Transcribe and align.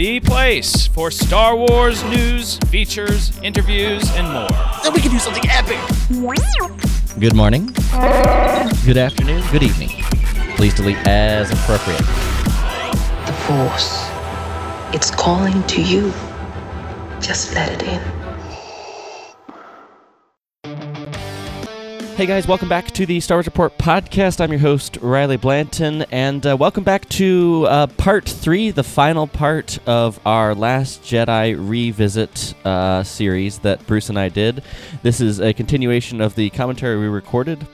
The 0.00 0.18
place 0.20 0.86
for 0.86 1.10
Star 1.10 1.54
Wars 1.54 2.02
news, 2.04 2.56
features, 2.70 3.38
interviews, 3.42 4.10
and 4.12 4.26
more. 4.32 4.48
Then 4.82 4.94
we 4.94 5.00
can 5.02 5.10
do 5.10 5.18
something 5.18 5.44
epic. 5.46 5.78
Good 7.18 7.36
morning. 7.36 7.66
Good 8.86 8.96
afternoon. 8.96 9.44
Good 9.52 9.62
evening. 9.62 9.90
Please 10.56 10.72
delete 10.72 11.06
as 11.06 11.50
appropriate. 11.50 11.98
The 13.26 13.32
Force. 13.46 14.08
It's 14.94 15.10
calling 15.10 15.62
to 15.64 15.82
you. 15.82 16.14
Just 17.20 17.54
let 17.54 17.70
it 17.70 17.82
in. 17.86 18.19
Hey 22.20 22.26
guys, 22.26 22.46
welcome 22.46 22.68
back 22.68 22.90
to 22.90 23.06
the 23.06 23.18
Star 23.18 23.38
Wars 23.38 23.46
Report 23.46 23.78
podcast. 23.78 24.42
I'm 24.42 24.50
your 24.50 24.60
host, 24.60 24.98
Riley 25.00 25.38
Blanton, 25.38 26.02
and 26.10 26.46
uh, 26.46 26.54
welcome 26.54 26.84
back 26.84 27.08
to 27.08 27.64
uh, 27.66 27.86
part 27.86 28.28
three, 28.28 28.70
the 28.70 28.84
final 28.84 29.26
part 29.26 29.78
of 29.88 30.20
our 30.26 30.54
Last 30.54 31.02
Jedi 31.02 31.56
revisit 31.58 32.52
uh, 32.66 33.04
series 33.04 33.60
that 33.60 33.86
Bruce 33.86 34.10
and 34.10 34.18
I 34.18 34.28
did. 34.28 34.62
This 35.02 35.22
is 35.22 35.40
a 35.40 35.54
continuation 35.54 36.20
of 36.20 36.34
the 36.34 36.50
commentary 36.50 37.00
we 37.00 37.06
recorded. 37.06 37.66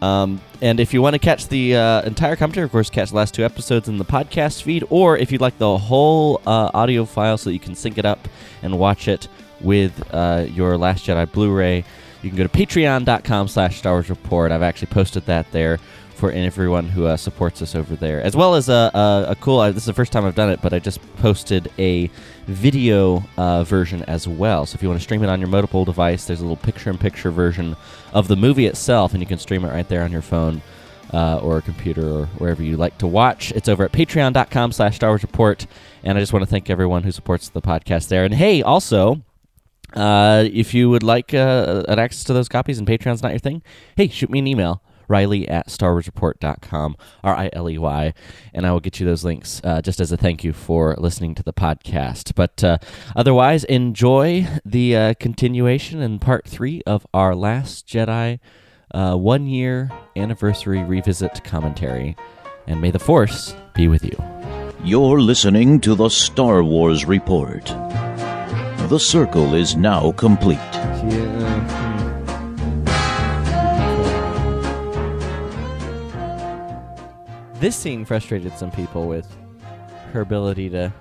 Um, 0.00 0.40
and 0.60 0.80
if 0.80 0.92
you 0.92 1.00
want 1.00 1.14
to 1.14 1.20
catch 1.20 1.46
the 1.46 1.76
uh, 1.76 2.02
entire 2.02 2.34
commentary, 2.34 2.64
of 2.64 2.72
course, 2.72 2.90
catch 2.90 3.10
the 3.10 3.16
last 3.16 3.34
two 3.34 3.44
episodes 3.44 3.88
in 3.88 3.98
the 3.98 4.04
podcast 4.04 4.64
feed, 4.64 4.82
or 4.90 5.16
if 5.16 5.30
you'd 5.30 5.40
like 5.40 5.58
the 5.58 5.78
whole 5.78 6.42
uh, 6.44 6.72
audio 6.74 7.04
file 7.04 7.38
so 7.38 7.50
that 7.50 7.54
you 7.54 7.60
can 7.60 7.76
sync 7.76 7.98
it 7.98 8.04
up 8.04 8.26
and 8.64 8.76
watch 8.80 9.06
it 9.06 9.28
with 9.60 10.02
uh, 10.12 10.44
your 10.48 10.76
Last 10.76 11.06
Jedi 11.06 11.30
Blu-ray, 11.30 11.84
you 12.22 12.30
can 12.30 12.36
go 12.36 12.44
to 12.44 12.48
patreon.com 12.48 13.48
slash 13.48 13.78
Star 13.78 13.94
Wars 13.94 14.10
Report. 14.10 14.52
I've 14.52 14.62
actually 14.62 14.88
posted 14.88 15.26
that 15.26 15.50
there 15.52 15.78
for 16.14 16.30
everyone 16.30 16.88
who 16.88 17.06
uh, 17.06 17.16
supports 17.16 17.60
us 17.62 17.74
over 17.74 17.96
there, 17.96 18.22
as 18.22 18.36
well 18.36 18.54
as 18.54 18.68
a, 18.68 18.90
a, 18.94 19.26
a 19.30 19.34
cool. 19.40 19.58
Uh, 19.58 19.72
this 19.72 19.82
is 19.82 19.86
the 19.86 19.92
first 19.92 20.12
time 20.12 20.24
I've 20.24 20.36
done 20.36 20.50
it, 20.50 20.62
but 20.62 20.72
I 20.72 20.78
just 20.78 21.00
posted 21.16 21.70
a 21.78 22.08
video 22.46 23.24
uh, 23.36 23.64
version 23.64 24.04
as 24.04 24.28
well. 24.28 24.64
So 24.64 24.76
if 24.76 24.82
you 24.82 24.88
want 24.88 25.00
to 25.00 25.04
stream 25.04 25.24
it 25.24 25.28
on 25.28 25.40
your 25.40 25.48
mobile 25.48 25.84
device, 25.84 26.26
there's 26.26 26.38
a 26.38 26.44
little 26.44 26.56
picture-in-picture 26.56 27.32
version 27.32 27.76
of 28.12 28.28
the 28.28 28.36
movie 28.36 28.66
itself, 28.66 29.14
and 29.14 29.20
you 29.20 29.26
can 29.26 29.38
stream 29.38 29.64
it 29.64 29.70
right 29.70 29.88
there 29.88 30.04
on 30.04 30.12
your 30.12 30.22
phone. 30.22 30.62
Uh, 31.12 31.38
or 31.42 31.58
a 31.58 31.62
computer 31.62 32.08
or 32.08 32.26
wherever 32.38 32.62
you 32.62 32.78
like 32.78 32.96
to 32.96 33.06
watch. 33.06 33.52
It's 33.52 33.68
over 33.68 33.84
at 33.84 33.92
patreon.com 33.92 34.72
slash 34.72 34.96
Star 34.96 35.10
Wars 35.10 35.20
Report. 35.20 35.66
And 36.02 36.16
I 36.16 36.22
just 36.22 36.32
want 36.32 36.42
to 36.42 36.46
thank 36.48 36.70
everyone 36.70 37.02
who 37.02 37.12
supports 37.12 37.50
the 37.50 37.60
podcast 37.60 38.08
there. 38.08 38.24
And 38.24 38.32
hey, 38.32 38.62
also, 38.62 39.20
uh, 39.94 40.44
if 40.52 40.74
you 40.74 40.90
would 40.90 41.02
like 41.02 41.34
uh, 41.34 41.84
an 41.88 41.98
access 41.98 42.24
to 42.24 42.32
those 42.32 42.48
copies 42.48 42.78
and 42.78 42.86
Patreon's 42.86 43.22
not 43.22 43.32
your 43.32 43.38
thing, 43.38 43.62
hey, 43.96 44.08
shoot 44.08 44.30
me 44.30 44.38
an 44.38 44.46
email. 44.46 44.82
Riley 45.08 45.46
at 45.46 45.68
StarWarsReport.com, 45.68 46.96
R 47.22 47.36
I 47.36 47.50
L 47.52 47.68
E 47.68 47.76
Y, 47.76 48.14
and 48.54 48.66
I 48.66 48.72
will 48.72 48.80
get 48.80 48.98
you 48.98 49.04
those 49.04 49.24
links 49.24 49.60
uh, 49.62 49.82
just 49.82 50.00
as 50.00 50.10
a 50.10 50.16
thank 50.16 50.42
you 50.42 50.54
for 50.54 50.94
listening 50.96 51.34
to 51.34 51.42
the 51.42 51.52
podcast. 51.52 52.34
But 52.34 52.64
uh, 52.64 52.78
otherwise, 53.14 53.64
enjoy 53.64 54.46
the 54.64 54.96
uh, 54.96 55.14
continuation 55.20 56.00
and 56.00 56.20
part 56.20 56.46
three 56.46 56.82
of 56.86 57.06
our 57.12 57.34
Last 57.34 57.86
Jedi 57.86 58.38
uh, 58.94 59.16
one 59.16 59.46
year 59.46 59.90
anniversary 60.16 60.82
revisit 60.82 61.44
commentary. 61.44 62.16
And 62.66 62.80
may 62.80 62.90
the 62.90 62.98
Force 62.98 63.54
be 63.74 63.88
with 63.88 64.04
you. 64.04 64.16
You're 64.84 65.20
listening 65.20 65.80
to 65.80 65.94
the 65.94 66.08
Star 66.08 66.62
Wars 66.62 67.04
Report. 67.04 67.68
The 68.88 68.98
circle 68.98 69.54
is 69.54 69.74
now 69.74 70.12
complete. 70.12 70.58
This 77.60 77.76
scene 77.76 78.04
frustrated 78.04 78.58
some 78.58 78.72
people 78.72 79.06
with 79.06 79.26
her 80.12 80.20
ability 80.20 80.68
to 80.70 80.92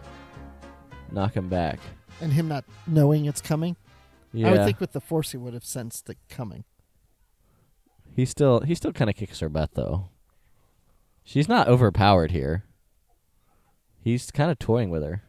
knock 1.11 1.35
him 1.35 1.49
back. 1.49 1.79
And 2.21 2.31
him 2.31 2.47
not 2.47 2.65
knowing 2.85 3.25
it's 3.25 3.41
coming. 3.41 3.75
Yeah, 4.31 4.47
I 4.47 4.51
would 4.51 4.65
think 4.65 4.79
with 4.79 4.91
the 4.91 5.01
Force 5.01 5.31
he 5.31 5.37
would 5.37 5.53
have 5.53 5.65
sensed 5.65 6.07
it 6.09 6.17
coming. 6.29 6.63
he 8.15 8.25
still 8.25 8.61
he 8.61 8.75
still 8.75 8.93
kind 8.93 9.09
of 9.09 9.15
kicks 9.15 9.39
her 9.39 9.49
butt 9.49 9.71
though. 9.73 10.09
She's 11.23 11.49
not 11.49 11.67
overpowered 11.67 12.31
here. 12.31 12.65
He's 14.03 14.29
kind 14.31 14.51
of 14.51 14.59
toying 14.59 14.89
with 14.89 15.03
her. 15.03 15.23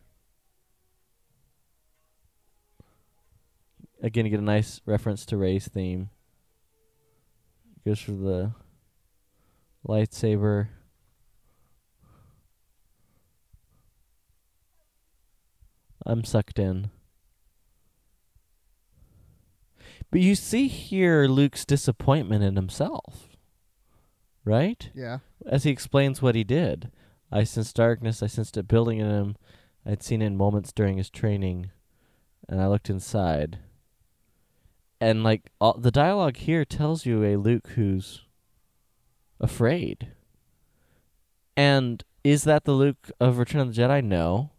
Again, 4.03 4.25
you 4.27 4.31
get 4.31 4.41
a 4.41 4.43
nice 4.43 4.81
reference 4.85 5.25
to 5.27 5.37
Rey's 5.37 5.69
theme. 5.69 6.11
Goes 7.87 8.01
for 8.01 8.11
the 8.11 8.53
lightsaber. 9.87 10.69
I'm 16.05 16.25
sucked 16.25 16.59
in. 16.59 16.91
But 20.11 20.21
you 20.21 20.35
see 20.35 20.67
here 20.67 21.27
Luke's 21.27 21.65
disappointment 21.65 22.43
in 22.43 22.57
himself. 22.57 23.29
Right? 24.45 24.91
Yeah. 24.95 25.19
As 25.47 25.63
he 25.63 25.71
explains 25.71 26.21
what 26.21 26.35
he 26.35 26.43
did. 26.43 26.91
I 27.31 27.45
sensed 27.45 27.77
darkness, 27.77 28.21
I 28.23 28.27
sensed 28.27 28.57
it 28.57 28.67
building 28.67 28.99
in 28.99 29.09
him. 29.09 29.37
I'd 29.87 30.03
seen 30.03 30.23
it 30.23 30.27
in 30.27 30.37
moments 30.37 30.73
during 30.73 30.99
his 30.99 31.09
training, 31.09 31.71
and 32.49 32.61
I 32.61 32.67
looked 32.67 32.91
inside. 32.91 33.59
And 35.03 35.25
like 35.25 35.51
all, 35.61 35.77
the 35.77 35.91
dialogue 35.91 36.37
here 36.37 36.65
tells 36.65 37.05
you 37.05 37.25
a 37.25 37.35
Luke 37.35 37.71
who's 37.71 38.23
afraid. 39.41 40.13
And 41.57 42.05
is 42.23 42.45
that 42.45 42.63
the 42.63 42.73
Luke 42.73 43.11
of 43.19 43.39
Return 43.39 43.63
of 43.63 43.75
the 43.75 43.83
Jedi? 43.83 44.05
No. 44.05 44.51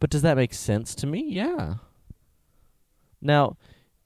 But 0.00 0.10
does 0.10 0.20
that 0.20 0.36
make 0.36 0.52
sense 0.52 0.94
to 0.96 1.06
me? 1.06 1.24
Yeah. 1.30 1.76
Now, 3.22 3.56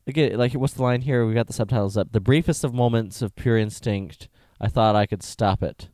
again, 0.07 0.39
like 0.39 0.53
what's 0.53 0.75
the 0.75 0.85
line 0.85 1.01
here? 1.01 1.27
We 1.27 1.35
got 1.35 1.49
the 1.49 1.53
subtitles 1.53 1.97
up. 1.97 2.13
The 2.13 2.21
briefest 2.21 2.63
of 2.63 2.73
moments 2.73 3.21
of 3.21 3.35
pure 3.35 3.59
instinct, 3.59 4.29
I 4.61 4.69
thought 4.69 4.95
I 4.95 5.07
could 5.07 5.25
stop 5.25 5.61
it. 5.61 5.89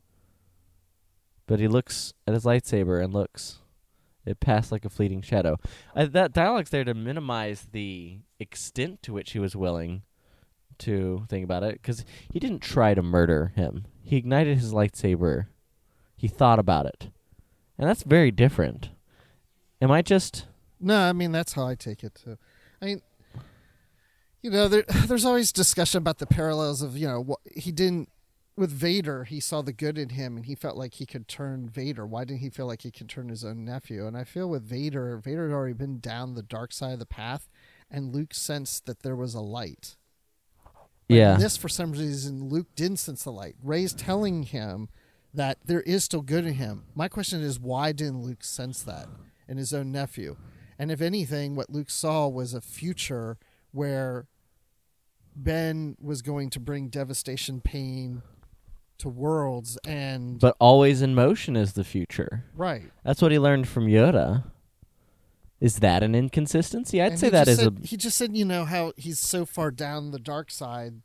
But 1.47 1.59
he 1.59 1.67
looks 1.67 2.13
at 2.27 2.35
his 2.35 2.45
lightsaber 2.45 3.03
and 3.03 3.11
looks. 3.11 3.62
It 4.25 4.39
passed 4.39 4.71
like 4.71 4.85
a 4.85 4.89
fleeting 4.89 5.21
shadow. 5.21 5.57
Uh, 5.95 6.05
that 6.05 6.33
dialogue's 6.33 6.69
there 6.69 6.83
to 6.83 6.93
minimize 6.93 7.67
the 7.71 8.19
extent 8.39 9.03
to 9.03 9.13
which 9.13 9.31
he 9.31 9.39
was 9.39 9.55
willing 9.55 10.03
to 10.79 11.25
think 11.29 11.43
about 11.43 11.63
it, 11.63 11.73
because 11.73 12.03
he 12.31 12.39
didn't 12.39 12.61
try 12.61 12.93
to 12.93 13.01
murder 13.01 13.51
him. 13.55 13.85
He 14.01 14.17
ignited 14.17 14.57
his 14.57 14.73
lightsaber. 14.73 15.47
He 16.15 16.27
thought 16.27 16.59
about 16.59 16.85
it, 16.85 17.09
and 17.77 17.87
that's 17.87 18.03
very 18.03 18.31
different. 18.31 18.89
Am 19.81 19.91
I 19.91 20.01
just? 20.01 20.45
No, 20.79 20.97
I 20.97 21.13
mean 21.13 21.31
that's 21.31 21.53
how 21.53 21.67
I 21.67 21.75
take 21.75 22.03
it 22.03 22.15
too. 22.15 22.37
I 22.81 22.85
mean, 22.85 23.01
you 24.41 24.49
know, 24.49 24.67
there, 24.67 24.83
there's 25.07 25.25
always 25.25 25.51
discussion 25.51 25.97
about 25.97 26.19
the 26.19 26.27
parallels 26.27 26.81
of 26.81 26.97
you 26.97 27.07
know 27.07 27.19
what 27.19 27.39
he 27.55 27.71
didn't 27.71 28.09
with 28.55 28.71
Vader. 28.71 29.23
He 29.23 29.39
saw 29.39 29.61
the 29.61 29.73
good 29.73 29.97
in 29.97 30.09
him, 30.09 30.35
and 30.35 30.45
he 30.45 30.55
felt 30.55 30.77
like 30.77 30.95
he 30.95 31.05
could 31.05 31.27
turn 31.27 31.67
Vader. 31.69 32.05
Why 32.05 32.23
didn't 32.25 32.41
he 32.41 32.49
feel 32.49 32.67
like 32.67 32.81
he 32.83 32.91
could 32.91 33.09
turn 33.09 33.29
his 33.29 33.43
own 33.43 33.65
nephew? 33.65 34.05
And 34.05 34.17
I 34.17 34.23
feel 34.23 34.49
with 34.49 34.63
Vader, 34.63 35.17
Vader 35.17 35.47
had 35.49 35.53
already 35.53 35.73
been 35.73 35.99
down 35.99 36.33
the 36.33 36.43
dark 36.43 36.71
side 36.71 36.93
of 36.93 36.99
the 36.99 37.05
path, 37.05 37.49
and 37.89 38.13
Luke 38.13 38.33
sensed 38.33 38.85
that 38.85 39.01
there 39.03 39.15
was 39.15 39.33
a 39.33 39.41
light. 39.41 39.95
But 41.07 41.15
Yeah. 41.15 41.37
this, 41.37 41.57
for 41.57 41.69
some 41.69 41.91
reason, 41.91 42.49
Luke 42.49 42.67
didn't 42.75 42.97
sense 42.97 43.23
the 43.23 43.31
light. 43.31 43.55
Rey's 43.61 43.93
telling 43.93 44.43
him 44.43 44.89
that 45.33 45.57
there 45.65 45.81
is 45.81 46.03
still 46.03 46.21
good 46.21 46.45
in 46.45 46.53
him. 46.53 46.85
My 46.95 47.07
question 47.07 47.41
is, 47.41 47.59
why 47.59 47.91
didn't 47.91 48.21
Luke 48.21 48.43
sense 48.43 48.83
that 48.83 49.07
in 49.47 49.57
his 49.57 49.73
own 49.73 49.91
nephew? 49.91 50.37
And 50.79 50.91
if 50.91 51.01
anything, 51.01 51.55
what 51.55 51.69
Luke 51.69 51.89
saw 51.89 52.27
was 52.27 52.53
a 52.53 52.61
future 52.61 53.37
where 53.71 54.27
Ben 55.35 55.97
was 55.99 56.21
going 56.21 56.49
to 56.51 56.59
bring 56.59 56.89
devastation, 56.89 57.59
pain 57.59 58.21
to 58.99 59.09
worlds, 59.09 59.77
and 59.85 60.39
But 60.39 60.55
always 60.59 61.01
in 61.01 61.13
motion 61.15 61.55
is 61.55 61.73
the 61.73 61.83
future. 61.83 62.45
right. 62.55 62.83
That's 63.03 63.21
what 63.21 63.31
he 63.31 63.39
learned 63.39 63.67
from 63.67 63.87
Yoda. 63.87 64.45
Is 65.59 65.77
that 65.79 66.03
an 66.03 66.13
inconsistency? 66.15 67.01
I'd 67.01 67.11
And 67.13 67.19
say 67.19 67.27
he 67.27 67.31
that 67.31 67.45
just 67.45 67.59
is 67.59 67.63
said, 67.65 67.77
a 67.83 67.87
He 67.87 67.97
just 67.97 68.17
said, 68.17 68.35
you 68.35 68.43
know, 68.45 68.65
how 68.65 68.91
he's 68.97 69.19
so 69.19 69.45
far 69.45 69.71
down 69.71 70.11
the 70.11 70.19
dark 70.19 70.51
side 70.51 71.01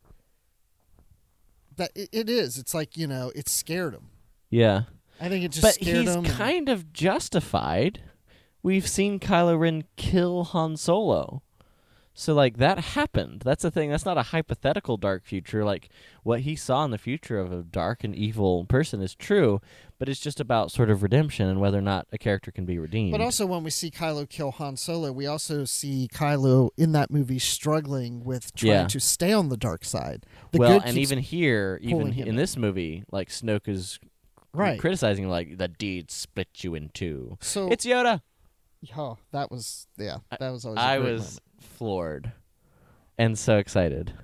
that 1.77 1.91
it, 1.95 2.09
it 2.13 2.29
is. 2.31 2.59
It's 2.59 2.75
like 2.75 2.97
you 2.97 3.07
know, 3.07 3.31
it 3.35 3.49
scared 3.49 3.95
him. 3.95 4.09
yeah. 4.51 4.83
I 5.21 5.29
think 5.29 5.45
it 5.45 5.49
just 5.51 5.63
But 5.63 5.75
scared 5.75 5.97
he's 6.07 6.15
him. 6.15 6.25
and- 6.25 6.35
kind 6.35 6.69
of 6.69 6.93
justified. 6.93 8.01
We've 8.63 8.87
seen 8.87 9.19
Kylo 9.19 9.59
Ren 9.59 9.83
kill 9.97 10.45
Han 10.45 10.77
Solo. 10.77 11.43
So 12.21 12.35
like 12.35 12.57
that 12.57 12.81
happened. 12.81 13.43
That's 13.45 13.63
the 13.63 13.71
thing. 13.71 13.91
That's 13.91 14.05
not 14.05 14.19
a 14.19 14.23
hypothetical 14.25 14.97
dark 14.97 15.25
future. 15.25 15.65
Like 15.65 15.89
what 16.25 16.41
he 16.41 16.57
saw 16.57 16.85
in 16.85 16.91
the 16.91 16.99
future 16.99 17.39
of 17.39 17.53
a 17.53 17.63
dark 17.63 18.03
and 18.03 18.13
evil 18.13 18.65
person 18.65 19.01
is 19.01 19.15
true, 19.15 19.61
but 20.01 20.09
it's 20.09 20.19
just 20.19 20.41
about 20.41 20.73
sort 20.73 20.91
of 20.91 21.05
redemption 21.05 21.47
and 21.47 21.61
whether 21.61 21.79
or 21.79 21.83
not 21.83 22.09
a 22.11 22.19
character 22.19 22.51
can 22.51 22.65
be 22.65 22.77
redeemed. 22.77 23.13
But 23.13 23.21
also, 23.21 23.47
when 23.47 23.63
we 23.63 23.71
see 23.71 23.89
Kylo 23.93 24.29
kill 24.29 24.51
Han 24.51 24.77
Solo, 24.77 25.13
we 25.13 25.29
also 25.29 25.65
see 25.65 26.09
Kylo 26.13 26.71
in 26.77 26.91
that 26.91 27.13
movie 27.13 27.39
struggling 27.39 28.25
with 28.25 28.53
trying 28.53 28.73
Yeah. 28.73 28.87
to 28.89 28.99
stay 28.99 29.33
on 29.33 29.49
the 29.49 29.57
dark 29.57 29.85
side. 29.85 30.27
The 30.51 30.59
well, 30.59 30.81
good 30.81 30.89
and 30.89 30.99
even 30.99 31.21
here, 31.21 31.79
even 31.83 32.13
in 32.15 32.35
this 32.35 32.57
movie, 32.57 33.05
like 33.13 33.29
Snoke 33.29 33.69
is 33.69 34.01
right. 34.53 34.81
criticizing 34.81 35.29
like 35.29 35.57
the 35.59 35.69
deed 35.69 36.11
split 36.11 36.49
you 36.65 36.75
in 36.75 36.89
two. 36.93 37.39
So 37.41 37.69
It's 37.71 37.87
Yoda. 37.87 38.23
oh, 38.97 39.19
that 39.31 39.53
was 39.53 39.87
yeah, 39.97 40.17
that 40.37 40.51
was 40.51 40.65
always. 40.65 40.79
a 40.81 40.83
I 40.85 40.99
was 40.99 41.21
moment. 41.21 41.41
Floored 41.61 42.33
and 43.19 43.39
so 43.39 43.59
excited. 43.59 44.15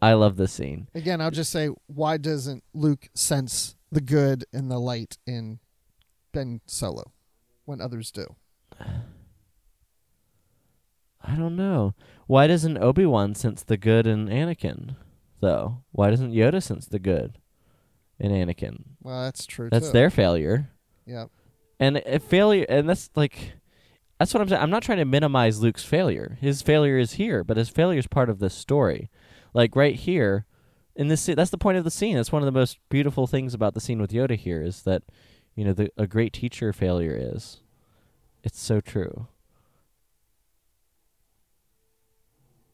I 0.00 0.12
love 0.14 0.36
this 0.36 0.52
scene. 0.52 0.88
Again, 0.94 1.20
I'll 1.20 1.30
just 1.30 1.52
say, 1.52 1.68
why 1.86 2.16
doesn't 2.16 2.64
Luke 2.74 3.08
sense 3.14 3.76
the 3.90 4.00
good 4.00 4.44
and 4.52 4.70
the 4.70 4.78
light 4.78 5.18
in 5.26 5.60
Ben 6.32 6.60
Solo 6.66 7.12
when 7.64 7.80
others 7.80 8.10
do? 8.10 8.26
I 11.24 11.36
don't 11.36 11.54
know. 11.54 11.94
Why 12.26 12.48
doesn't 12.48 12.78
Obi 12.78 13.06
Wan 13.06 13.36
sense 13.36 13.62
the 13.62 13.76
good 13.76 14.08
in 14.08 14.26
Anakin, 14.26 14.96
though? 15.40 15.84
Why 15.92 16.10
doesn't 16.10 16.32
Yoda 16.32 16.60
sense 16.60 16.86
the 16.86 16.98
good 16.98 17.38
in 18.18 18.32
Anakin? 18.32 18.82
Well, 19.00 19.22
that's 19.22 19.46
true. 19.46 19.68
That's 19.70 19.86
too. 19.86 19.92
their 19.92 20.10
failure. 20.10 20.70
Yeah. 21.06 21.26
And 21.78 22.02
if 22.06 22.24
failure, 22.24 22.66
and 22.68 22.88
that's 22.88 23.08
like, 23.14 23.52
that's 24.22 24.32
what 24.32 24.40
I'm 24.40 24.48
saying. 24.48 24.62
I'm 24.62 24.70
not 24.70 24.84
trying 24.84 24.98
to 24.98 25.04
minimize 25.04 25.60
Luke's 25.60 25.82
failure. 25.82 26.38
His 26.40 26.62
failure 26.62 26.96
is 26.96 27.14
here, 27.14 27.42
but 27.42 27.56
his 27.56 27.68
failure 27.68 27.98
is 27.98 28.06
part 28.06 28.30
of 28.30 28.38
this 28.38 28.54
story. 28.54 29.10
Like 29.52 29.74
right 29.74 29.96
here, 29.96 30.46
in 30.94 31.08
this, 31.08 31.26
that's 31.26 31.50
the 31.50 31.58
point 31.58 31.76
of 31.76 31.82
the 31.82 31.90
scene. 31.90 32.14
That's 32.14 32.30
one 32.30 32.40
of 32.40 32.46
the 32.46 32.52
most 32.52 32.78
beautiful 32.88 33.26
things 33.26 33.52
about 33.52 33.74
the 33.74 33.80
scene 33.80 34.00
with 34.00 34.12
Yoda 34.12 34.36
here 34.36 34.62
is 34.62 34.84
that, 34.84 35.02
you 35.56 35.64
know, 35.64 35.72
the, 35.72 35.90
a 35.96 36.06
great 36.06 36.32
teacher 36.32 36.72
failure 36.72 37.16
is. 37.20 37.62
It's 38.44 38.60
so 38.60 38.80
true. 38.80 39.26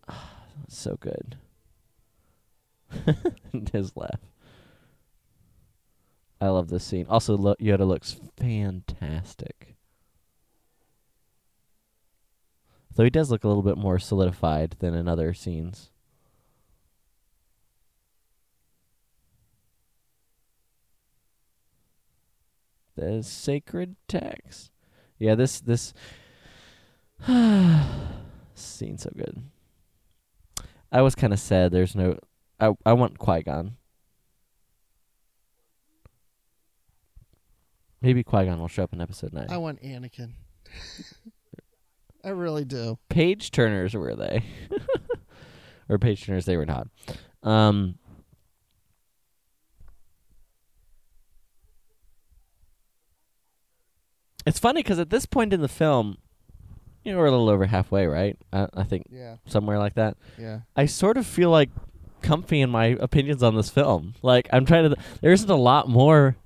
so 0.69 0.99
good. 1.01 1.39
His 3.73 3.97
laugh. 3.97 4.21
I 6.43 6.49
love 6.49 6.69
this 6.69 6.85
scene. 6.85 7.07
Also, 7.09 7.39
Yoda 7.39 7.89
looks 7.89 8.21
fantastic. 8.37 9.78
Though 12.99 13.05
he 13.05 13.11
does 13.11 13.31
look 13.31 13.45
a 13.45 13.47
little 13.47 13.63
bit 13.63 13.79
more 13.79 14.01
solidified 14.01 14.75
than 14.81 14.93
in 14.93 15.07
other 15.07 15.33
scenes. 15.33 15.93
The 22.97 23.23
sacred 23.23 23.95
text. 24.09 24.73
Yeah, 25.17 25.37
this 25.37 25.61
this 25.61 25.95
scene's 28.57 29.05
so 29.05 29.13
good. 29.17 29.45
I 30.91 31.03
was 31.03 31.15
kind 31.15 31.33
of 31.33 31.39
sad. 31.39 31.71
There's 31.71 31.95
no. 31.95 32.19
I 32.59 32.73
I 32.85 32.95
want 32.95 33.21
Qui 33.21 33.45
Gon. 33.45 33.77
Maybe 38.01 38.25
Qui 38.25 38.47
Gon 38.47 38.59
will 38.59 38.67
show 38.67 38.83
up 38.83 38.93
in 38.93 39.01
episode 39.01 39.33
nine. 39.33 39.47
I 39.51 39.59
want 39.59 39.81
Anakin. 39.85 40.33
I 42.29 42.33
really 42.33 42.67
do. 42.67 42.99
page 43.09 43.51
turners 43.51 43.95
were 43.95 44.15
they? 44.15 44.43
or 45.89 45.99
page 45.99 46.27
turners 46.27 46.45
they 46.45 46.59
were 46.59 46.67
not. 46.67 46.87
Um 47.43 47.95
It's 54.47 54.59
funny 54.59 54.83
because 54.83 54.99
at 54.99 55.11
this 55.11 55.27
point 55.27 55.53
in 55.53 55.61
the 55.61 55.69
film, 55.69 56.19
you 57.05 57.13
know, 57.13 57.19
we're 57.19 57.27
a 57.27 57.31
little 57.31 57.49
over 57.51 57.67
halfway, 57.67 58.07
right? 58.07 58.37
I, 58.53 58.69
I 58.75 58.85
think 58.85 59.07
Yeah. 59.11 59.37
somewhere 59.47 59.79
like 59.79 59.95
that. 59.95 60.17
Yeah. 60.39 60.61
I 60.77 60.87
sort 60.87 61.17
of 61.17 61.27
feel 61.27 61.51
like 61.51 61.71
comfy 62.23 62.61
in 62.61 62.71
my 62.71 62.97
opinions 63.01 63.43
on 63.43 63.57
this 63.57 63.71
film. 63.71 64.15
Like 64.23 64.49
I'm 64.53 64.65
trying 64.65 64.91
to. 64.91 64.97
There 65.21 65.33
isn't 65.33 65.51
a 65.51 65.57
lot 65.57 65.89
more. 65.89 66.37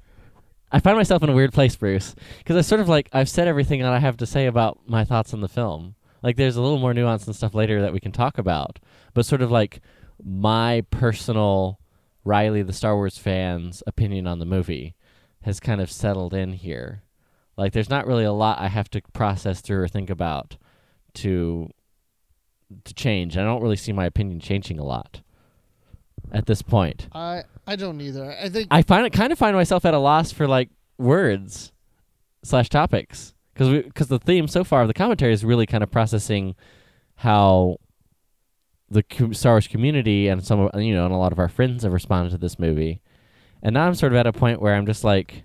I 0.73 0.81
find 0.81 0.97
myself 0.97 1.23
in 1.23 1.29
a 1.29 1.35
weird 1.35 1.53
place, 1.53 1.77
Bruce, 1.77 2.15
because 2.39 2.57
I 2.57 2.63
sort 2.63 2.81
of 2.81 2.89
like 2.89 3.11
I've 3.13 3.29
said 3.29 3.47
everything 3.47 3.83
that 3.83 3.93
I 3.93 3.99
have 3.99 4.17
to 4.19 4.27
say 4.27 4.47
about 4.47 4.81
my 4.87 5.05
thoughts 5.05 5.35
on 5.35 5.43
the 5.43 5.49
film. 5.49 5.95
Like 6.23 6.37
there's 6.37 6.57
a 6.57 6.63
little 6.63 6.79
more 6.79 6.95
nuance 6.95 7.27
and 7.27 7.37
stuff 7.37 7.55
later 7.55 7.83
that 7.83 7.93
we 7.93 8.01
can 8.01 8.13
talk 8.13 8.39
about, 8.39 8.79
but 9.13 9.27
sort 9.27 9.43
of 9.43 9.51
like 9.51 9.81
my 10.25 10.85
personal 10.91 11.79
Riley 12.25 12.63
the 12.63 12.73
Star 12.73 12.97
Wars 12.97 13.19
fans 13.19 13.83
opinion 13.87 14.27
on 14.27 14.39
the 14.39 14.47
movie 14.47 14.95
has 15.43 15.61
kind 15.61 15.81
of 15.81 15.91
settled 15.91 16.33
in 16.33 16.53
here. 16.53 17.03
Like 17.57 17.73
there's 17.73 17.91
not 17.91 18.07
really 18.07 18.25
a 18.25 18.33
lot 18.33 18.61
I 18.61 18.69
have 18.69 18.89
to 18.91 19.03
process 19.13 19.61
through 19.61 19.83
or 19.83 19.89
think 19.89 20.09
about 20.09 20.57
to 21.15 21.69
to 22.85 22.95
change. 22.95 23.37
I 23.37 23.45
don't 23.45 23.63
really 23.63 23.77
see 23.77 23.93
my 23.93 24.07
opinion 24.07 24.41
changing 24.41 24.79
a 24.79 24.85
lot 24.85 25.21
at 26.31 26.47
this 26.47 26.63
point. 26.63 27.09
I 27.13 27.43
I 27.67 27.77
don't 27.77 28.01
either. 28.01 28.37
I 28.41 28.49
think 28.49 28.69
I 28.71 28.83
find 28.83 29.07
it 29.07 29.13
kind 29.13 29.33
of 29.33 29.39
find 29.39 29.57
myself 29.57 29.85
at 29.85 29.95
a 29.95 29.99
loss 29.99 30.33
for 30.33 30.49
like 30.49 30.71
words 30.99 31.73
slash 32.43 32.69
topics 32.69 33.35
because 33.55 33.69
because 33.85 34.09
the 34.09 34.19
theme 34.19 34.49
so 34.49 34.65
far 34.65 34.83
of 34.83 34.89
the 34.89 34.95
commentary 34.95 35.33
is 35.33 35.45
really 35.45 35.67
kind 35.67 35.83
of 35.83 35.91
processing 35.91 36.55
how 37.17 37.77
the 38.91 39.05
Star 39.33 39.55
Wars 39.55 39.69
community 39.69 40.29
and 40.29 40.45
some 40.45 40.61
of 40.61 40.83
you 40.83 40.95
know 40.95 41.05
and 41.05 41.15
a 41.15 41.19
lot 41.19 41.33
of 41.33 41.39
our 41.39 41.49
friends 41.49 41.85
have 41.85 41.93
responded 41.93 42.31
to 42.31 42.39
this 42.39 42.59
movie, 42.59 43.01
and 43.63 43.75
now 43.75 43.87
I'm 43.87 43.95
sort 43.95 44.13
of 44.13 44.19
at 44.19 44.27
a 44.27 44.33
point 44.33 44.61
where 44.61 44.75
I'm 44.75 44.87
just 44.87 45.05
like, 45.05 45.45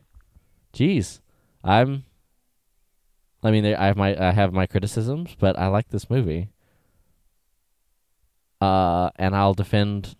geez, 0.73 1.21
I'm. 1.63 2.03
I 3.43 3.51
mean, 3.51 3.65
I 3.65 3.85
have 3.85 3.95
my 3.95 4.29
I 4.29 4.31
have 4.31 4.51
my 4.51 4.65
criticisms, 4.65 5.35
but 5.39 5.57
I 5.57 5.67
like 5.67 5.89
this 5.89 6.09
movie. 6.09 6.49
Uh, 8.59 9.11
and 9.17 9.35
I'll 9.35 9.53
defend 9.53 10.15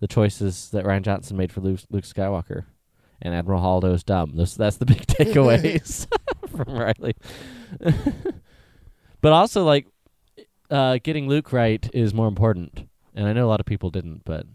the 0.00 0.08
choices 0.08 0.70
that 0.70 0.84
Rian 0.84 1.02
Johnson 1.02 1.36
made 1.36 1.52
for 1.52 1.60
Luke, 1.60 1.80
Luke 1.90 2.04
Skywalker, 2.04 2.64
and 3.22 3.34
Admiral 3.34 3.62
Holdo 3.62 3.94
is 3.94 4.04
dumb. 4.04 4.36
Those, 4.36 4.56
that's 4.56 4.76
the 4.76 4.86
big 4.86 5.06
takeaways 5.06 6.06
from 6.48 6.74
Riley. 6.74 7.14
but 9.20 9.32
also, 9.32 9.64
like, 9.64 9.86
uh, 10.70 10.98
getting 11.02 11.28
Luke 11.28 11.52
right 11.52 11.88
is 11.94 12.12
more 12.12 12.28
important, 12.28 12.88
and 13.14 13.26
I 13.26 13.32
know 13.32 13.46
a 13.46 13.48
lot 13.50 13.60
of 13.60 13.66
people 13.66 13.90
didn't, 13.90 14.22
but 14.24 14.46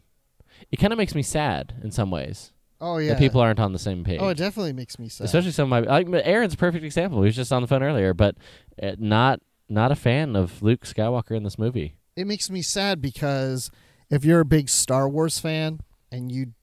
it 0.71 0.77
kind 0.77 0.93
of 0.93 0.97
makes 0.97 1.15
me 1.15 1.23
sad 1.23 1.73
in 1.83 1.91
some 1.91 2.11
ways 2.11 2.51
oh 2.79 2.97
yeah. 2.97 3.09
that 3.09 3.19
people 3.19 3.41
aren't 3.41 3.59
on 3.59 3.73
the 3.73 3.79
same 3.79 4.03
page. 4.03 4.19
Oh, 4.21 4.29
it 4.29 4.37
definitely 4.37 4.73
makes 4.73 4.99
me 4.99 5.09
sad. 5.09 5.25
Especially 5.25 5.51
some 5.51 5.71
of 5.71 5.85
my 5.85 6.01
like 6.01 6.07
Aaron's 6.25 6.53
a 6.53 6.57
perfect 6.57 6.83
example. 6.83 7.21
He 7.21 7.27
was 7.27 7.35
just 7.35 7.53
on 7.53 7.61
the 7.61 7.67
phone 7.67 7.83
earlier, 7.83 8.13
but 8.13 8.35
uh, 8.81 8.91
not 8.97 9.39
not 9.69 9.91
a 9.91 9.95
fan 9.95 10.35
of 10.35 10.61
Luke 10.61 10.81
Skywalker 10.81 11.35
in 11.35 11.43
this 11.43 11.57
movie. 11.57 11.95
it 12.15 12.27
makes 12.27 12.49
me 12.49 12.61
sad 12.61 13.01
because 13.01 13.71
if 14.11 14.25
you're 14.25 14.41
a 14.41 14.45
big 14.45 14.69
Star 14.69 15.09
Wars 15.09 15.39
fan 15.39 15.79
and 16.11 16.31
you 16.31 16.53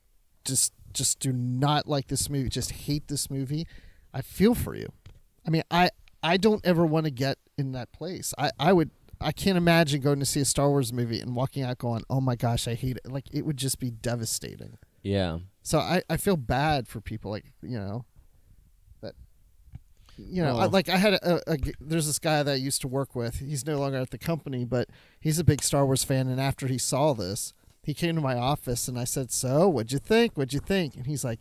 just 0.45 0.71
just 0.93 1.19
do 1.19 1.31
not 1.33 1.87
like 1.87 2.07
this 2.07 2.29
movie, 2.29 2.49
just 2.49 2.71
hate 2.71 3.07
this 3.07 3.29
movie, 3.29 3.67
I 4.13 4.21
feel 4.21 4.55
for 4.55 4.75
you. 4.75 4.87
I 5.45 5.49
mean, 5.49 5.63
I 5.69 5.89
I 6.23 6.37
don't 6.37 6.65
ever 6.65 6.85
want 6.85 7.05
to 7.05 7.11
get 7.11 7.37
in 7.57 7.73
that 7.73 7.91
place. 7.91 8.33
I 8.37 8.51
I 8.59 8.71
would 8.71 8.91
I 9.19 9.31
can't 9.31 9.57
imagine 9.57 10.01
going 10.01 10.19
to 10.19 10.25
see 10.25 10.39
a 10.39 10.45
Star 10.45 10.69
Wars 10.69 10.93
movie 10.93 11.19
and 11.19 11.35
walking 11.35 11.63
out 11.63 11.77
going, 11.79 12.03
"Oh 12.09 12.21
my 12.21 12.35
gosh, 12.35 12.67
I 12.67 12.75
hate 12.75 12.97
it." 12.97 13.11
Like 13.11 13.25
it 13.31 13.45
would 13.45 13.57
just 13.57 13.79
be 13.79 13.89
devastating. 13.89 14.77
Yeah. 15.01 15.39
So 15.61 15.79
I, 15.79 16.01
I 16.09 16.17
feel 16.17 16.37
bad 16.37 16.87
for 16.87 17.01
people 17.01 17.31
like 17.31 17.45
you 17.61 17.77
know 17.77 18.05
you 20.27 20.43
know 20.43 20.57
I, 20.57 20.65
like 20.65 20.89
I 20.89 20.97
had 20.97 21.13
a 21.13 21.57
there's 21.79 22.07
this 22.07 22.19
guy 22.19 22.43
that 22.43 22.51
I 22.51 22.55
used 22.55 22.81
to 22.81 22.87
work 22.87 23.15
with. 23.15 23.39
He's 23.39 23.65
no 23.65 23.77
longer 23.77 23.97
at 23.97 24.09
the 24.11 24.17
company, 24.17 24.65
but 24.65 24.89
he's 25.19 25.39
a 25.39 25.43
big 25.43 25.63
Star 25.63 25.85
Wars 25.85 26.03
fan. 26.03 26.27
And 26.27 26.39
after 26.39 26.67
he 26.67 26.77
saw 26.77 27.13
this, 27.13 27.53
he 27.83 27.93
came 27.93 28.15
to 28.15 28.21
my 28.21 28.35
office 28.35 28.87
and 28.87 28.99
I 28.99 29.03
said, 29.03 29.31
"So 29.31 29.67
what'd 29.69 29.91
you 29.91 29.99
think? 29.99 30.33
What'd 30.35 30.53
you 30.53 30.59
think?" 30.59 30.95
And 30.95 31.07
he's 31.07 31.23
like, 31.23 31.39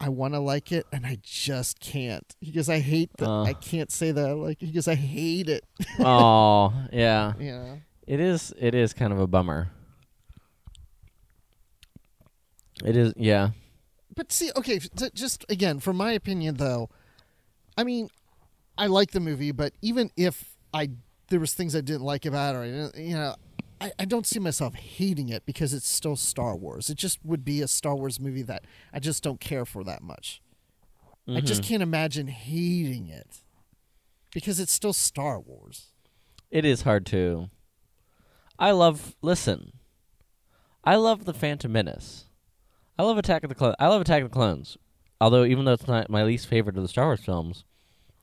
"I 0.00 0.08
want 0.08 0.34
to 0.34 0.40
like 0.40 0.72
it, 0.72 0.86
and 0.92 1.04
I 1.06 1.18
just 1.22 1.80
can't." 1.80 2.34
He 2.40 2.52
goes, 2.52 2.68
"I 2.68 2.80
hate 2.80 3.10
that. 3.18 3.28
Uh. 3.28 3.42
I 3.42 3.52
can't 3.52 3.90
say 3.90 4.12
that. 4.12 4.28
I 4.28 4.32
like." 4.32 4.60
He 4.60 4.72
goes, 4.72 4.88
"I 4.88 4.94
hate 4.94 5.48
it." 5.48 5.64
oh, 6.00 6.72
yeah. 6.92 7.34
you 7.38 7.52
know. 7.52 7.80
It 8.06 8.20
is. 8.20 8.52
It 8.58 8.74
is 8.74 8.92
kind 8.92 9.12
of 9.12 9.20
a 9.20 9.26
bummer. 9.26 9.70
It 12.84 12.96
is. 12.96 13.12
Yeah. 13.16 13.50
But 14.14 14.32
see, 14.32 14.50
okay, 14.56 14.80
just 15.14 15.44
again, 15.48 15.78
from 15.78 15.96
my 15.96 16.12
opinion, 16.12 16.56
though, 16.56 16.90
I 17.76 17.84
mean, 17.84 18.08
I 18.76 18.86
like 18.86 19.12
the 19.12 19.20
movie, 19.20 19.52
but 19.52 19.72
even 19.82 20.10
if 20.16 20.56
I 20.72 20.90
there 21.28 21.40
was 21.40 21.54
things 21.54 21.74
I 21.74 21.80
didn't 21.80 22.02
like 22.02 22.26
about 22.26 22.54
it, 22.54 22.58
or 22.58 22.62
I 22.62 22.66
didn't, 22.66 22.96
you 22.96 23.14
know, 23.14 23.34
I, 23.80 23.92
I 23.98 24.04
don't 24.04 24.26
see 24.26 24.38
myself 24.38 24.74
hating 24.74 25.28
it 25.28 25.44
because 25.46 25.72
it's 25.72 25.88
still 25.88 26.14
Star 26.14 26.54
Wars. 26.54 26.90
It 26.90 26.96
just 26.96 27.18
would 27.24 27.44
be 27.44 27.62
a 27.62 27.68
Star 27.68 27.96
Wars 27.96 28.20
movie 28.20 28.42
that 28.42 28.64
I 28.92 28.98
just 28.98 29.22
don't 29.22 29.40
care 29.40 29.64
for 29.64 29.82
that 29.84 30.02
much. 30.02 30.42
I 31.28 31.40
just 31.40 31.62
mm-hmm. 31.62 31.68
can't 31.68 31.82
imagine 31.82 32.26
hating 32.26 33.08
it 33.08 33.38
because 34.32 34.58
it's 34.58 34.72
still 34.72 34.92
Star 34.92 35.38
Wars. 35.38 35.92
It 36.50 36.64
is 36.64 36.82
hard 36.82 37.06
to. 37.06 37.48
I 38.58 38.72
love. 38.72 39.16
Listen, 39.22 39.72
I 40.84 40.96
love 40.96 41.24
the 41.24 41.34
Phantom 41.34 41.70
Menace. 41.70 42.26
I 42.98 43.04
love 43.04 43.18
Attack 43.18 43.44
of 43.44 43.48
the 43.48 43.54
Clones. 43.54 43.76
I 43.78 43.88
love 43.88 44.00
Attack 44.00 44.22
of 44.22 44.30
the 44.30 44.34
Clones. 44.34 44.76
Although, 45.22 45.44
even 45.44 45.64
though 45.64 45.72
it's 45.74 45.86
not 45.86 46.10
my 46.10 46.24
least 46.24 46.48
favorite 46.48 46.76
of 46.76 46.82
the 46.82 46.88
Star 46.88 47.04
Wars 47.04 47.20
films, 47.20 47.62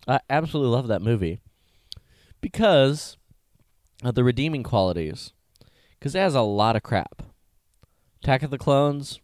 I 0.06 0.20
absolutely 0.30 0.76
love 0.76 0.88
that 0.90 1.02
movie 1.02 1.40
because 2.42 3.16
of 4.04 4.16
the 4.16 4.24
redeeming 4.26 4.64
qualities. 4.64 5.32
Because 5.98 6.14
it 6.14 6.20
has 6.20 6.36
a 6.36 6.42
lot 6.42 6.76
of 6.76 6.84
crap. 6.84 7.24
Attack 8.22 8.44
of 8.44 8.52
the 8.52 8.58
Clones. 8.58 9.22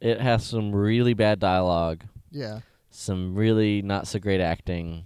It 0.00 0.22
has 0.22 0.46
some 0.46 0.74
really 0.74 1.12
bad 1.12 1.38
dialogue 1.38 2.04
Yeah. 2.30 2.60
some 2.88 3.34
really 3.34 3.82
not 3.82 4.06
so 4.06 4.18
great 4.18 4.40
acting. 4.40 5.04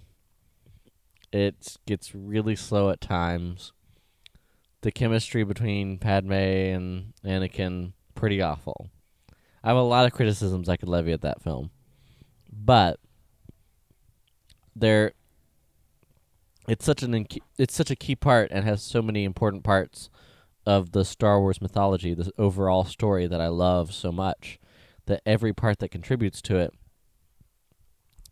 It 1.32 1.76
gets 1.86 2.14
really 2.14 2.54
slow 2.54 2.90
at 2.90 3.00
times. 3.00 3.72
The 4.82 4.92
chemistry 4.92 5.42
between 5.42 5.98
Padme 5.98 6.32
and 6.32 7.14
Anakin 7.24 7.94
pretty 8.14 8.40
awful. 8.40 8.90
I 9.68 9.72
have 9.72 9.76
a 9.76 9.82
lot 9.82 10.06
of 10.06 10.14
criticisms 10.14 10.66
I 10.66 10.78
could 10.78 10.88
levy 10.88 11.12
at 11.12 11.20
that 11.20 11.42
film. 11.42 11.68
But 12.50 12.98
there 14.74 15.12
it's 16.66 16.86
such 16.86 17.02
an 17.02 17.12
inc- 17.12 17.42
it's 17.58 17.74
such 17.74 17.90
a 17.90 17.96
key 17.96 18.16
part 18.16 18.50
and 18.50 18.64
has 18.64 18.82
so 18.82 19.02
many 19.02 19.24
important 19.24 19.64
parts 19.64 20.08
of 20.64 20.92
the 20.92 21.04
Star 21.04 21.38
Wars 21.38 21.60
mythology, 21.60 22.14
the 22.14 22.32
overall 22.38 22.84
story 22.84 23.26
that 23.26 23.42
I 23.42 23.48
love 23.48 23.92
so 23.92 24.10
much 24.10 24.58
that 25.04 25.20
every 25.26 25.52
part 25.52 25.80
that 25.80 25.90
contributes 25.90 26.40
to 26.42 26.56
it 26.56 26.72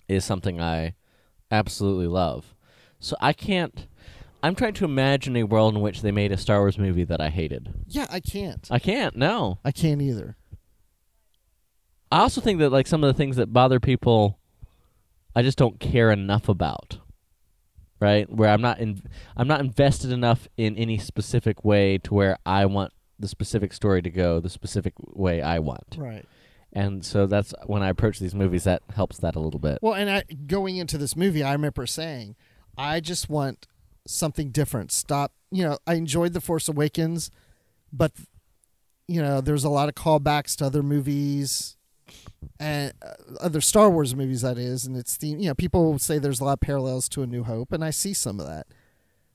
is 0.08 0.24
something 0.24 0.58
I 0.58 0.94
absolutely 1.50 2.06
love. 2.06 2.54
So 2.98 3.14
I 3.20 3.34
can't. 3.34 3.86
I'm 4.42 4.54
trying 4.54 4.74
to 4.74 4.86
imagine 4.86 5.36
a 5.36 5.42
world 5.42 5.74
in 5.74 5.82
which 5.82 6.00
they 6.00 6.12
made 6.12 6.32
a 6.32 6.38
Star 6.38 6.60
Wars 6.60 6.78
movie 6.78 7.04
that 7.04 7.20
I 7.20 7.28
hated. 7.28 7.74
Yeah, 7.86 8.06
I 8.08 8.20
can't. 8.20 8.66
I 8.70 8.78
can't. 8.78 9.16
No. 9.16 9.58
I 9.66 9.70
can't 9.70 10.00
either. 10.00 10.38
I 12.10 12.20
also 12.20 12.40
think 12.40 12.58
that 12.60 12.70
like 12.70 12.86
some 12.86 13.02
of 13.04 13.08
the 13.08 13.16
things 13.16 13.36
that 13.36 13.52
bother 13.52 13.80
people, 13.80 14.38
I 15.34 15.42
just 15.42 15.58
don't 15.58 15.80
care 15.80 16.10
enough 16.10 16.48
about. 16.48 16.98
Right, 17.98 18.30
where 18.30 18.50
I'm 18.50 18.60
not 18.60 18.78
in, 18.78 19.00
I'm 19.38 19.48
not 19.48 19.60
invested 19.60 20.12
enough 20.12 20.48
in 20.58 20.76
any 20.76 20.98
specific 20.98 21.64
way 21.64 21.96
to 21.96 22.12
where 22.12 22.36
I 22.44 22.66
want 22.66 22.92
the 23.18 23.26
specific 23.26 23.72
story 23.72 24.02
to 24.02 24.10
go 24.10 24.38
the 24.38 24.50
specific 24.50 24.92
way 24.98 25.40
I 25.40 25.60
want. 25.60 25.96
Right. 25.96 26.26
And 26.75 27.02
so 27.02 27.26
that's 27.26 27.54
when 27.64 27.82
I 27.82 27.88
approach 27.88 28.18
these 28.18 28.34
movies 28.34 28.64
that 28.64 28.82
helps 28.94 29.16
that 29.20 29.34
a 29.34 29.40
little 29.40 29.58
bit. 29.58 29.78
Well, 29.80 29.94
and 29.94 30.10
I, 30.10 30.25
going 30.46 30.76
into 30.76 30.98
this 30.98 31.16
movie, 31.16 31.42
I 31.42 31.52
remember 31.52 31.86
saying, 31.86 32.36
I 32.76 33.00
just 33.00 33.30
want 33.30 33.66
something 34.06 34.50
different. 34.50 34.92
Stop. 34.92 35.32
You 35.50 35.62
know, 35.62 35.78
I 35.86 35.94
enjoyed 35.94 36.34
The 36.34 36.42
Force 36.42 36.68
Awakens, 36.68 37.30
but, 37.90 38.12
you 39.08 39.22
know, 39.22 39.40
there's 39.40 39.64
a 39.64 39.70
lot 39.70 39.88
of 39.88 39.94
callbacks 39.94 40.54
to 40.56 40.66
other 40.66 40.82
movies 40.82 41.75
and 42.60 42.92
uh, 43.02 43.12
other 43.40 43.60
Star 43.60 43.90
Wars 43.90 44.14
movies, 44.14 44.42
that 44.42 44.58
is. 44.58 44.84
And 44.86 44.96
it's 44.96 45.16
the, 45.16 45.28
you 45.28 45.48
know, 45.48 45.54
people 45.54 45.98
say 45.98 46.18
there's 46.18 46.40
a 46.40 46.44
lot 46.44 46.54
of 46.54 46.60
parallels 46.60 47.08
to 47.10 47.22
A 47.22 47.26
New 47.26 47.44
Hope, 47.44 47.72
and 47.72 47.84
I 47.84 47.90
see 47.90 48.14
some 48.14 48.40
of 48.40 48.46
that. 48.46 48.66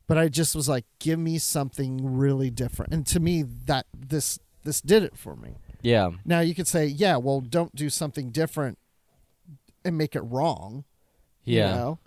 But 0.07 0.17
I 0.17 0.27
just 0.27 0.55
was 0.55 0.67
like, 0.67 0.85
give 0.99 1.19
me 1.19 1.37
something 1.37 2.17
really 2.17 2.49
different. 2.49 2.93
And 2.93 3.05
to 3.07 3.19
me, 3.19 3.43
that 3.65 3.85
this 3.97 4.39
this 4.63 4.81
did 4.81 5.03
it 5.03 5.17
for 5.17 5.35
me. 5.35 5.55
Yeah. 5.81 6.11
Now 6.25 6.41
you 6.41 6.53
could 6.53 6.67
say, 6.67 6.85
yeah, 6.85 7.17
well, 7.17 7.39
don't 7.41 7.73
do 7.75 7.89
something 7.89 8.29
different 8.29 8.77
and 9.85 9.97
make 9.97 10.15
it 10.15 10.21
wrong. 10.21 10.83
you 11.43 11.59
Yeah. 11.59 11.75
know? 11.75 11.99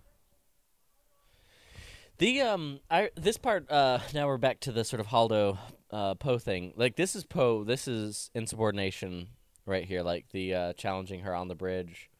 The 2.18 2.42
um, 2.42 2.80
I 2.90 3.10
this 3.16 3.38
part 3.38 3.70
uh, 3.70 3.98
now 4.14 4.26
we're 4.26 4.36
back 4.38 4.60
to 4.60 4.72
the 4.72 4.84
sort 4.84 5.00
of 5.00 5.08
Holdo 5.08 5.58
uh 5.90 6.14
Poe 6.14 6.38
thing. 6.38 6.72
Like 6.76 6.96
this 6.96 7.16
is 7.16 7.24
Poe. 7.24 7.64
This 7.64 7.88
is 7.88 8.30
insubordination 8.34 9.28
right 9.66 9.84
here. 9.84 10.02
Like 10.02 10.26
the 10.30 10.54
uh, 10.54 10.72
challenging 10.74 11.20
her 11.20 11.34
on 11.34 11.48
the 11.48 11.54
bridge, 11.54 12.10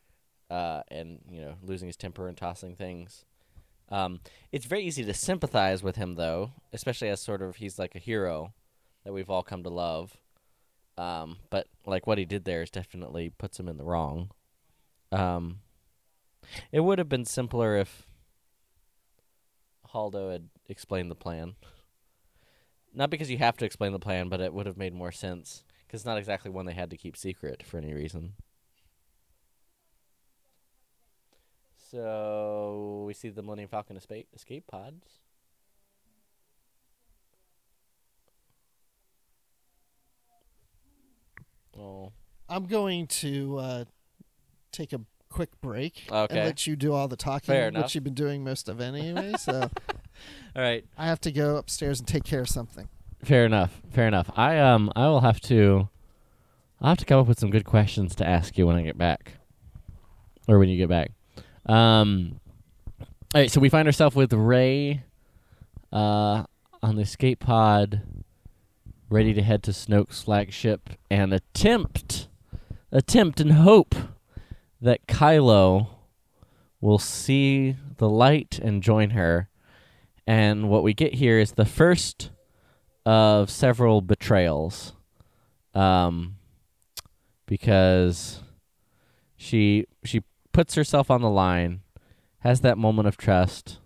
uh, 0.51 0.83
and 0.89 1.21
you 1.31 1.41
know 1.41 1.55
losing 1.63 1.89
his 1.89 1.97
temper 1.97 2.29
and 2.29 2.37
tossing 2.37 2.77
things. 2.77 3.25
Um, 3.91 4.21
it's 4.51 4.67
very 4.67 4.83
easy 4.83 5.05
to 5.05 5.15
sympathize 5.15 5.83
with 5.83 5.97
him 5.97 6.15
though, 6.15 6.53
especially 6.73 7.09
as 7.09 7.21
sort 7.21 7.43
of 7.43 7.57
he's 7.57 7.79
like 7.79 7.95
a 7.95 8.01
hero 8.01 8.55
that 9.05 9.13
we've 9.13 9.31
all 9.31 9.43
come 9.43 9.63
to 9.63 9.71
love. 9.71 10.17
Um, 10.97 11.39
but 11.51 11.67
like 11.87 12.07
what 12.07 12.19
he 12.19 12.25
did 12.25 12.45
there 12.45 12.63
is 12.63 12.71
definitely 12.71 13.31
puts 13.31 13.59
him 13.59 13.69
in 13.69 13.77
the 13.77 13.85
wrong. 13.85 14.31
Um, 15.13 15.61
it 16.73 16.81
would 16.81 16.99
have 16.99 17.09
been 17.09 17.25
simpler 17.25 17.77
if 17.77 18.07
Holdo 19.93 20.33
had 20.33 20.49
explained 20.69 21.11
the 21.11 21.17
plan. 21.17 21.55
Not 22.93 23.11
because 23.11 23.31
you 23.31 23.39
have 23.39 23.57
to 23.59 23.65
explain 23.65 23.93
the 23.93 23.99
plan, 23.99 24.29
but 24.29 24.41
it 24.41 24.55
would 24.55 24.67
have 24.67 24.77
made 24.77 24.95
more 24.95 25.13
sense 25.13 25.65
because 25.95 26.01
it's 26.01 26.07
not 26.07 26.19
exactly 26.19 26.51
one 26.51 26.67
they 26.67 26.73
had 26.73 26.91
to 26.91 26.97
keep 26.97 27.17
secret 27.17 27.63
for 27.63 27.79
any 27.79 27.95
reason. 27.95 28.33
So 31.89 33.05
we 33.07 33.15
see 33.15 33.29
the 33.29 33.45
Millennium 33.45 33.69
Falcon 33.69 33.97
escape, 33.97 34.27
escape 34.35 34.67
pods. 34.67 35.21
Oh, 41.79 42.11
I'm 42.49 42.67
going 42.67 43.07
to 43.07 43.59
uh, 43.59 43.85
take 44.73 44.93
a 44.93 45.01
quick 45.29 45.51
break 45.61 46.09
Okay. 46.11 46.35
and 46.35 46.45
let 46.45 46.67
you 46.67 46.75
do 46.75 46.93
all 46.93 47.07
the 47.07 47.15
talking, 47.17 47.47
Fair 47.47 47.67
which 47.67 47.75
enough. 47.77 47.95
you've 47.95 48.03
been 48.03 48.15
doing 48.15 48.43
most 48.43 48.69
of 48.69 48.81
anyway. 48.81 49.35
so 49.39 49.71
all 50.57 50.63
right. 50.63 50.85
I 50.99 51.07
have 51.07 51.21
to 51.21 51.31
go 51.31 51.55
upstairs 51.55 52.01
and 52.01 52.09
take 52.09 52.25
care 52.25 52.41
of 52.41 52.49
something. 52.49 52.89
Fair 53.25 53.47
enough. 53.47 53.81
Fair 53.91 54.07
enough. 54.07 54.31
I 54.37 54.59
um 54.59 54.93
I 54.95 55.07
will 55.07 55.21
have 55.21 55.41
to 55.43 55.89
I'll 56.81 56.91
have 56.91 56.99
to 56.99 57.05
come 57.05 57.21
up 57.21 57.27
with 57.27 57.39
some 57.39 57.51
good 57.51 57.65
questions 57.65 58.15
to 58.17 58.27
ask 58.27 58.59
you 58.59 58.67
when 58.67 58.77
I 58.77 58.83
get 58.83 58.99
back. 58.99 59.35
Or 60.47 60.59
when 60.59 60.69
you 60.69 60.77
get 60.77 60.89
back. 60.91 61.13
Um 61.67 62.41
all 63.01 63.41
right, 63.41 63.51
so 63.51 63.61
we 63.61 63.69
find 63.69 63.89
ourselves 63.89 64.15
with 64.15 64.33
Rey 64.33 65.03
uh 65.93 66.45
on 66.83 66.97
the 66.97 67.03
escape 67.03 67.41
pod 67.41 68.03
ready 69.09 69.33
to 69.33 69.43
head 69.43 69.63
to 69.63 69.71
Snoke's 69.71 70.23
flagship 70.23 70.91
and 71.11 71.33
attempt 71.33 72.29
attempt 72.93 73.41
and 73.41 73.53
hope 73.53 73.95
that 74.81 75.07
Kylo 75.07 75.89
will 76.81 76.99
see 76.99 77.77
the 77.97 78.09
light 78.09 78.59
and 78.63 78.83
join 78.83 79.11
her. 79.11 79.49
And 80.27 80.69
what 80.69 80.83
we 80.83 80.93
get 80.93 81.15
here 81.15 81.39
is 81.39 81.53
the 81.53 81.65
first 81.65 82.31
of 83.05 83.51
several 83.51 84.01
betrayals. 84.01 84.93
Um, 85.75 86.37
because 87.47 88.41
she 89.37 89.87
she 90.05 90.23
puts 90.53 90.75
herself 90.75 91.11
on 91.11 91.21
the 91.21 91.31
line, 91.31 91.81
has 92.39 92.61
that 92.61 92.79
moment 92.79 93.09
of 93.09 93.17
trust, 93.17 93.79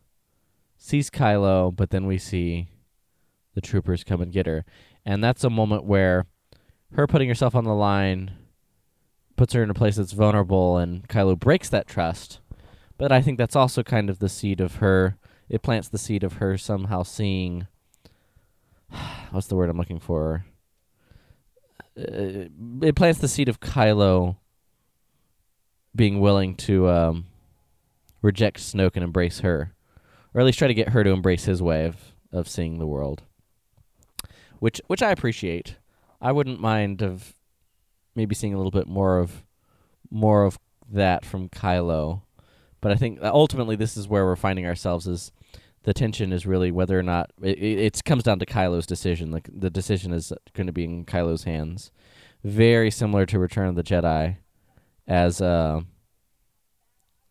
sees 0.77 1.11
Kylo, 1.11 1.75
but 1.75 1.91
then 1.91 2.07
we 2.07 2.19
see 2.19 2.69
the 3.55 3.61
troopers 3.61 4.05
come 4.05 4.21
and 4.21 4.33
get 4.33 4.47
her. 4.47 4.65
And 5.05 5.25
that's 5.25 5.45
a 5.45 5.51
moment 5.51 5.85
where 5.85 6.27
her 6.93 7.07
putting 7.07 7.29
herself 7.29 7.55
on 7.55 7.65
the 7.65 7.75
line 7.75 8.33
puts 9.37 9.55
her 9.55 9.63
in 9.63 9.71
a 9.71 9.75
place 9.75 9.97
that's 9.97 10.13
vulnerable 10.13 10.77
and 10.77 11.09
Kylo 11.09 11.39
breaks 11.39 11.69
that 11.71 11.87
trust. 11.87 12.41
But 12.99 13.13
I 13.13 13.23
think 13.23 13.39
that's 13.39 13.57
also 13.57 13.83
kind 13.83 14.11
of 14.11 14.19
the 14.19 14.29
seed 14.29 14.61
of 14.61 14.77
her 14.77 15.17
it 15.49 15.63
plants 15.63 15.89
the 15.89 15.99
seed 15.99 16.23
of 16.23 16.35
her 16.35 16.59
somehow 16.59 17.03
seeing 17.03 17.67
what's 19.31 19.47
the 19.47 19.57
word 19.57 19.71
I'm 19.71 19.79
looking 19.79 20.01
for? 20.01 20.45
Uh, 21.97 22.47
it 22.83 22.95
plants 22.95 23.21
the 23.21 23.29
seed 23.29 23.49
of 23.49 23.61
Kylo 23.61 24.37
being 25.95 26.21
willing 26.21 26.55
to 26.55 26.89
um, 26.89 27.27
reject 28.23 28.59
Snoke 28.59 28.95
and 28.95 29.05
embrace 29.05 29.41
her, 29.41 29.75
or 30.33 30.41
at 30.41 30.45
least 30.45 30.59
try 30.59 30.69
to 30.69 30.75
get 30.75 30.91
her 30.91 31.03
to 31.03 31.11
embrace 31.11 31.45
his 31.45 31.61
way 31.61 31.87
of, 31.87 31.97
of 32.33 32.49
seeing 32.49 32.79
the 32.79 32.87
world, 32.87 33.23
which 34.61 34.81
which 34.87 35.03
I 35.03 35.11
appreciate. 35.11 35.77
I 36.21 36.33
wouldn't 36.33 36.61
mind 36.61 37.03
of 37.03 37.35
maybe 38.15 38.35
seeing 38.35 38.55
a 38.55 38.57
little 38.57 38.73
bit 38.73 38.87
more 38.87 39.19
of 39.19 39.45
more 40.11 40.45
of 40.45 40.59
that 40.91 41.25
from 41.25 41.49
Kylo, 41.49 42.23
but 42.81 42.93
I 42.93 42.95
think 42.95 43.19
ultimately 43.23 43.77
this 43.77 43.97
is 43.97 44.09
where 44.09 44.25
we're 44.25 44.37
finding 44.37 44.67
ourselves 44.67 45.07
is 45.07 45.33
the 45.89 45.95
tension 45.95 46.35
is 46.35 46.47
really 46.47 46.71
whether 46.71 46.99
or 46.99 47.03
not 47.03 47.31
it, 47.41 47.59
it 47.59 48.05
comes 48.05 48.23
down 48.23 48.39
to 48.39 48.45
Kylo's 48.45 48.85
decision. 48.85 49.31
Like 49.31 49.49
the 49.51 49.71
decision 49.71 50.13
is 50.13 50.35
going 50.53 50.67
to 50.67 50.73
be 50.73 50.85
in 50.85 51.07
Kylo's 51.07 51.45
hands. 51.45 51.91
Very 52.45 52.91
similar 52.91 53.25
to 53.25 53.39
Return 53.39 53.69
of 53.69 53.75
the 53.75 53.83
Jedi, 53.83 54.37
as 55.07 55.41
uh, 55.41 55.81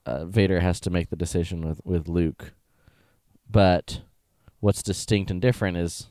uh, 0.07 0.25
Vader 0.25 0.59
has 0.59 0.79
to 0.79 0.89
make 0.89 1.11
the 1.11 1.15
decision 1.15 1.67
with 1.67 1.81
with 1.83 2.07
Luke. 2.07 2.53
But 3.47 4.01
what's 4.59 4.81
distinct 4.81 5.29
and 5.29 5.39
different 5.39 5.77
is 5.77 6.07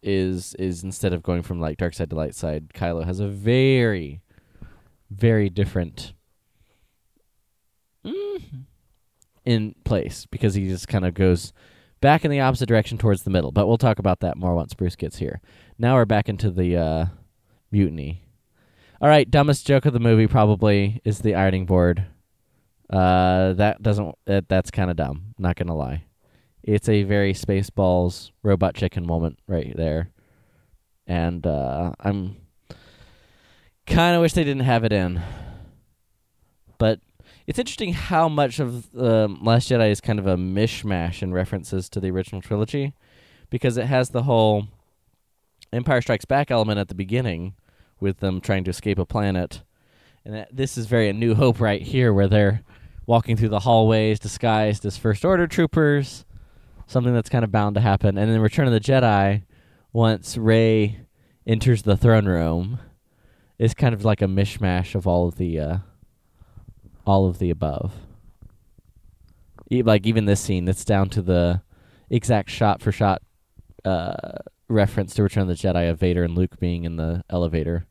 is 0.00 0.54
is 0.54 0.84
instead 0.84 1.12
of 1.12 1.24
going 1.24 1.42
from 1.42 1.60
like 1.60 1.78
dark 1.78 1.94
side 1.94 2.10
to 2.10 2.16
light 2.16 2.36
side, 2.36 2.68
Kylo 2.74 3.04
has 3.04 3.18
a 3.18 3.26
very 3.26 4.22
very 5.10 5.50
different 5.50 6.12
mm, 8.04 8.66
in 9.48 9.74
place 9.82 10.26
because 10.30 10.52
he 10.52 10.68
just 10.68 10.88
kind 10.88 11.06
of 11.06 11.14
goes 11.14 11.54
back 12.02 12.22
in 12.22 12.30
the 12.30 12.40
opposite 12.40 12.66
direction 12.66 12.98
towards 12.98 13.22
the 13.22 13.30
middle. 13.30 13.50
But 13.50 13.66
we'll 13.66 13.78
talk 13.78 13.98
about 13.98 14.20
that 14.20 14.36
more 14.36 14.54
once 14.54 14.74
Bruce 14.74 14.94
gets 14.94 15.16
here. 15.16 15.40
Now 15.78 15.94
we're 15.94 16.04
back 16.04 16.28
into 16.28 16.50
the 16.50 16.76
uh, 16.76 17.06
mutiny. 17.72 18.24
All 19.00 19.08
right, 19.08 19.28
dumbest 19.30 19.66
joke 19.66 19.86
of 19.86 19.94
the 19.94 20.00
movie 20.00 20.26
probably 20.26 21.00
is 21.02 21.20
the 21.20 21.34
ironing 21.34 21.64
board. 21.64 22.04
Uh, 22.90 23.54
that 23.54 23.82
doesn't. 23.82 24.14
That, 24.26 24.50
that's 24.50 24.70
kind 24.70 24.90
of 24.90 24.96
dumb. 24.96 25.34
Not 25.38 25.56
gonna 25.56 25.76
lie. 25.76 26.04
It's 26.62 26.88
a 26.88 27.04
very 27.04 27.32
Spaceballs 27.32 28.32
robot 28.42 28.74
chicken 28.74 29.06
moment 29.06 29.38
right 29.46 29.74
there, 29.74 30.10
and 31.06 31.46
uh, 31.46 31.92
I'm 32.00 32.36
kind 33.86 34.14
of 34.14 34.20
wish 34.20 34.34
they 34.34 34.44
didn't 34.44 34.64
have 34.64 34.84
it 34.84 34.92
in. 34.92 35.22
But 36.78 37.00
it's 37.48 37.58
interesting 37.58 37.94
how 37.94 38.28
much 38.28 38.60
of 38.60 38.94
um, 38.94 39.42
Last 39.42 39.70
Jedi 39.70 39.90
is 39.90 40.02
kind 40.02 40.18
of 40.18 40.26
a 40.26 40.36
mishmash 40.36 41.22
in 41.22 41.32
references 41.32 41.88
to 41.88 41.98
the 41.98 42.10
original 42.10 42.42
trilogy, 42.42 42.92
because 43.48 43.78
it 43.78 43.86
has 43.86 44.10
the 44.10 44.24
whole 44.24 44.68
Empire 45.72 46.02
Strikes 46.02 46.26
Back 46.26 46.50
element 46.50 46.78
at 46.78 46.88
the 46.88 46.94
beginning, 46.94 47.54
with 48.00 48.18
them 48.18 48.42
trying 48.42 48.64
to 48.64 48.70
escape 48.70 48.98
a 48.98 49.06
planet, 49.06 49.62
and 50.26 50.34
that, 50.34 50.54
this 50.54 50.76
is 50.76 50.84
very 50.84 51.08
A 51.08 51.14
New 51.14 51.34
Hope 51.34 51.58
right 51.58 51.80
here, 51.80 52.12
where 52.12 52.28
they're 52.28 52.62
walking 53.06 53.34
through 53.34 53.48
the 53.48 53.60
hallways 53.60 54.18
disguised 54.20 54.84
as 54.84 54.98
First 54.98 55.24
Order 55.24 55.46
troopers, 55.46 56.26
something 56.86 57.14
that's 57.14 57.30
kind 57.30 57.44
of 57.44 57.50
bound 57.50 57.76
to 57.76 57.80
happen. 57.80 58.18
And 58.18 58.30
then 58.30 58.40
Return 58.40 58.66
of 58.66 58.74
the 58.74 58.80
Jedi, 58.80 59.44
once 59.90 60.36
Rey 60.36 61.06
enters 61.46 61.80
the 61.80 61.96
throne 61.96 62.26
room, 62.26 62.78
is 63.58 63.72
kind 63.72 63.94
of 63.94 64.04
like 64.04 64.20
a 64.20 64.26
mishmash 64.26 64.94
of 64.94 65.06
all 65.06 65.26
of 65.26 65.36
the 65.36 65.58
uh, 65.58 65.76
all 67.08 67.26
of 67.26 67.38
the 67.38 67.48
above. 67.48 67.94
E- 69.70 69.82
like 69.82 70.06
even 70.06 70.26
this 70.26 70.40
scene, 70.40 70.68
it's 70.68 70.84
down 70.84 71.08
to 71.08 71.22
the 71.22 71.62
exact 72.10 72.50
shot 72.50 72.82
for 72.82 72.92
shot 72.92 73.22
uh, 73.84 74.14
reference 74.68 75.14
to 75.14 75.22
Return 75.22 75.42
of 75.42 75.48
the 75.48 75.54
Jedi 75.54 75.90
of 75.90 75.98
Vader 75.98 76.22
and 76.22 76.36
Luke 76.36 76.60
being 76.60 76.84
in 76.84 76.96
the 76.96 77.24
elevator, 77.30 77.86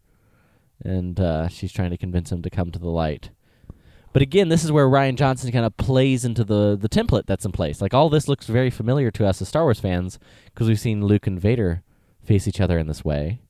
and 0.83 1.19
uh, 1.19 1.47
she's 1.47 1.71
trying 1.71 1.89
to 1.89 1.97
convince 1.97 2.31
him 2.31 2.43
to 2.43 2.49
come 2.51 2.71
to 2.71 2.79
the 2.79 2.89
light. 2.89 3.31
But 4.13 4.21
again, 4.21 4.49
this 4.49 4.63
is 4.63 4.71
where 4.71 4.87
Rian 4.87 5.15
Johnson 5.15 5.51
kind 5.51 5.65
of 5.65 5.75
plays 5.77 6.23
into 6.23 6.43
the 6.43 6.77
the 6.79 6.89
template 6.89 7.25
that's 7.25 7.45
in 7.45 7.51
place. 7.51 7.81
Like 7.81 7.95
all 7.95 8.09
this 8.09 8.27
looks 8.27 8.45
very 8.45 8.69
familiar 8.69 9.09
to 9.11 9.25
us 9.25 9.41
as 9.41 9.47
Star 9.47 9.63
Wars 9.63 9.79
fans 9.79 10.19
because 10.45 10.67
we've 10.67 10.79
seen 10.79 11.05
Luke 11.05 11.25
and 11.25 11.39
Vader 11.39 11.81
face 12.23 12.47
each 12.47 12.61
other 12.61 12.77
in 12.77 12.87
this 12.87 13.03
way, 13.03 13.41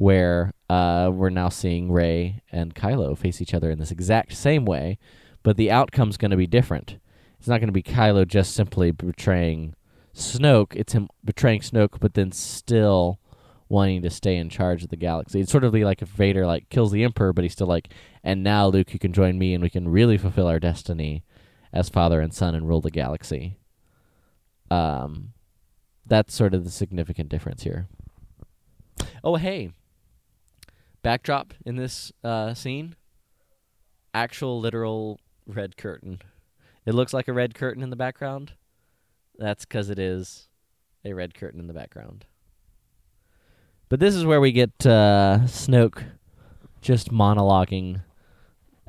where 0.00 0.54
uh, 0.70 1.10
we're 1.12 1.28
now 1.28 1.50
seeing 1.50 1.92
Rey 1.92 2.40
and 2.50 2.74
Kylo 2.74 3.18
face 3.18 3.42
each 3.42 3.52
other 3.52 3.70
in 3.70 3.78
this 3.78 3.90
exact 3.90 4.32
same 4.32 4.64
way, 4.64 4.98
but 5.42 5.58
the 5.58 5.70
outcome's 5.70 6.16
going 6.16 6.30
to 6.30 6.38
be 6.38 6.46
different. 6.46 6.96
It's 7.38 7.48
not 7.48 7.58
going 7.58 7.68
to 7.68 7.72
be 7.72 7.82
Kylo 7.82 8.26
just 8.26 8.54
simply 8.54 8.92
betraying 8.92 9.74
Snoke. 10.14 10.74
It's 10.74 10.94
him 10.94 11.10
betraying 11.22 11.60
Snoke, 11.60 12.00
but 12.00 12.14
then 12.14 12.32
still 12.32 13.20
wanting 13.68 14.00
to 14.00 14.08
stay 14.08 14.38
in 14.38 14.48
charge 14.48 14.82
of 14.82 14.88
the 14.88 14.96
galaxy. 14.96 15.40
It's 15.40 15.52
sort 15.52 15.64
of 15.64 15.74
like 15.74 16.00
if 16.00 16.08
Vader 16.08 16.46
like 16.46 16.70
kills 16.70 16.92
the 16.92 17.04
Emperor, 17.04 17.34
but 17.34 17.44
he's 17.44 17.52
still 17.52 17.66
like, 17.66 17.92
and 18.24 18.42
now 18.42 18.68
Luke, 18.68 18.94
you 18.94 18.98
can 18.98 19.12
join 19.12 19.38
me, 19.38 19.52
and 19.52 19.62
we 19.62 19.68
can 19.68 19.86
really 19.86 20.16
fulfill 20.16 20.46
our 20.46 20.58
destiny 20.58 21.24
as 21.74 21.90
father 21.90 22.22
and 22.22 22.32
son 22.32 22.54
and 22.54 22.66
rule 22.66 22.80
the 22.80 22.90
galaxy. 22.90 23.58
Um, 24.70 25.34
that's 26.06 26.34
sort 26.34 26.54
of 26.54 26.64
the 26.64 26.70
significant 26.70 27.28
difference 27.28 27.64
here. 27.64 27.86
Oh, 29.22 29.36
hey, 29.36 29.72
backdrop 31.02 31.54
in 31.64 31.76
this 31.76 32.12
uh, 32.22 32.54
scene, 32.54 32.96
actual 34.14 34.60
literal 34.60 35.20
red 35.46 35.76
curtain. 35.76 36.20
It 36.86 36.94
looks 36.94 37.12
like 37.12 37.28
a 37.28 37.32
red 37.32 37.54
curtain 37.54 37.82
in 37.82 37.90
the 37.90 37.96
background. 37.96 38.52
That's 39.38 39.64
because 39.64 39.90
it 39.90 39.98
is 39.98 40.48
a 41.04 41.12
red 41.12 41.34
curtain 41.34 41.60
in 41.60 41.66
the 41.66 41.74
background. 41.74 42.26
But 43.88 44.00
this 44.00 44.14
is 44.14 44.24
where 44.24 44.40
we 44.40 44.52
get 44.52 44.70
uh, 44.86 45.40
Snoke 45.44 46.04
just 46.80 47.10
monologuing 47.10 48.02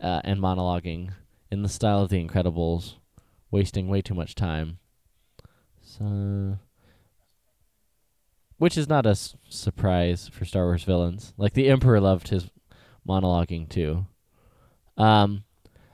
uh, 0.02 0.22
and 0.24 0.40
monologuing 0.40 1.12
in 1.52 1.64
the 1.64 1.70
style 1.70 2.04
of 2.04 2.10
The 2.10 2.24
Incredibles, 2.24 2.96
wasting 3.50 3.88
way 3.88 4.02
too 4.02 4.14
much 4.14 4.36
time. 4.36 4.80
So, 5.82 6.58
which 8.62 8.78
is 8.78 8.88
not 8.88 9.08
a 9.08 9.10
s- 9.10 9.36
surprise 9.50 10.30
for 10.32 10.46
Star 10.46 10.66
Wars 10.66 10.84
villains. 10.84 11.34
Like 11.36 11.54
the 11.54 11.68
Emperor 11.68 12.00
loved 12.00 12.28
his 12.28 12.48
monologuing 13.10 13.68
too. 13.68 14.06
Um, 14.98 15.46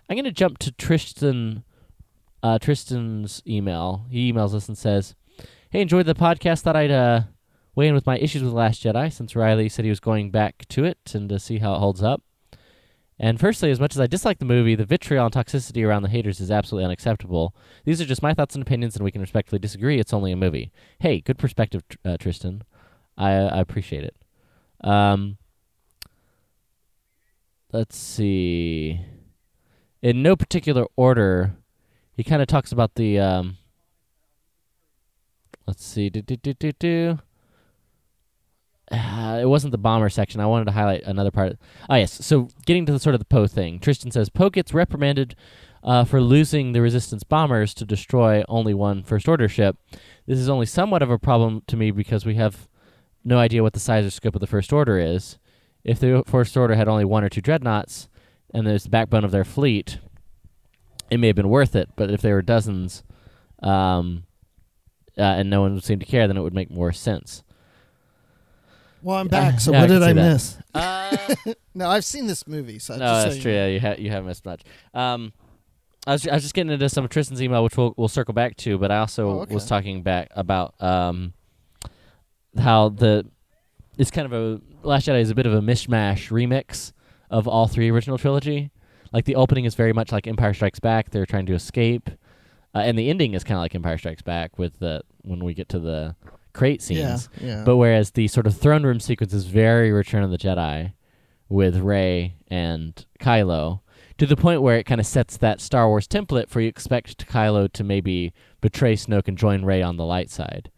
I'm 0.09 0.17
gonna 0.17 0.31
jump 0.33 0.57
to 0.57 0.73
Tristan. 0.73 1.63
Uh, 2.43 2.59
Tristan's 2.59 3.41
email. 3.47 4.05
He 4.09 4.33
emails 4.33 4.53
us 4.53 4.67
and 4.67 4.77
says, 4.77 5.15
"Hey, 5.69 5.79
enjoyed 5.79 6.07
the 6.07 6.13
podcast. 6.13 6.59
Thought 6.59 6.75
I'd 6.75 6.91
uh, 6.91 7.21
weigh 7.73 7.87
in 7.87 7.95
with 7.95 8.05
my 8.05 8.17
issues 8.17 8.43
with 8.43 8.51
Last 8.51 8.83
Jedi 8.83 9.13
since 9.13 9.33
Riley 9.33 9.69
said 9.69 9.85
he 9.85 9.89
was 9.89 10.01
going 10.01 10.29
back 10.29 10.65
to 10.67 10.83
it 10.83 11.13
and 11.15 11.29
to 11.29 11.39
see 11.39 11.59
how 11.59 11.73
it 11.75 11.79
holds 11.79 12.03
up. 12.03 12.21
And 13.19 13.39
firstly, 13.39 13.71
as 13.71 13.79
much 13.79 13.95
as 13.95 13.99
I 13.99 14.05
dislike 14.05 14.37
the 14.37 14.45
movie, 14.45 14.75
the 14.75 14.85
vitriol 14.85 15.25
and 15.25 15.33
toxicity 15.33 15.85
around 15.85 16.03
the 16.03 16.09
haters 16.09 16.39
is 16.39 16.51
absolutely 16.51 16.85
unacceptable. 16.85 17.55
These 17.83 17.99
are 17.99 18.05
just 18.05 18.21
my 18.21 18.33
thoughts 18.33 18.53
and 18.53 18.61
opinions, 18.61 18.95
and 18.95 19.03
we 19.03 19.11
can 19.11 19.21
respectfully 19.21 19.59
disagree. 19.59 19.99
It's 19.99 20.13
only 20.13 20.31
a 20.31 20.37
movie. 20.37 20.71
Hey, 20.99 21.21
good 21.21 21.39
perspective, 21.39 21.81
uh, 22.05 22.17
Tristan. 22.17 22.63
I, 23.17 23.31
I 23.31 23.59
appreciate 23.59 24.03
it. 24.03 24.15
Um, 24.81 25.37
let's 27.73 27.97
see. 27.97 29.01
In 30.03 30.21
no 30.21 30.35
particular 30.35 30.85
order, 30.95 31.55
he 32.15 32.23
kind 32.23 32.41
of 32.43 32.47
talks 32.47 32.71
about 32.71 32.93
the. 32.95 33.19
Um, 33.19 33.57
let's 35.65 35.83
see. 35.83 36.11
Do, 36.11 36.21
do, 36.21 36.35
do, 36.35 36.53
do, 36.53 36.71
do. 36.73 37.19
Uh, 38.91 39.37
it 39.41 39.45
wasn't 39.45 39.71
the 39.71 39.77
bomber 39.77 40.09
section. 40.09 40.41
I 40.41 40.45
wanted 40.45 40.65
to 40.65 40.71
highlight 40.71 41.03
another 41.03 41.31
part. 41.31 41.57
Ah, 41.89 41.95
yes. 41.95 42.25
So 42.25 42.49
getting 42.65 42.85
to 42.85 42.91
the 42.91 42.99
sort 42.99 43.15
of 43.15 43.19
the 43.19 43.25
Poe 43.25 43.47
thing, 43.47 43.79
Tristan 43.79 44.11
says 44.11 44.29
Poe 44.29 44.49
gets 44.49 44.73
reprimanded 44.73 45.35
uh, 45.83 46.03
for 46.03 46.21
losing 46.21 46.71
the 46.71 46.81
Resistance 46.81 47.23
bombers 47.23 47.73
to 47.75 47.85
destroy 47.85 48.43
only 48.49 48.73
one 48.73 49.03
First 49.03 49.27
Order 49.27 49.47
ship. 49.47 49.77
This 50.25 50.39
is 50.39 50.49
only 50.49 50.65
somewhat 50.65 51.01
of 51.01 51.09
a 51.09 51.19
problem 51.19 51.63
to 51.67 51.77
me 51.77 51.91
because 51.91 52.25
we 52.25 52.35
have 52.35 52.67
no 53.23 53.37
idea 53.37 53.63
what 53.63 53.73
the 53.73 53.79
size 53.79 54.05
or 54.05 54.09
scope 54.09 54.35
of 54.35 54.41
the 54.41 54.47
First 54.47 54.73
Order 54.73 54.99
is. 54.99 55.37
If 55.83 55.99
the 55.99 56.23
First 56.25 56.57
Order 56.57 56.75
had 56.75 56.87
only 56.87 57.05
one 57.05 57.23
or 57.23 57.29
two 57.29 57.41
dreadnoughts 57.41 58.09
and 58.53 58.65
there's 58.65 58.83
the 58.83 58.89
backbone 58.89 59.23
of 59.23 59.31
their 59.31 59.45
fleet, 59.45 59.99
it 61.09 61.17
may 61.17 61.27
have 61.27 61.35
been 61.35 61.49
worth 61.49 61.75
it. 61.75 61.89
But 61.95 62.11
if 62.11 62.21
there 62.21 62.35
were 62.35 62.41
dozens, 62.41 63.03
um, 63.61 64.23
uh, 65.17 65.21
and 65.21 65.49
no 65.49 65.61
one 65.61 65.79
seemed 65.81 66.01
to 66.01 66.07
care, 66.07 66.27
then 66.27 66.37
it 66.37 66.41
would 66.41 66.53
make 66.53 66.69
more 66.69 66.91
sense. 66.91 67.43
Well, 69.01 69.17
I'm 69.17 69.27
back. 69.27 69.59
So 69.59 69.71
Yeah, 69.71 69.81
what 69.81 69.87
can 69.89 69.99
did 69.99 70.03
I 70.09 70.13
that. 70.13 70.33
miss? 70.33 70.57
Uh, 70.73 71.53
No, 71.75 71.89
I've 71.89 72.05
seen 72.05 72.25
this 72.27 72.47
movie. 72.47 72.79
So 72.79 72.93
no, 72.97 72.99
just 73.05 73.25
that's 73.25 73.35
you 73.37 73.41
true. 73.43 73.51
know. 73.53 73.57
Yeah, 73.57 73.67
you 73.67 73.79
ha- 73.79 73.95
you 73.99 74.09
haven't 74.09 74.27
missed 74.27 74.45
much. 74.45 74.63
Um, 74.95 75.31
I 76.07 76.13
was 76.13 76.27
I 76.27 76.33
was 76.33 76.41
just 76.43 76.55
getting 76.55 76.71
into 76.71 76.89
some 76.89 77.03
of 77.03 77.09
Tristan's 77.11 77.41
email, 77.41 77.63
which 77.63 77.77
we'll 77.77 77.93
we'll 77.97 78.07
circle 78.07 78.33
back 78.33 78.55
to, 78.57 78.77
but 78.79 78.91
I 78.91 78.97
also 78.99 79.27
Oh, 79.29 79.39
okay. 79.41 79.53
was 79.53 79.65
talking 79.67 80.01
back 80.01 80.29
about 80.35 80.73
um 80.81 81.33
how 82.57 82.89
the 82.89 83.25
it's 83.97 84.11
kind 84.11 84.25
of 84.25 84.33
a 84.33 84.61
Last 84.87 85.07
Jedi 85.07 85.19
is 85.21 85.29
a 85.29 85.35
bit 85.35 85.45
of 85.45 85.53
a 85.53 85.59
mishmash 85.61 86.29
remix 86.31 86.93
of 87.29 87.47
all 87.47 87.67
three 87.67 87.89
original 87.91 88.17
trilogy. 88.17 88.71
Like 89.11 89.25
the 89.25 89.35
opening 89.35 89.65
is 89.65 89.75
very 89.75 89.93
much 89.93 90.11
like 90.11 90.27
Empire 90.27 90.53
Strikes 90.53 90.79
Back. 90.79 91.11
They're 91.11 91.25
trying 91.25 91.45
to 91.47 91.53
escape, 91.53 92.09
uh, 92.75 92.79
and 92.79 92.97
the 92.97 93.09
ending 93.09 93.33
is 93.33 93.43
kind 93.43 93.57
of 93.57 93.61
like 93.61 93.75
Empire 93.75 93.97
Strikes 93.97 94.21
Back 94.21 94.57
with 94.57 94.79
the 94.79 95.01
when 95.23 95.43
we 95.43 95.53
get 95.53 95.69
to 95.69 95.79
the 95.79 96.15
crate 96.57 96.81
scenes. 96.81 97.29
Yeah, 97.39 97.47
yeah. 97.47 97.63
But 97.63 97.77
whereas 97.77 98.11
the 98.11 98.27
sort 98.27 98.47
of 98.47 98.57
throne 98.57 98.83
room 98.83 98.99
sequence 98.99 99.33
is 99.33 99.45
very 99.45 99.91
Return 99.91 100.23
of 100.23 100.31
the 100.31 100.37
Jedi 100.37 100.93
with 101.49 101.77
Rey 101.77 102.35
and 102.47 103.05
Kylo, 103.19 103.81
to 104.17 104.25
the 104.25 104.35
point 104.35 104.61
where 104.61 104.77
it 104.77 104.85
kind 104.85 104.99
of 104.99 105.05
sets 105.05 105.37
that 105.37 105.61
Star 105.61 105.87
Wars 105.87 106.07
template 106.07 106.49
for 106.49 106.59
you 106.59 106.67
expect 106.67 107.27
Kylo 107.27 107.71
to 107.71 107.83
maybe 107.83 108.33
betray 108.59 108.95
Snoke 108.95 109.27
and 109.27 109.37
join 109.37 109.63
Rey 109.63 109.81
on 109.81 109.97
the 109.97 110.05
light 110.05 110.29
side. 110.29 110.71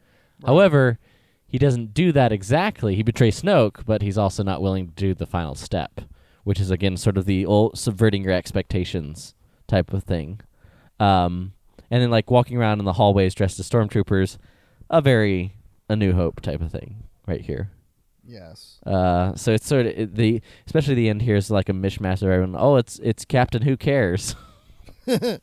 However, 0.45 0.99
he 1.47 1.57
doesn't 1.57 1.93
do 1.93 2.11
that 2.11 2.31
exactly. 2.31 2.95
He 2.95 3.03
betrays 3.03 3.41
Snoke, 3.41 3.85
but 3.85 4.01
he's 4.01 4.17
also 4.17 4.43
not 4.43 4.61
willing 4.61 4.87
to 4.87 4.93
do 4.93 5.13
the 5.13 5.25
final 5.25 5.55
step, 5.55 6.01
which 6.43 6.59
is 6.59 6.69
again 6.69 6.97
sort 6.97 7.17
of 7.17 7.25
the 7.25 7.45
old 7.45 7.77
subverting 7.77 8.23
your 8.23 8.33
expectations 8.33 9.33
type 9.67 9.93
of 9.93 10.03
thing. 10.03 10.41
Um, 10.99 11.53
and 11.89 12.03
then 12.03 12.11
like 12.11 12.29
walking 12.29 12.57
around 12.57 12.79
in 12.79 12.85
the 12.85 12.93
hallways 12.93 13.33
dressed 13.33 13.59
as 13.59 13.69
stormtroopers, 13.69 14.37
a 14.89 15.01
very 15.01 15.55
a 15.89 15.95
New 15.95 16.13
Hope 16.13 16.41
type 16.41 16.61
of 16.61 16.71
thing 16.71 17.03
right 17.27 17.41
here. 17.41 17.71
yes. 18.25 18.79
Uh, 18.85 19.35
so 19.35 19.51
it's 19.51 19.67
sort 19.67 19.85
of 19.87 20.15
the 20.15 20.41
especially 20.65 20.93
the 20.95 21.09
end 21.09 21.21
here 21.23 21.35
is 21.35 21.49
like 21.51 21.67
a 21.69 21.73
mishmash 21.73 22.21
of 22.21 22.29
everyone. 22.29 22.55
Oh, 22.57 22.75
it's 22.77 22.99
it's 22.99 23.25
Captain 23.25 23.63
Who 23.63 23.75
Cares. 23.75 24.35
hey, 25.05 25.39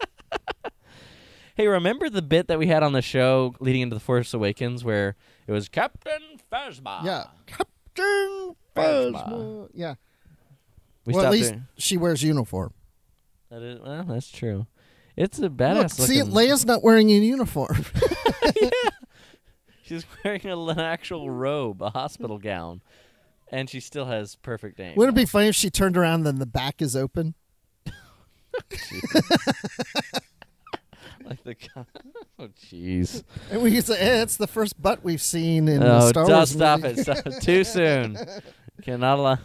remember 1.67 2.09
the 2.09 2.23
bit 2.23 2.49
that 2.49 2.59
we 2.59 2.67
had 2.69 2.83
on 2.83 2.93
the 2.93 3.03
show 3.03 3.55
leading 3.61 3.83
into 3.83 3.95
the 3.95 4.01
Force 4.01 4.33
Awakens 4.35 4.85
where 4.85 5.17
it 5.47 5.53
was 5.53 5.69
Captain 5.69 6.21
Phasma? 6.53 7.05
Yeah. 7.05 7.25
Captain 7.47 8.55
Phasma. 8.75 9.69
Yeah. 9.75 9.95
we 11.05 11.15
well, 11.15 11.27
at 11.27 11.33
least 11.33 11.51
doing- 11.53 11.67
she 11.77 11.97
wears 11.97 12.23
uniform. 12.23 12.73
that 13.51 13.63
is, 13.63 13.81
well, 13.81 14.05
that's 14.05 14.31
true. 14.31 14.67
It's 15.17 15.39
a 15.39 15.49
badass. 15.49 15.99
Look, 15.99 16.09
see, 16.09 16.23
looking. 16.23 16.35
Leia's 16.35 16.67
not 16.67 16.83
wearing 16.85 17.11
a 17.11 17.15
uniform. 17.15 17.85
She's 19.87 20.05
wearing 20.25 20.47
a, 20.47 20.59
an 20.59 20.81
actual 20.81 21.31
robe, 21.31 21.81
a 21.81 21.91
hospital 21.91 22.39
gown, 22.39 22.83
and 23.51 23.71
she 23.71 23.81
still 23.81 24.07
has 24.07 24.35
perfect 24.37 24.81
aim. 24.81 24.95
Wouldn't 24.97 25.17
it 25.17 25.21
be 25.21 25.27
funny 25.27 25.49
if 25.49 25.55
she 25.55 25.71
turned 25.71 25.97
around 25.97 26.21
and 26.21 26.27
then 26.27 26.39
the 26.39 26.47
back 26.47 26.83
is 26.83 26.95
open? 26.97 27.35
like 31.25 31.43
the 31.45 31.57
oh 32.39 32.49
jeez. 32.71 33.23
And 33.51 33.63
we 33.63 33.73
could 33.73 33.85
say, 33.85 33.97
hey, 33.99 34.21
it's 34.21 34.37
the 34.37 34.47
first 34.47 34.81
butt 34.81 35.05
we've 35.05 35.23
seen 35.23 35.69
in 35.69 35.81
the 35.81 35.97
Oh, 35.97 36.09
Star 36.09 36.27
don't 36.27 36.37
Wars 36.37 36.51
stop 36.51 36.81
movie. 36.81 37.01
it! 37.01 37.03
Stop. 37.05 37.25
Too 37.43 37.65
soon. 37.65 38.17
Cannot 38.83 39.19
allow. 39.19 39.39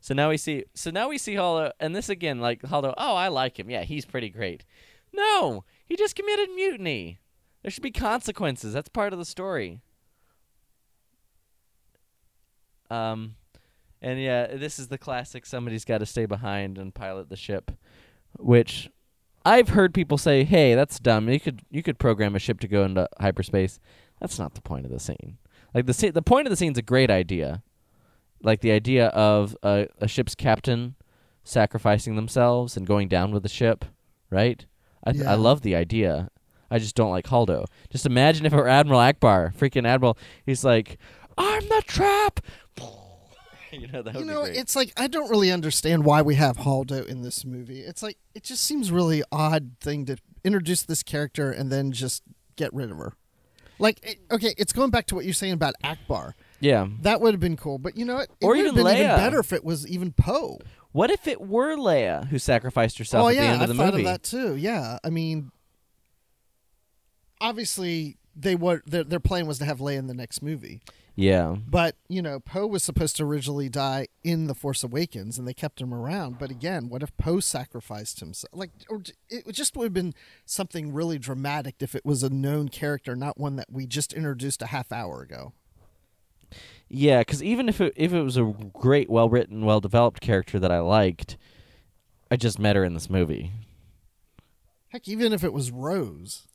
So 0.00 0.14
now 0.14 0.28
we 0.30 0.36
see. 0.36 0.64
So 0.74 0.90
now 0.90 1.08
we 1.08 1.18
see 1.18 1.34
Holdo, 1.34 1.72
and 1.80 1.94
this 1.96 2.08
again, 2.08 2.40
like 2.40 2.62
Holdo. 2.62 2.94
Oh, 2.96 3.14
I 3.16 3.28
like 3.28 3.58
him. 3.58 3.70
Yeah, 3.70 3.82
he's 3.82 4.04
pretty 4.04 4.28
great. 4.30 4.64
No, 5.12 5.64
he 5.84 5.96
just 5.96 6.14
committed 6.14 6.50
mutiny. 6.54 7.18
There 7.66 7.72
should 7.72 7.82
be 7.82 7.90
consequences. 7.90 8.72
That's 8.72 8.88
part 8.88 9.12
of 9.12 9.18
the 9.18 9.24
story. 9.24 9.80
Um, 12.88 13.34
and 14.00 14.20
yeah, 14.20 14.46
this 14.54 14.78
is 14.78 14.86
the 14.86 14.98
classic. 14.98 15.44
Somebody's 15.44 15.84
got 15.84 15.98
to 15.98 16.06
stay 16.06 16.26
behind 16.26 16.78
and 16.78 16.94
pilot 16.94 17.28
the 17.28 17.34
ship, 17.34 17.72
which 18.38 18.88
I've 19.44 19.70
heard 19.70 19.92
people 19.94 20.16
say, 20.16 20.44
"Hey, 20.44 20.76
that's 20.76 21.00
dumb. 21.00 21.28
You 21.28 21.40
could 21.40 21.62
you 21.68 21.82
could 21.82 21.98
program 21.98 22.36
a 22.36 22.38
ship 22.38 22.60
to 22.60 22.68
go 22.68 22.84
into 22.84 23.08
hyperspace." 23.18 23.80
That's 24.20 24.38
not 24.38 24.54
the 24.54 24.62
point 24.62 24.86
of 24.86 24.92
the 24.92 25.00
scene. 25.00 25.38
Like 25.74 25.86
the 25.86 26.10
the 26.12 26.22
point 26.22 26.46
of 26.46 26.50
the 26.50 26.56
scene's 26.56 26.78
a 26.78 26.82
great 26.82 27.10
idea, 27.10 27.64
like 28.44 28.60
the 28.60 28.70
idea 28.70 29.08
of 29.08 29.56
a, 29.64 29.88
a 29.98 30.06
ship's 30.06 30.36
captain 30.36 30.94
sacrificing 31.42 32.14
themselves 32.14 32.76
and 32.76 32.86
going 32.86 33.08
down 33.08 33.32
with 33.32 33.42
the 33.42 33.48
ship, 33.48 33.84
right? 34.30 34.64
I 35.02 35.10
th- 35.10 35.24
Yeah. 35.24 35.32
I 35.32 35.34
love 35.34 35.62
the 35.62 35.74
idea. 35.74 36.30
I 36.70 36.78
just 36.78 36.94
don't 36.94 37.10
like 37.10 37.26
Holdo. 37.26 37.66
Just 37.90 38.06
imagine 38.06 38.46
if 38.46 38.52
it 38.52 38.56
were 38.56 38.68
Admiral 38.68 39.00
Ackbar, 39.00 39.54
freaking 39.54 39.86
Admiral. 39.86 40.16
He's 40.44 40.64
like, 40.64 40.98
"I'm 41.38 41.62
the 41.68 41.82
trap." 41.86 42.40
you 43.72 43.88
know 43.88 44.02
that 44.02 44.14
would 44.14 44.20
You 44.20 44.26
be 44.26 44.32
know, 44.32 44.42
it's 44.44 44.76
like 44.76 44.92
I 44.96 45.06
don't 45.06 45.28
really 45.30 45.50
understand 45.52 46.04
why 46.04 46.22
we 46.22 46.36
have 46.36 46.58
Holdo 46.58 47.06
in 47.06 47.22
this 47.22 47.44
movie. 47.44 47.80
It's 47.80 48.02
like 48.02 48.16
it 48.34 48.42
just 48.42 48.62
seems 48.62 48.90
really 48.90 49.22
odd 49.32 49.72
thing 49.80 50.06
to 50.06 50.16
introduce 50.44 50.82
this 50.82 51.02
character 51.02 51.50
and 51.50 51.70
then 51.70 51.92
just 51.92 52.22
get 52.56 52.72
rid 52.72 52.90
of 52.90 52.96
her. 52.98 53.12
Like, 53.78 53.98
it, 54.02 54.18
okay, 54.30 54.54
it's 54.56 54.72
going 54.72 54.88
back 54.88 55.04
to 55.08 55.14
what 55.14 55.26
you're 55.26 55.34
saying 55.34 55.52
about 55.52 55.74
Ackbar. 55.84 56.32
yeah. 56.60 56.86
That 57.02 57.20
would 57.20 57.34
have 57.34 57.40
been 57.40 57.58
cool, 57.58 57.76
but 57.76 57.94
you 57.98 58.06
know 58.06 58.14
what? 58.14 58.30
It 58.40 58.46
Or 58.46 58.50
would 58.50 58.58
have 58.58 58.66
even 58.68 58.84
been 58.84 58.96
even 58.96 59.16
better 59.16 59.38
if 59.38 59.52
it 59.52 59.62
was 59.64 59.86
even 59.86 60.12
Poe. 60.12 60.58
What 60.92 61.10
if 61.10 61.26
it 61.26 61.42
were 61.42 61.76
Leia 61.76 62.26
who 62.28 62.38
sacrificed 62.38 62.96
herself 62.96 63.26
oh 63.26 63.28
at 63.28 63.34
yeah, 63.34 63.42
the 63.42 63.46
end 63.48 63.62
of 63.62 63.68
the 63.68 63.74
thought 63.74 63.92
movie? 63.92 64.04
of 64.04 64.06
that 64.10 64.22
too. 64.22 64.56
Yeah, 64.56 64.98
I 65.04 65.10
mean, 65.10 65.50
obviously 67.40 68.16
they 68.34 68.54
were 68.54 68.82
their, 68.86 69.04
their 69.04 69.20
plan 69.20 69.46
was 69.46 69.58
to 69.58 69.64
have 69.64 69.78
Leia 69.78 69.96
in 69.98 70.06
the 70.08 70.14
next 70.14 70.42
movie, 70.42 70.82
Yeah. 71.14 71.56
but 71.66 71.96
you 72.08 72.20
know 72.20 72.38
Poe 72.38 72.66
was 72.66 72.82
supposed 72.82 73.16
to 73.16 73.24
originally 73.24 73.68
die 73.70 74.08
in 74.22 74.46
the 74.46 74.54
Force 74.54 74.82
Awakens, 74.84 75.38
and 75.38 75.48
they 75.48 75.54
kept 75.54 75.80
him 75.80 75.94
around. 75.94 76.38
But 76.38 76.50
again, 76.50 76.88
what 76.88 77.02
if 77.02 77.16
Poe 77.16 77.40
sacrificed 77.40 78.20
himself? 78.20 78.50
Like, 78.52 78.70
or 78.90 79.02
it 79.30 79.50
just 79.52 79.74
would 79.76 79.84
have 79.84 79.94
been 79.94 80.14
something 80.44 80.92
really 80.92 81.18
dramatic 81.18 81.76
if 81.80 81.94
it 81.94 82.04
was 82.04 82.22
a 82.22 82.28
known 82.30 82.68
character, 82.68 83.16
not 83.16 83.38
one 83.38 83.56
that 83.56 83.72
we 83.72 83.86
just 83.86 84.12
introduced 84.12 84.60
a 84.60 84.66
half 84.66 84.92
hour 84.92 85.22
ago. 85.22 85.52
Yeah, 86.88 87.20
because 87.20 87.42
even 87.42 87.68
if 87.68 87.80
it 87.80 87.92
if 87.96 88.12
it 88.12 88.22
was 88.22 88.36
a 88.36 88.54
great, 88.72 89.08
well 89.10 89.28
written, 89.28 89.64
well 89.64 89.80
developed 89.80 90.20
character 90.20 90.58
that 90.60 90.70
I 90.70 90.78
liked, 90.80 91.36
I 92.30 92.36
just 92.36 92.58
met 92.58 92.76
her 92.76 92.84
in 92.84 92.94
this 92.94 93.08
movie. 93.10 93.50
Heck, 94.88 95.08
even 95.08 95.32
if 95.32 95.42
it 95.42 95.52
was 95.52 95.70
Rose, 95.72 96.46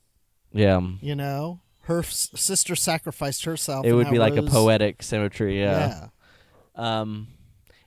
Yeah, 0.53 0.81
you 1.01 1.15
know, 1.15 1.61
her 1.83 1.99
s- 1.99 2.29
sister 2.35 2.75
sacrificed 2.75 3.45
herself. 3.45 3.85
it 3.85 3.93
would 3.93 4.09
be 4.09 4.19
like 4.19 4.35
a 4.35 4.43
poetic 4.43 5.01
symmetry. 5.03 5.59
Yeah. 5.59 6.07
Yeah. 6.75 6.99
Um, 7.01 7.27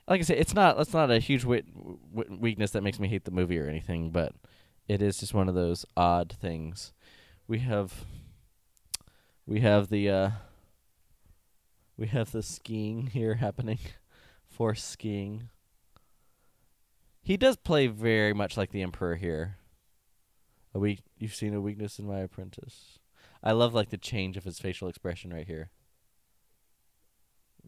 like 0.07 0.19
I 0.19 0.23
said, 0.23 0.37
it's 0.37 0.53
not 0.53 0.77
that's 0.77 0.93
not 0.93 1.09
a 1.11 1.19
huge 1.19 1.43
wit, 1.45 1.65
w- 2.15 2.37
weakness 2.39 2.71
that 2.71 2.81
makes 2.83 2.99
me 2.99 3.07
hate 3.07 3.25
the 3.25 3.31
movie 3.31 3.57
or 3.59 3.67
anything, 3.67 4.11
but 4.11 4.33
it 4.87 5.01
is 5.01 5.17
just 5.17 5.33
one 5.33 5.49
of 5.49 5.55
those 5.55 5.85
odd 5.97 6.31
things. 6.39 6.93
We 7.47 7.59
have 7.59 8.05
we 9.47 9.59
have 9.61 9.89
the 9.89 10.09
uh, 10.09 10.29
we 11.97 12.07
have 12.07 12.31
the 12.31 12.43
skiing 12.43 13.07
here 13.07 13.35
happening, 13.35 13.79
force 14.49 14.83
skiing. 14.83 15.49
He 17.21 17.37
does 17.37 17.55
play 17.55 17.87
very 17.87 18.33
much 18.33 18.57
like 18.57 18.71
the 18.71 18.83
Emperor 18.83 19.15
here. 19.15 19.57
A 20.75 20.79
weak, 20.79 20.99
you've 21.17 21.33
seen 21.33 21.55
a 21.55 21.61
weakness 21.61 21.97
in 21.97 22.05
my 22.05 22.19
apprentice. 22.19 22.99
I 23.41 23.53
love 23.53 23.73
like 23.73 23.89
the 23.89 23.97
change 23.97 24.37
of 24.37 24.43
his 24.43 24.59
facial 24.59 24.87
expression 24.87 25.33
right 25.33 25.47
here 25.47 25.71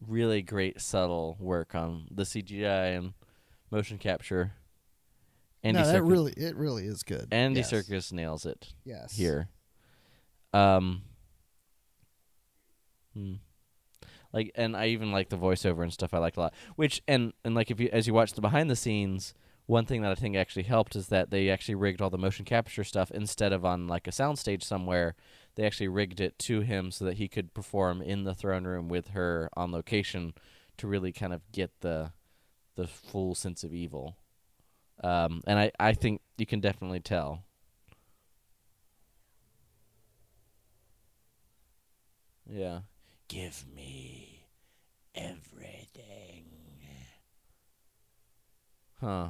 really 0.06 0.42
great 0.42 0.80
subtle 0.80 1.36
work 1.40 1.74
on 1.74 2.06
the 2.10 2.22
CGI 2.22 2.96
and 2.96 3.14
motion 3.70 3.98
capture. 3.98 4.52
Andy 5.62 5.80
no, 5.80 5.86
that 5.86 6.02
Serkis, 6.02 6.10
really, 6.10 6.32
it 6.32 6.56
really 6.56 6.84
is 6.84 7.02
good. 7.02 7.28
Andy 7.32 7.60
yes. 7.60 7.72
Serkis 7.72 8.12
nails 8.12 8.46
it 8.46 8.72
Yes. 8.84 9.16
here. 9.16 9.48
Um, 10.52 11.02
hmm. 13.12 13.34
like, 14.32 14.52
and 14.54 14.76
I 14.76 14.88
even 14.88 15.12
like 15.12 15.28
the 15.28 15.36
voiceover 15.36 15.82
and 15.82 15.92
stuff. 15.92 16.14
I 16.14 16.18
like 16.18 16.36
a 16.36 16.40
lot. 16.40 16.54
Which 16.76 17.02
and 17.08 17.32
and 17.44 17.54
like 17.54 17.70
if 17.70 17.80
you 17.80 17.90
as 17.92 18.06
you 18.06 18.14
watch 18.14 18.32
the 18.32 18.40
behind 18.40 18.70
the 18.70 18.76
scenes, 18.76 19.34
one 19.68 19.84
thing 19.84 20.00
that 20.00 20.10
I 20.10 20.14
think 20.14 20.34
actually 20.34 20.62
helped 20.62 20.96
is 20.96 21.08
that 21.08 21.30
they 21.30 21.50
actually 21.50 21.74
rigged 21.74 22.00
all 22.00 22.08
the 22.08 22.16
motion 22.16 22.46
capture 22.46 22.84
stuff 22.84 23.10
instead 23.10 23.52
of 23.52 23.66
on 23.66 23.86
like 23.86 24.06
a 24.06 24.10
soundstage 24.10 24.62
somewhere. 24.62 25.14
They 25.56 25.66
actually 25.66 25.88
rigged 25.88 26.20
it 26.20 26.38
to 26.40 26.60
him 26.60 26.90
so 26.90 27.04
that 27.04 27.18
he 27.18 27.28
could 27.28 27.52
perform 27.52 28.00
in 28.00 28.24
the 28.24 28.34
throne 28.34 28.64
room 28.64 28.88
with 28.88 29.08
her 29.08 29.50
on 29.54 29.70
location 29.70 30.32
to 30.78 30.86
really 30.86 31.12
kind 31.12 31.34
of 31.34 31.42
get 31.52 31.70
the 31.80 32.12
the 32.76 32.86
full 32.86 33.34
sense 33.34 33.62
of 33.62 33.74
evil. 33.74 34.16
Um, 35.04 35.42
and 35.46 35.58
I, 35.58 35.72
I 35.78 35.92
think 35.92 36.22
you 36.38 36.46
can 36.46 36.60
definitely 36.60 37.00
tell. 37.00 37.44
Yeah. 42.50 42.80
Give 43.28 43.66
me 43.74 44.46
everything. 45.14 46.44
Huh. 49.00 49.28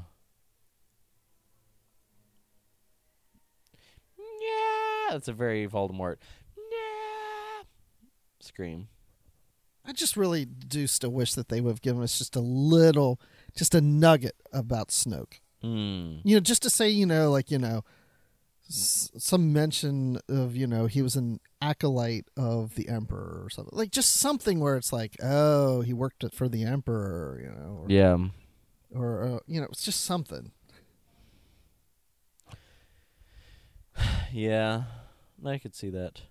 Yeah, 4.49 5.13
that's 5.13 5.29
a 5.29 5.33
very 5.33 5.67
Voldemort. 5.69 6.17
Yeah. 6.57 7.65
Scream. 8.41 8.89
I 9.85 9.93
just 9.93 10.17
really 10.17 10.45
do 10.45 10.87
still 10.87 11.11
wish 11.11 11.33
that 11.35 11.49
they 11.49 11.61
would 11.61 11.71
have 11.71 11.83
given 11.83 12.03
us 12.03 12.19
just 12.19 12.37
a 12.37 12.41
little, 12.41 13.21
just 13.57 13.75
a 13.75 13.81
nugget 13.81 14.37
about 14.53 14.89
Snoke. 14.89 15.41
Hmm. 15.63 16.19
You 16.25 16.37
know, 16.37 16.41
just 16.41 16.63
to 16.63 16.71
say, 16.71 16.89
you 16.91 17.07
know, 17.07 17.31
like 17.31 17.51
you 17.51 17.59
know, 17.59 17.85
s- 18.69 19.11
some 19.17 19.53
mention 19.53 20.19
of 20.29 20.55
you 20.55 20.67
know 20.67 20.87
he 20.87 21.01
was 21.03 21.17
an 21.17 21.41
acolyte 21.63 22.29
of 22.37 22.75
the 22.75 22.89
Emperor 22.89 23.41
or 23.45 23.51
something, 23.51 23.77
like 23.77 23.91
just 23.91 24.13
something 24.15 24.61
where 24.61 24.77
it's 24.77 24.93
like, 24.93 25.17
oh, 25.23 25.81
he 25.81 25.93
worked 25.95 26.25
for 26.35 26.49
the 26.49 26.65
Emperor, 26.65 27.41
you 27.43 27.51
know, 27.51 27.79
or, 27.83 27.87
Yeah. 27.89 28.19
or 28.95 29.23
uh, 29.27 29.39
you 29.47 29.61
know, 29.61 29.67
it's 29.71 29.85
just 29.85 30.05
something. 30.05 30.53
Yeah, 34.33 34.85
I 35.45 35.59
could 35.59 35.75
see 35.75 35.91
that. 35.91 36.23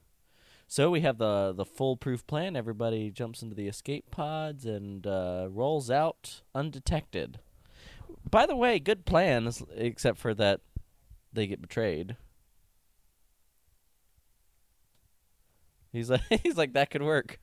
So 0.67 0.89
we 0.91 1.01
have 1.01 1.17
the 1.19 1.53
the 1.55 1.65
foolproof 1.65 2.27
plan. 2.27 2.55
Everybody 2.55 3.11
jumps 3.11 3.43
into 3.43 3.55
the 3.55 3.67
escape 3.67 4.11
pods 4.11 4.65
and 4.65 5.07
uh, 5.07 5.47
rolls 5.51 5.91
out 5.91 6.41
undetected. 6.55 7.39
By 8.29 8.45
the 8.47 8.55
way, 8.57 8.79
good 8.79 9.05
plan, 9.05 9.47
s- 9.47 9.63
except 9.75 10.19
for 10.19 10.33
that 10.35 10.61
they 11.33 11.47
get 11.47 11.61
betrayed. 11.61 12.17
He's 15.91 16.09
like, 16.09 16.21
he's 16.43 16.57
like 16.57 16.73
that 16.73 16.89
could 16.89 17.01
work. 17.03 17.39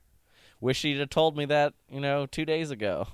Wish 0.61 0.83
he'd 0.83 0.99
have 0.99 1.09
told 1.09 1.37
me 1.37 1.45
that, 1.45 1.73
you 1.89 2.01
know, 2.01 2.25
two 2.27 2.45
days 2.45 2.71
ago. 2.71 3.07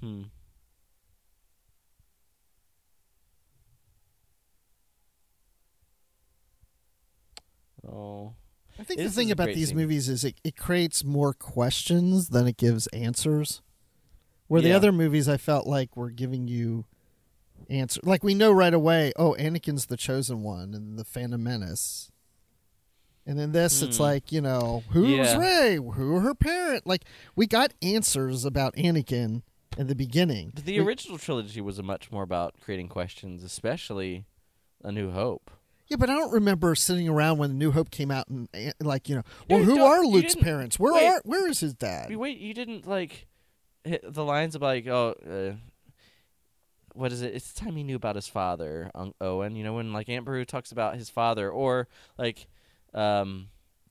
Hmm. 0.00 0.22
Oh. 7.86 8.34
I 8.82 8.84
think 8.84 9.00
the 9.00 9.10
thing 9.10 9.30
about 9.30 9.46
these 9.48 9.68
scene. 9.68 9.76
movies 9.76 10.08
is 10.08 10.24
it, 10.24 10.34
it 10.42 10.56
creates 10.56 11.04
more 11.04 11.32
questions 11.32 12.30
than 12.30 12.46
it 12.48 12.56
gives 12.56 12.86
answers. 12.88 13.62
Where 14.48 14.60
the 14.60 14.72
other 14.72 14.92
movies 14.92 15.28
I 15.28 15.36
felt 15.38 15.66
like 15.66 15.96
were 15.96 16.10
giving 16.10 16.46
you 16.48 16.84
answer 17.70 18.00
like 18.02 18.22
we 18.24 18.34
know 18.34 18.50
right 18.52 18.74
away, 18.74 19.12
oh, 19.16 19.34
Anakin's 19.38 19.86
the 19.86 19.96
chosen 19.96 20.42
one 20.42 20.74
and 20.74 20.98
the 20.98 21.04
Phantom 21.04 21.42
Menace. 21.42 22.10
And 23.24 23.38
then 23.38 23.52
this 23.52 23.80
it's 23.82 23.96
Hmm. 23.98 24.02
like, 24.02 24.32
you 24.32 24.40
know, 24.40 24.82
who's 24.90 25.10
Yeah. 25.10 25.38
Rey? 25.38 25.76
Who 25.76 26.18
her 26.18 26.34
parent? 26.34 26.86
Like 26.86 27.04
we 27.36 27.46
got 27.46 27.72
answers 27.80 28.44
about 28.44 28.74
Anakin 28.76 29.42
in 29.78 29.86
the 29.86 29.94
beginning. 29.94 30.52
The 30.56 30.80
We- 30.80 30.84
original 30.84 31.18
trilogy 31.18 31.60
was 31.60 31.78
a 31.78 31.82
much 31.84 32.10
more 32.12 32.24
about 32.24 32.56
creating 32.60 32.88
questions, 32.88 33.42
especially 33.44 34.26
A 34.82 34.90
New 34.92 35.12
Hope. 35.12 35.50
Yeah, 35.92 35.96
but 35.96 36.08
I 36.08 36.14
don't 36.14 36.32
remember 36.32 36.74
sitting 36.74 37.06
around 37.06 37.36
when 37.36 37.58
New 37.58 37.70
Hope 37.70 37.90
came 37.90 38.10
out 38.10 38.26
and 38.26 38.48
like 38.80 39.10
you 39.10 39.16
know, 39.16 39.22
well, 39.50 39.62
who 39.62 39.82
are 39.84 40.02
Luke's 40.06 40.34
parents? 40.34 40.78
Where 40.78 40.94
wait. 40.94 41.06
are 41.06 41.20
where 41.26 41.46
is 41.46 41.60
his 41.60 41.74
dad? 41.74 42.16
Wait, 42.16 42.38
you 42.38 42.54
didn't 42.54 42.86
like 42.86 43.26
hit 43.84 44.02
the 44.02 44.24
lines 44.24 44.54
of 44.54 44.62
like, 44.62 44.86
oh, 44.86 45.14
uh, 45.30 45.56
what 46.94 47.12
is 47.12 47.20
it? 47.20 47.34
It's 47.34 47.52
the 47.52 47.60
time 47.60 47.76
he 47.76 47.82
knew 47.82 47.96
about 47.96 48.16
his 48.16 48.26
father, 48.26 48.90
um, 48.94 49.12
Owen. 49.20 49.54
You 49.54 49.64
know, 49.64 49.74
when 49.74 49.92
like 49.92 50.08
Aunt 50.08 50.24
Beru 50.24 50.46
talks 50.46 50.72
about 50.72 50.96
his 50.96 51.10
father, 51.10 51.50
or 51.50 51.88
like, 52.16 52.46
um, 52.94 53.48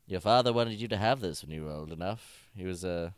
your 0.07 0.21
father 0.21 0.51
wanted 0.51 0.81
you 0.81 0.87
to 0.87 0.97
have 0.97 1.19
this 1.19 1.43
when 1.43 1.51
you 1.51 1.65
were 1.65 1.71
old 1.71 1.91
enough. 1.91 2.49
He 2.55 2.65
was 2.65 2.83
a, 2.83 3.13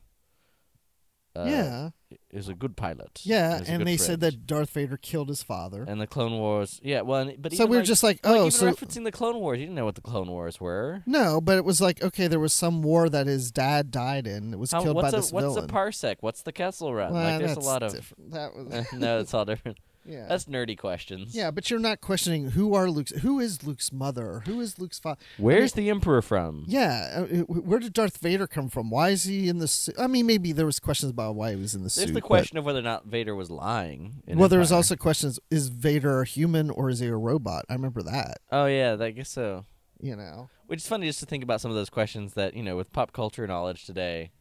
uh, 1.35 1.45
yeah, 1.47 1.89
is 2.31 2.47
a 2.47 2.53
good 2.53 2.75
pilot. 2.77 3.21
yeah, 3.23 3.55
He 3.55 3.59
was 3.61 3.69
a 3.69 3.71
and 3.73 3.87
they 3.87 3.97
said 3.97 4.19
that 4.19 4.45
Darth 4.45 4.69
Vader 4.71 4.97
killed 4.97 5.29
his 5.29 5.41
father. 5.41 5.83
And 5.87 5.99
the 5.99 6.05
Clone 6.07 6.33
Wars, 6.33 6.79
yeah. 6.83 7.01
Well, 7.01 7.31
but 7.39 7.53
So 7.53 7.65
we 7.65 7.71
were 7.71 7.75
like- 7.77 7.85
just 7.85 8.03
like, 8.03 8.23
like, 8.25 8.33
oh, 8.35 8.39
even 8.39 8.51
so 8.51 8.71
referencing 8.71 9.03
the 9.03 9.11
Clone 9.11 9.37
Wars, 9.39 9.57
you 9.59 9.65
didn't 9.65 9.75
know 9.75 9.85
what 9.85 9.95
the 9.95 10.01
Clone 10.01 10.27
Wars 10.29 10.59
were. 10.61 11.01
no, 11.07 11.41
but 11.41 11.57
it 11.57 11.65
was 11.65 11.81
like 11.81 12.03
okay, 12.03 12.27
there 12.27 12.39
was 12.39 12.53
some 12.53 12.81
war 12.83 13.09
that 13.09 13.25
his 13.27 13.51
dad 13.51 13.89
died 13.91 14.27
in. 14.27 14.53
It 14.53 14.59
was 14.59 14.71
How, 14.71 14.83
killed 14.83 15.01
by 15.01 15.07
a 15.09 15.11
this 15.11 15.31
what's 15.31 15.45
villain. 15.45 15.65
a 15.69 15.73
parsec? 15.73 16.17
What's 16.21 16.43
the 16.43 16.51
Kessel 16.51 16.93
Run? 16.93 17.13
Well, 17.13 17.23
like, 17.23 17.39
there's 17.39 17.57
a 17.57 17.61
lot 17.61 17.81
of 17.83 17.93
different. 17.93 18.31
that 18.31 18.55
was 18.55 18.85
no, 18.93 19.19
it's 19.19 19.33
all 19.33 19.45
different. 19.45 19.77
Yeah. 20.05 20.25
That's 20.27 20.45
nerdy 20.45 20.77
questions. 20.77 21.35
yeah, 21.35 21.51
but 21.51 21.69
you're 21.69 21.79
not 21.79 22.01
questioning 22.01 22.51
who 22.51 22.73
are 22.73 22.89
Luke's, 22.89 23.11
who 23.11 23.39
is 23.39 23.63
Luke's 23.63 23.91
mother, 23.91 24.43
who 24.45 24.59
is 24.59 24.79
Luke's 24.79 24.99
father. 24.99 25.19
Where's 25.37 25.73
the 25.73 25.89
Emperor 25.89 26.21
from? 26.21 26.65
Yeah, 26.67 27.25
uh, 27.31 27.43
where 27.45 27.79
did 27.79 27.93
Darth 27.93 28.17
Vader 28.17 28.47
come 28.47 28.69
from? 28.69 28.89
Why 28.89 29.09
is 29.09 29.23
he 29.23 29.47
in 29.49 29.59
the? 29.59 29.93
I 29.99 30.07
mean, 30.07 30.25
maybe 30.25 30.51
there 30.51 30.65
was 30.65 30.79
questions 30.79 31.11
about 31.11 31.35
why 31.35 31.51
he 31.51 31.55
was 31.55 31.75
in 31.75 31.83
the 31.83 31.89
suit. 31.89 32.01
There's 32.01 32.13
the 32.13 32.21
question 32.21 32.57
of 32.57 32.65
whether 32.65 32.79
or 32.79 32.83
not 32.83 33.05
Vader 33.05 33.35
was 33.35 33.49
lying. 33.49 34.23
in 34.27 34.37
well, 34.37 34.49
there 34.49 34.59
was 34.59 34.71
also 34.71 34.95
questions: 34.95 35.39
Is 35.49 35.69
Vader 35.69 36.21
a 36.21 36.25
human 36.25 36.69
or 36.69 36.89
is 36.89 36.99
he 36.99 37.07
a 37.07 37.15
robot? 37.15 37.65
I 37.69 37.73
remember 37.73 38.03
that. 38.03 38.39
Oh 38.51 38.65
yeah, 38.65 38.97
I 38.99 39.11
guess 39.11 39.29
so. 39.29 39.65
You 40.01 40.17
know, 40.17 40.49
Which 40.67 40.81
is 40.81 40.87
funny 40.87 41.07
just 41.07 41.21
to 41.21 41.25
think 41.25 41.45
about 41.45 41.61
some 41.61 41.71
of 41.71 41.75
those 41.75 41.89
questions 41.89 42.33
that 42.33 42.55
you 42.55 42.63
know, 42.63 42.75
with 42.75 42.91
pop 42.91 43.13
culture 43.13 43.47
knowledge 43.47 43.85
today, 43.85 44.31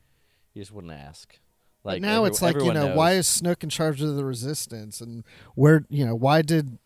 you 0.54 0.62
just 0.62 0.72
wouldn't 0.72 0.92
ask. 0.92 1.38
But 1.82 1.94
Like 1.94 2.02
now 2.02 2.18
every- 2.18 2.28
it's 2.30 2.42
like 2.42 2.54
you 2.56 2.72
know, 2.72 2.88
knows. 2.88 2.96
why 2.96 3.12
is 3.12 3.26
Snoke 3.26 3.62
in 3.64 3.68
charge 3.68 4.00
of 4.02 4.14
the 4.14 4.24
Resistance, 4.24 5.00
and 5.00 5.24
where 5.54 5.84
you 5.88 6.06
know 6.06 6.14
why 6.14 6.42
did 6.42 6.78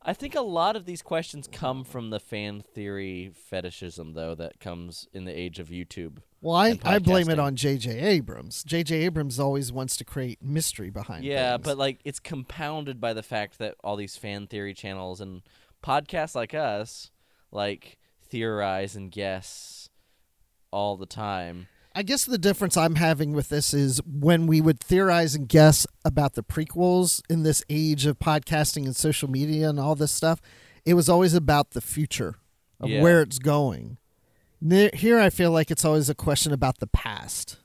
I 0.00 0.14
think 0.14 0.34
a 0.34 0.40
lot 0.40 0.74
of 0.76 0.86
these 0.86 1.02
questions 1.02 1.46
come 1.52 1.84
from 1.84 2.08
the 2.08 2.20
fan 2.20 2.62
theory 2.62 3.30
fetishism, 3.34 4.14
though, 4.14 4.34
that 4.36 4.58
comes 4.58 5.06
in 5.12 5.26
the 5.26 5.38
age 5.38 5.58
of 5.58 5.68
YouTube. 5.68 6.18
well 6.40 6.54
I 6.56 6.78
I 6.82 6.98
blame 6.98 7.28
it 7.28 7.38
on 7.38 7.56
J.J. 7.56 7.98
Abrams. 7.98 8.64
J.J. 8.64 8.96
Abrams 9.04 9.38
always 9.38 9.70
wants 9.70 9.96
to 9.98 10.04
create 10.04 10.42
mystery 10.42 10.88
behind. 10.88 11.24
Yeah, 11.24 11.52
things. 11.56 11.64
but 11.64 11.76
like 11.76 12.00
it's 12.06 12.20
compounded 12.20 13.00
by 13.02 13.12
the 13.12 13.22
fact 13.22 13.58
that 13.58 13.74
all 13.84 13.96
these 13.96 14.16
fan 14.16 14.46
theory 14.46 14.72
channels 14.72 15.20
and 15.20 15.42
podcasts 15.84 16.34
like 16.34 16.54
us 16.54 17.10
like 17.52 17.98
theorize 18.22 18.96
and 18.96 19.10
guess 19.10 19.90
all 20.70 20.96
the 20.96 21.06
time. 21.06 21.66
I 21.98 22.02
guess 22.02 22.24
the 22.24 22.38
difference 22.38 22.76
I'm 22.76 22.94
having 22.94 23.32
with 23.32 23.48
this 23.48 23.74
is 23.74 24.00
when 24.06 24.46
we 24.46 24.60
would 24.60 24.78
theorize 24.78 25.34
and 25.34 25.48
guess 25.48 25.84
about 26.04 26.34
the 26.34 26.44
prequels 26.44 27.20
in 27.28 27.42
this 27.42 27.64
age 27.68 28.06
of 28.06 28.20
podcasting 28.20 28.84
and 28.84 28.94
social 28.94 29.28
media 29.28 29.68
and 29.68 29.80
all 29.80 29.96
this 29.96 30.12
stuff, 30.12 30.40
it 30.84 30.94
was 30.94 31.08
always 31.08 31.34
about 31.34 31.72
the 31.72 31.80
future 31.80 32.36
of 32.78 32.88
Yeah. 32.88 33.02
where 33.02 33.20
it's 33.20 33.40
going. 33.40 33.96
Here, 34.94 35.18
I 35.18 35.28
feel 35.28 35.50
like 35.50 35.72
it's 35.72 35.84
always 35.84 36.08
a 36.08 36.14
question 36.14 36.52
about 36.52 36.78
the 36.78 36.86
past. 36.86 37.56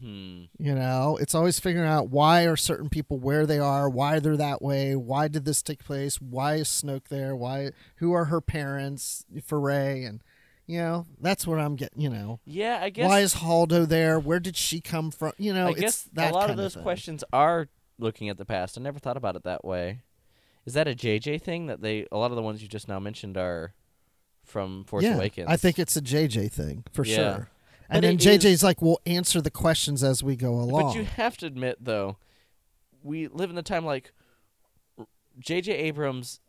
Hmm. 0.00 0.44
You 0.58 0.74
know, 0.74 1.18
it's 1.20 1.34
always 1.34 1.60
figuring 1.60 1.86
out 1.86 2.08
why 2.08 2.44
are 2.46 2.56
certain 2.56 2.88
people 2.88 3.18
where 3.18 3.44
they 3.44 3.58
are, 3.58 3.86
why 3.86 4.18
they're 4.18 4.38
that 4.38 4.62
way, 4.62 4.96
why 4.96 5.28
did 5.28 5.44
this 5.44 5.60
take 5.60 5.84
place, 5.84 6.22
why 6.22 6.54
is 6.54 6.68
Snoke 6.68 7.08
there, 7.08 7.36
why, 7.36 7.72
who 7.96 8.14
are 8.14 8.24
her 8.26 8.40
parents 8.40 9.26
for 9.44 9.60
Rey, 9.60 10.04
and 10.04 10.24
you 10.66 10.78
know, 10.78 11.06
that's 11.20 11.46
what 11.46 11.58
I'm 11.58 11.76
getting. 11.76 12.00
You 12.00 12.10
know, 12.10 12.40
Yeah, 12.44 12.78
I 12.82 12.90
guess 12.90 13.08
why 13.08 13.20
is 13.20 13.34
Holdo 13.34 13.86
there? 13.86 14.18
Where 14.18 14.40
did 14.40 14.56
she 14.56 14.80
come 14.80 15.10
from? 15.10 15.32
You 15.38 15.52
know, 15.54 15.66
I 15.68 15.70
it's 15.70 15.80
guess 15.80 16.08
that 16.14 16.32
a 16.32 16.34
lot 16.34 16.50
of 16.50 16.56
those 16.56 16.74
thing. 16.74 16.82
questions 16.82 17.22
are 17.32 17.68
looking 17.98 18.28
at 18.28 18.38
the 18.38 18.44
past. 18.44 18.76
I 18.78 18.80
never 18.82 18.98
thought 18.98 19.16
about 19.16 19.36
it 19.36 19.44
that 19.44 19.64
way. 19.64 20.02
Is 20.66 20.74
that 20.74 20.88
a 20.88 20.94
JJ 20.94 21.42
thing 21.42 21.66
that 21.66 21.82
they 21.82 22.06
a 22.10 22.16
lot 22.16 22.30
of 22.30 22.36
the 22.36 22.42
ones 22.42 22.62
you 22.62 22.68
just 22.68 22.88
now 22.88 22.98
mentioned 22.98 23.36
are 23.36 23.74
from 24.44 24.84
Force 24.84 25.04
yeah, 25.04 25.14
Awakens? 25.16 25.46
I 25.48 25.56
think 25.56 25.78
it's 25.78 25.96
a 25.96 26.00
JJ 26.02 26.50
thing 26.50 26.84
for 26.92 27.04
Yeah. 27.04 27.16
sure. 27.16 27.48
But 27.88 27.96
And 27.96 28.04
then 28.04 28.16
JJ's 28.16 28.44
is- 28.46 28.62
like, 28.62 28.80
we'll 28.80 29.00
answer 29.04 29.42
the 29.42 29.50
questions 29.50 30.02
as 30.02 30.22
we 30.22 30.36
go 30.36 30.54
along. 30.54 30.94
But 30.94 30.96
you 30.96 31.04
have 31.04 31.36
to 31.38 31.46
admit, 31.46 31.76
though, 31.84 32.16
we 33.02 33.28
live 33.28 33.50
in 33.50 33.56
the 33.56 33.62
time 33.62 33.84
like 33.84 34.12
J.J. 35.38 35.70
Abrams 35.72 36.40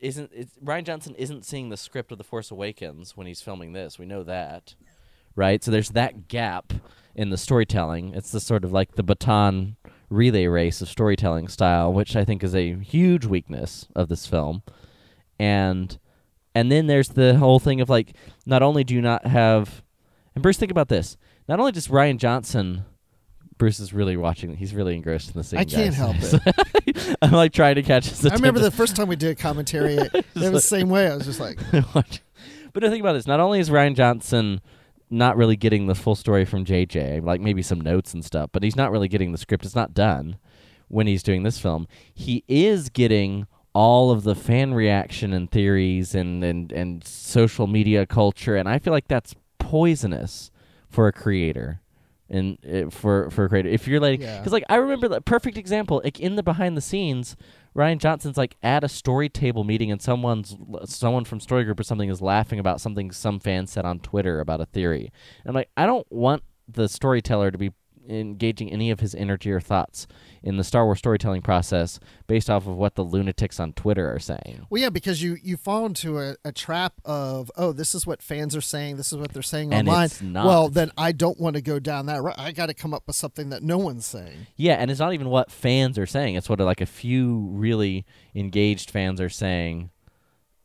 isn't. 0.00 0.30
It's, 0.34 0.52
Rian 0.64 0.84
Johnson 0.84 1.14
isn't 1.16 1.44
seeing 1.44 1.68
the 1.68 1.76
script 1.76 2.12
of 2.12 2.18
The 2.18 2.24
Force 2.24 2.50
Awakens 2.50 3.16
when 3.16 3.26
he's 3.26 3.42
filming 3.42 3.72
this. 3.72 3.98
We 3.98 4.06
know 4.06 4.22
that, 4.24 4.74
right? 5.36 5.62
So 5.62 5.70
there's 5.70 5.90
that 5.90 6.28
gap 6.28 6.72
in 7.14 7.30
the 7.30 7.36
storytelling. 7.36 8.14
It's 8.14 8.32
the 8.32 8.40
sort 8.40 8.64
of 8.64 8.72
like 8.72 8.94
the 8.94 9.02
baton 9.02 9.76
relay 10.08 10.46
race 10.46 10.82
of 10.82 10.88
storytelling 10.88 11.48
style, 11.48 11.92
which 11.92 12.16
I 12.16 12.24
think 12.24 12.42
is 12.42 12.54
a 12.54 12.74
huge 12.74 13.26
weakness 13.26 13.88
of 13.94 14.08
this 14.08 14.26
film. 14.26 14.62
And 15.38 15.98
and 16.54 16.70
then 16.70 16.86
there's 16.86 17.10
the 17.10 17.38
whole 17.38 17.60
thing 17.60 17.80
of 17.80 17.88
like, 17.88 18.16
not 18.44 18.62
only 18.62 18.84
do 18.84 18.94
you 18.94 19.00
not 19.00 19.26
have, 19.26 19.82
and 20.34 20.42
Bruce, 20.42 20.56
think 20.56 20.72
about 20.72 20.88
this. 20.88 21.16
Not 21.48 21.60
only 21.60 21.72
does 21.72 21.88
Rian 21.88 22.18
Johnson, 22.18 22.84
Bruce 23.60 23.78
is 23.78 23.92
really 23.92 24.16
watching. 24.16 24.56
He's 24.56 24.74
really 24.74 24.96
engrossed 24.96 25.28
in 25.28 25.34
the 25.34 25.44
scene. 25.44 25.58
I 25.58 25.64
can't 25.66 25.94
help 25.94 26.16
it. 26.20 27.16
I'm 27.20 27.30
like 27.30 27.52
trying 27.52 27.74
to 27.74 27.82
catch 27.82 28.08
his 28.08 28.24
I 28.24 28.34
remember 28.34 28.58
the 28.58 28.70
first 28.70 28.96
time 28.96 29.06
we 29.06 29.16
did 29.16 29.38
commentary, 29.38 29.94
it, 30.14 30.24
was 30.34 30.50
the 30.50 30.60
same 30.62 30.88
way. 30.88 31.08
I 31.08 31.14
was 31.14 31.26
just 31.26 31.40
like, 31.40 31.58
but 31.72 32.20
the 32.72 32.88
thing 32.88 33.02
about 33.02 33.12
this, 33.12 33.26
not 33.26 33.38
only 33.38 33.60
is 33.60 33.68
Rian 33.68 33.94
Johnson 33.94 34.62
not 35.10 35.36
really 35.36 35.56
getting 35.56 35.88
the 35.88 35.94
full 35.94 36.14
story 36.14 36.46
from 36.46 36.64
JJ, 36.64 37.22
like 37.22 37.42
maybe 37.42 37.60
some 37.60 37.82
notes 37.82 38.14
and 38.14 38.24
stuff, 38.24 38.48
but 38.50 38.62
he's 38.62 38.76
not 38.76 38.90
really 38.90 39.08
getting 39.08 39.32
the 39.32 39.38
script. 39.38 39.66
It's 39.66 39.74
not 39.74 39.92
done 39.92 40.38
when 40.88 41.06
he's 41.06 41.22
doing 41.22 41.42
this 41.42 41.58
film. 41.58 41.86
He 42.14 42.44
is 42.48 42.88
getting 42.88 43.46
all 43.74 44.10
of 44.10 44.22
the 44.22 44.34
fan 44.34 44.72
reaction 44.72 45.34
and 45.34 45.50
theories 45.50 46.14
and, 46.14 46.42
and, 46.42 46.72
and 46.72 47.04
social 47.04 47.66
media 47.66 48.06
culture, 48.06 48.56
and 48.56 48.70
I 48.70 48.78
feel 48.78 48.94
like 48.94 49.08
that's 49.08 49.34
poisonous 49.58 50.50
for 50.88 51.08
a 51.08 51.12
creator. 51.12 51.82
And 52.30 52.58
uh, 52.64 52.90
for 52.90 53.28
for 53.30 53.46
a 53.46 53.48
creator, 53.48 53.68
if 53.68 53.88
you're 53.88 54.00
like, 54.00 54.20
Yeah. 54.20 54.38
because 54.38 54.52
like 54.52 54.64
I 54.68 54.76
remember 54.76 55.08
the 55.08 55.20
perfect 55.20 55.56
example, 55.58 56.00
like 56.04 56.20
in 56.20 56.36
the 56.36 56.42
behind 56.44 56.76
the 56.76 56.80
scenes, 56.80 57.36
Rian 57.76 57.98
Johnson's 57.98 58.36
like 58.36 58.56
at 58.62 58.84
a 58.84 58.88
story 58.88 59.28
table 59.28 59.64
meeting 59.64 59.90
and 59.90 60.00
someone's 60.00 60.56
someone 60.84 61.24
from 61.24 61.40
Story 61.40 61.64
Group 61.64 61.80
or 61.80 61.82
something 61.82 62.08
is 62.08 62.22
laughing 62.22 62.58
about 62.60 62.80
something 62.80 63.10
some 63.10 63.40
fan 63.40 63.66
said 63.66 63.84
on 63.84 63.98
Twitter 63.98 64.38
about 64.40 64.60
a 64.60 64.66
theory. 64.66 65.10
And 65.42 65.48
I'm 65.50 65.54
like, 65.54 65.70
I 65.76 65.86
don't 65.86 66.06
want 66.10 66.44
the 66.68 66.88
storyteller 66.88 67.50
to 67.50 67.58
be 67.58 67.72
engaging 68.10 68.70
any 68.70 68.90
of 68.90 69.00
his 69.00 69.14
energy 69.14 69.50
or 69.50 69.60
thoughts 69.60 70.06
in 70.42 70.56
the 70.56 70.64
Star 70.64 70.84
Wars 70.84 70.98
storytelling 70.98 71.42
process 71.42 72.00
based 72.26 72.50
off 72.50 72.66
of 72.66 72.74
what 72.74 72.94
the 72.94 73.04
lunatics 73.04 73.60
on 73.60 73.72
Twitter 73.72 74.12
are 74.12 74.18
saying. 74.18 74.66
well, 74.70 74.80
yeah, 74.80 74.90
because 74.90 75.22
you 75.22 75.36
you 75.42 75.56
fall 75.56 75.86
into 75.86 76.18
a, 76.18 76.36
a 76.44 76.52
trap 76.52 76.94
of, 77.04 77.50
oh, 77.56 77.72
this 77.72 77.94
is 77.94 78.06
what 78.06 78.22
fans 78.22 78.56
are 78.56 78.60
saying, 78.60 78.96
this 78.96 79.12
is 79.12 79.18
what 79.18 79.32
they're 79.32 79.42
saying 79.42 79.72
And 79.72 79.88
online. 79.88 80.10
Well, 80.32 80.68
then 80.68 80.90
I 80.98 81.12
don't 81.12 81.38
want 81.38 81.56
to 81.56 81.62
go 81.62 81.78
down 81.78 82.06
that 82.06 82.22
road. 82.22 82.34
I 82.36 82.52
got 82.52 82.66
to 82.66 82.74
come 82.74 82.92
up 82.92 83.04
with 83.06 83.16
something 83.16 83.50
that 83.50 83.62
no 83.62 83.78
one's 83.78 84.06
saying. 84.06 84.46
Yeah, 84.56 84.74
and 84.74 84.90
it's 84.90 85.00
not 85.00 85.14
even 85.14 85.28
what 85.28 85.50
fans 85.50 85.98
are 85.98 86.06
saying. 86.06 86.34
It's 86.34 86.48
what 86.48 86.60
like 86.60 86.80
a 86.80 86.86
few 86.86 87.48
really 87.52 88.04
engaged 88.34 88.90
fans 88.90 89.20
are 89.20 89.28
saying 89.28 89.90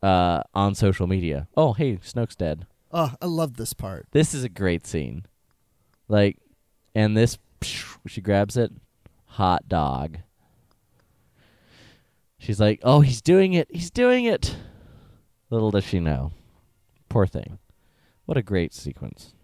uh, 0.02 0.42
on 0.54 0.74
social 0.74 1.06
media. 1.06 1.48
Oh, 1.56 1.72
hey, 1.72 1.96
Snoke's 1.96 2.36
dead. 2.36 2.66
Oh, 2.92 3.12
I 3.20 3.26
love 3.26 3.56
this 3.56 3.72
part. 3.72 4.06
This 4.12 4.32
is 4.32 4.44
a 4.44 4.48
great 4.48 4.86
scene. 4.86 5.26
Like, 6.08 6.38
and 6.96 7.14
this, 7.14 7.36
she 8.06 8.22
grabs 8.22 8.56
it, 8.56 8.72
hot 9.26 9.68
dog. 9.68 10.16
She's 12.38 12.58
like, 12.58 12.80
oh, 12.82 13.02
he's 13.02 13.20
doing 13.20 13.52
it. 13.52 13.68
He's 13.70 13.90
doing 13.90 14.24
it. 14.24 14.56
Little 15.50 15.70
does 15.70 15.84
she 15.84 16.00
know. 16.00 16.32
Poor 17.10 17.26
thing. 17.26 17.58
What 18.24 18.38
a 18.38 18.42
great 18.42 18.72
sequence. 18.72 19.34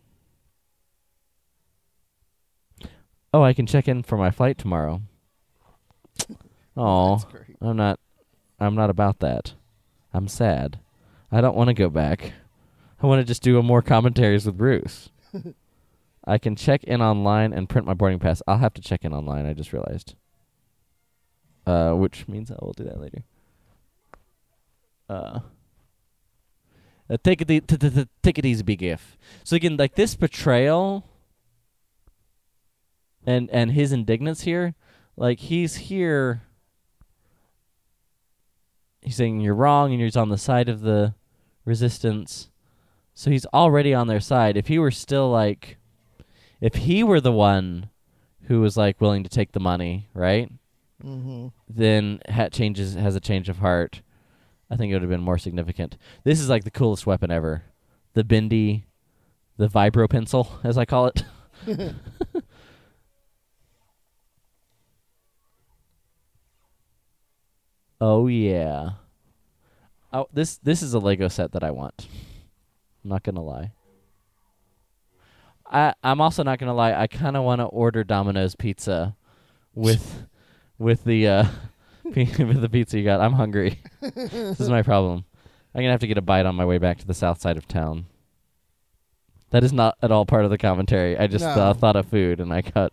Oh, 3.35 3.43
I 3.43 3.53
can 3.53 3.67
check 3.67 3.87
in 3.87 4.03
for 4.03 4.17
my 4.17 4.31
flight 4.31 4.59
tomorrow. 4.59 5.03
Oh, 6.75 7.23
I'm 7.61 7.77
not. 7.77 8.01
I'm 8.59 8.75
not 8.75 8.89
about 8.89 9.19
that. 9.19 9.53
I'm 10.15 10.27
sad. 10.27 10.81
I 11.31 11.43
don't 11.43 11.55
want 11.55 11.69
to 11.69 11.75
go 11.75 11.91
back. 11.91 12.33
I 13.03 13.07
want 13.07 13.21
to 13.21 13.27
just 13.27 13.43
do 13.43 13.59
a 13.59 13.63
more 13.63 13.83
commentaries 13.83 14.47
with 14.47 14.57
Bruce. 14.57 15.11
I 16.25 16.39
can 16.39 16.57
check 16.57 16.85
in 16.85 17.03
online 17.03 17.53
and 17.53 17.69
print 17.69 17.87
my 17.87 17.95
boarding 17.95 18.19
pass. 18.19 18.43
I'll 18.47 18.59
have 18.59 18.75
to 18.75 18.83
check 18.83 19.05
in 19.05 19.13
online. 19.13 19.47
I 19.47 19.53
just 19.53 19.73
realized. 19.73 20.15
Uh, 21.67 21.93
which 21.93 22.29
means 22.29 22.51
I 22.51 22.57
will 22.61 22.73
do 22.73 22.85
that 22.85 23.01
later. 23.01 23.25
Uh. 25.09 25.41
Take 27.23 27.43
it, 27.43 27.69
take 28.23 28.39
it 28.39 28.47
easy, 28.47 28.63
big 28.63 28.83
if. 28.83 29.19
So 29.45 29.57
again, 29.57 29.77
like 29.77 29.97
this 29.97 30.15
betrayal, 30.15 31.05
and 33.27 33.51
and 33.51 33.73
his 33.73 33.93
indignance 33.93 34.43
here, 34.43 34.75
like 35.17 35.41
he's 35.41 35.77
here. 35.77 36.43
he's 39.03 39.17
saying 39.17 39.41
you're 39.41 39.55
wrong 39.55 39.93
and 39.93 40.01
he's 40.01 40.17
on 40.17 40.31
the 40.31 40.39
side 40.39 40.69
of 40.69 40.81
the 40.81 41.15
resistance. 41.65 42.49
So 43.15 43.31
he's 43.31 43.47
already 43.47 43.93
on 43.93 44.07
their 44.07 44.21
side. 44.21 44.57
If 44.57 44.69
he 44.69 44.79
were 44.79 44.91
still 44.91 45.29
like 45.31 45.77
if 46.63 46.77
he 46.77 47.03
were 47.03 47.21
the 47.21 47.33
one 47.33 47.91
who 48.45 48.61
was 48.61 48.77
like 48.77 49.01
willing 49.01 49.25
to 49.25 49.29
take 49.29 49.53
the 49.53 49.61
money, 49.61 50.09
right? 50.15 50.51
Mm-hmm. 51.05 51.49
Then 51.69 52.21
hat 52.29 52.53
changes 52.53 52.95
has 52.95 53.17
a 53.17 53.21
change 53.21 53.49
of 53.49 53.59
heart. 53.59 54.01
I 54.71 54.77
think 54.77 54.91
it 54.91 54.95
would 54.95 55.03
have 55.03 55.11
been 55.11 55.21
more 55.21 55.39
significant. 55.39 55.99
This 56.25 56.41
is 56.41 56.49
like 56.49 56.63
the 56.65 56.71
coolest 56.71 57.05
weapon 57.05 57.33
ever. 57.33 57.65
The 58.15 58.23
Bindi 58.23 58.85
the 59.57 59.69
vibro 59.69 60.09
pencil, 60.09 60.61
as 60.65 60.79
I 60.79 60.85
call 60.85 61.07
it. 61.07 61.25
oh 68.01 68.29
yeah. 68.29 68.91
Oh, 70.13 70.29
this 70.33 70.59
this 70.59 70.83
is 70.83 70.95
a 70.95 70.99
Lego 71.01 71.29
set 71.29 71.53
that 71.53 71.65
I 71.65 71.71
want. 71.71 72.07
I'm 73.03 73.11
not 73.11 73.23
gonna 73.23 73.43
lie. 73.43 73.73
I 75.73 75.95
I'm 76.05 76.21
also 76.21 76.43
not 76.43 76.59
gonna 76.59 76.75
lie. 76.75 76.93
I 76.95 77.07
kind 77.07 77.37
of 77.37 77.45
want 77.45 77.61
to 77.61 77.65
order 77.65 78.05
Domino's 78.05 78.55
pizza 78.55 79.17
with 79.75 80.27
with 80.79 81.05
the 81.05 81.27
uh 81.29 81.45
with 82.05 82.61
the 82.61 82.69
pizza 82.69 82.99
you 82.99 83.05
got. 83.05 83.21
I'm 83.21 83.33
hungry. 83.33 83.81
this 84.01 84.61
is 84.61 84.69
my 84.69 84.83
problem. 84.91 85.25
I'm 85.75 85.81
gonna 85.81 85.91
have 85.93 86.01
to 86.01 86.07
get 86.07 86.19
a 86.19 86.23
bite 86.23 86.45
on 86.47 86.55
my 86.55 86.65
way 86.67 86.79
back 86.79 86.99
to 86.99 87.07
the 87.07 87.15
south 87.15 87.41
side 87.41 87.57
of 87.57 87.67
town. 87.67 88.05
That 89.51 89.65
is 89.65 89.73
not 89.73 89.97
at 90.03 90.11
all 90.13 90.25
part 90.27 90.45
of 90.45 90.51
the 90.51 90.59
commentary. 90.59 91.17
I 91.19 91.27
just 91.27 91.45
No. 91.45 91.51
uh, 91.51 91.75
thought 91.75 91.97
of 91.97 92.07
food 92.07 92.41
and 92.41 92.53
I 92.53 92.61
got 92.63 92.93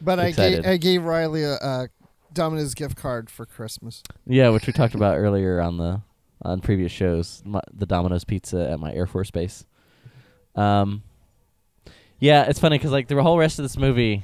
But 0.00 0.18
I 0.20 0.26
Excited. 0.28 0.62
gave 0.64 0.70
I 0.72 0.76
gave 0.78 1.04
Riley 1.04 1.42
a, 1.44 1.54
a 1.54 1.88
Domino's 2.32 2.74
gift 2.74 2.96
card 2.96 3.30
for 3.30 3.44
Christmas. 3.46 4.02
yeah, 4.26 4.48
which 4.50 4.66
we 4.66 4.72
talked 4.74 4.94
about 4.94 5.16
earlier 5.18 5.60
on 5.60 5.76
the 5.76 6.00
on 6.42 6.60
previous 6.60 6.92
shows. 6.92 7.42
My, 7.44 7.60
the 7.72 7.86
Domino's 7.86 8.24
pizza 8.24 8.68
at 8.70 8.80
my 8.80 8.92
Air 8.92 9.06
Force 9.06 9.30
base. 9.30 9.64
Um, 10.54 11.02
yeah, 12.24 12.44
it's 12.44 12.58
funny 12.58 12.78
because 12.78 12.90
like 12.90 13.06
the 13.06 13.22
whole 13.22 13.36
rest 13.36 13.58
of 13.58 13.64
this 13.64 13.76
movie, 13.76 14.22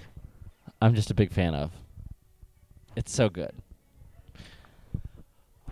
I'm 0.81 0.95
just 0.95 1.11
a 1.11 1.15
big 1.15 1.33
fan 1.33 1.55
of. 1.55 1.71
It's 2.97 3.13
so 3.13 3.29
good. 3.29 3.53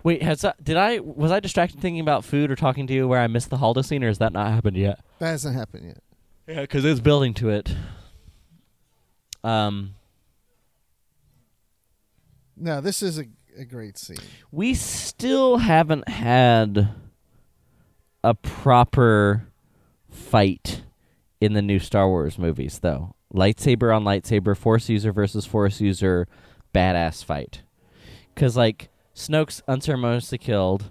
Wait, 0.02 0.22
has 0.22 0.42
that, 0.42 0.62
did 0.62 0.76
I 0.76 0.98
was 0.98 1.32
I 1.32 1.40
distracted 1.40 1.80
thinking 1.80 2.00
about 2.00 2.26
food 2.26 2.50
or 2.50 2.56
talking 2.56 2.86
to 2.86 2.92
you 2.92 3.08
where 3.08 3.18
I 3.18 3.28
missed 3.28 3.48
the 3.48 3.56
Holdo 3.56 3.82
scene, 3.82 4.04
or 4.04 4.08
has 4.08 4.18
that 4.18 4.34
not 4.34 4.52
happened 4.52 4.76
yet? 4.76 5.00
That 5.20 5.28
hasn't 5.28 5.56
happened 5.56 5.86
yet. 5.86 6.02
Yeah, 6.46 6.60
because 6.60 6.84
it's 6.84 7.00
building 7.00 7.32
to 7.34 7.48
it. 7.48 7.74
Um, 9.42 9.94
No, 12.58 12.82
this 12.82 13.02
is 13.02 13.18
a, 13.18 13.24
a 13.56 13.64
great 13.64 13.96
scene. 13.96 14.18
we 14.52 14.74
still 14.74 15.56
haven't 15.58 16.08
had 16.08 16.90
a 18.22 18.34
proper 18.34 19.46
fight 20.10 20.82
in 21.40 21.52
the 21.52 21.62
new 21.62 21.78
Star 21.78 22.08
Wars 22.08 22.38
movies, 22.38 22.80
though. 22.80 23.14
Lightsaber 23.34 23.94
on 23.94 24.04
lightsaber, 24.04 24.56
Force 24.56 24.88
user 24.88 25.12
versus 25.12 25.46
Force 25.46 25.80
user, 25.80 26.26
badass 26.74 27.24
fight. 27.24 27.62
Because, 28.34 28.56
like, 28.56 28.88
Snoke's 29.14 29.62
unceremoniously 29.68 30.38
killed, 30.38 30.90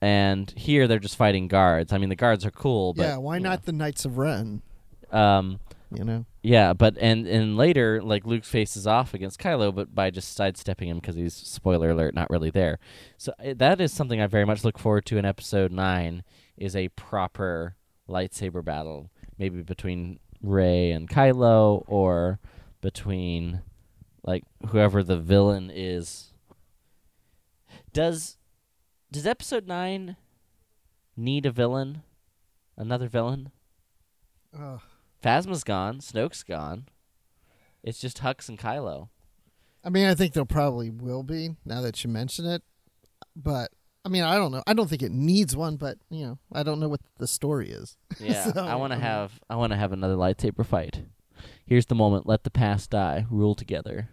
and 0.00 0.50
here 0.56 0.86
they're 0.86 0.98
just 0.98 1.16
fighting 1.16 1.48
guards. 1.48 1.92
I 1.92 1.98
mean, 1.98 2.08
the 2.08 2.16
guards 2.16 2.44
are 2.46 2.50
cool, 2.50 2.94
but. 2.94 3.02
yeah, 3.02 3.16
why 3.16 3.38
not 3.38 3.64
the 3.64 3.72
Knights 3.72 4.04
of 4.04 4.18
Ren? 4.18 4.62
Um, 5.10 5.58
You 5.90 6.04
know, 6.04 6.26
Yeah, 6.42 6.74
but 6.74 6.98
and 7.00 7.26
and 7.26 7.56
later, 7.56 8.02
like 8.02 8.26
Luke 8.26 8.44
faces 8.44 8.86
off 8.86 9.14
against 9.14 9.40
Kylo, 9.40 9.74
but 9.74 9.94
by 9.94 10.10
just 10.10 10.34
sidestepping 10.34 10.88
him 10.90 10.98
because 10.98 11.16
he's 11.16 11.32
spoiler 11.34 11.90
alert, 11.90 12.14
not 12.14 12.28
really 12.28 12.50
there. 12.50 12.78
So 13.16 13.32
uh, 13.42 13.54
that 13.56 13.80
is 13.80 13.90
something 13.90 14.20
I 14.20 14.26
very 14.26 14.44
much 14.44 14.64
look 14.64 14.78
forward 14.78 15.06
to 15.06 15.16
in 15.16 15.24
Episode 15.24 15.72
Nine. 15.72 16.24
Is 16.58 16.76
a 16.76 16.88
proper 16.90 17.76
lightsaber 18.06 18.62
battle, 18.62 19.10
maybe 19.38 19.62
between 19.62 20.18
Rey 20.42 20.90
and 20.90 21.08
Kylo, 21.08 21.84
or 21.86 22.38
between 22.80 23.62
like 24.22 24.44
whoever 24.68 25.02
the 25.02 25.18
villain 25.18 25.70
is. 25.72 26.32
Does 27.92 28.36
does 29.10 29.26
Episode 29.26 29.66
Nine 29.66 30.16
need 31.16 31.46
a 31.46 31.50
villain? 31.50 32.02
Another 32.76 33.08
villain? 33.08 33.50
Ugh. 34.56 34.80
Phasma's 35.22 35.64
gone. 35.64 35.98
Snoke's 35.98 36.42
gone. 36.42 36.86
It's 37.82 38.00
just 38.00 38.18
Hux 38.18 38.48
and 38.48 38.58
Kylo. 38.58 39.08
I 39.84 39.90
mean, 39.90 40.06
I 40.06 40.14
think 40.14 40.32
there 40.34 40.44
probably 40.44 40.90
will 40.90 41.22
be 41.22 41.56
now 41.64 41.80
that 41.80 42.04
you 42.04 42.10
mention 42.10 42.46
it, 42.46 42.62
but 43.34 43.72
I 44.08 44.10
mean, 44.10 44.22
I 44.22 44.36
don't 44.36 44.52
know. 44.52 44.62
I 44.66 44.72
don't 44.72 44.88
think 44.88 45.02
it 45.02 45.12
needs 45.12 45.54
one, 45.54 45.76
but 45.76 45.98
you 46.08 46.24
know, 46.24 46.38
I 46.50 46.62
don't 46.62 46.80
know 46.80 46.88
what 46.88 47.02
the 47.18 47.26
story 47.26 47.68
is. 47.68 47.98
Yeah, 48.18 48.52
So, 48.52 48.64
I 48.64 48.74
want 48.76 48.94
to 48.94 48.98
have 48.98 49.38
I 49.50 49.56
want 49.56 49.72
to 49.72 49.76
have 49.76 49.92
another 49.92 50.14
lightsaber 50.14 50.64
fight. 50.64 51.02
Here's 51.66 51.84
the 51.84 51.94
moment. 51.94 52.26
Let 52.26 52.42
the 52.42 52.50
past 52.50 52.88
die. 52.88 53.26
Rule 53.28 53.54
together. 53.54 54.08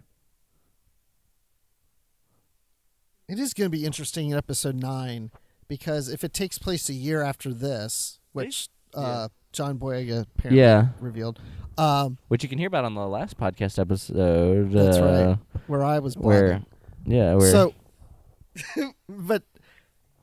It 3.26 3.38
is 3.38 3.54
going 3.54 3.70
to 3.70 3.76
be 3.76 3.86
interesting 3.86 4.28
in 4.30 4.36
episode 4.36 4.76
nine 4.76 5.30
because 5.66 6.10
if 6.10 6.22
it 6.22 6.34
takes 6.34 6.58
place 6.58 6.90
a 6.90 6.94
year 6.94 7.22
after 7.22 7.54
this, 7.54 8.20
which 8.32 8.68
uh, 8.92 9.28
John 9.52 9.78
Boyega 9.78 10.26
apparently 10.36 10.60
Yeah, 10.60 10.88
revealed, 11.00 11.40
um, 11.78 12.18
which 12.28 12.42
you 12.42 12.50
can 12.50 12.58
hear 12.58 12.68
about 12.68 12.84
on 12.84 12.94
the 12.94 13.06
last 13.08 13.38
podcast 13.38 13.78
episode. 13.78 14.72
That's 14.72 14.98
uh, 14.98 15.02
right. 15.02 15.60
where 15.66 15.82
I 15.82 16.00
was 16.00 16.16
born. 16.16 16.26
Where, 16.26 16.62
yeah, 17.06 17.34
where. 17.34 17.50
So, 17.50 17.74
but 19.08 19.42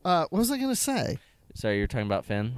uh, 0.05 0.25
what 0.29 0.39
was 0.39 0.51
I 0.51 0.57
going 0.57 0.69
to 0.69 0.75
say? 0.75 1.17
sorry, 1.55 1.77
you're 1.77 1.87
talking 1.87 2.07
about 2.07 2.25
Finn. 2.25 2.55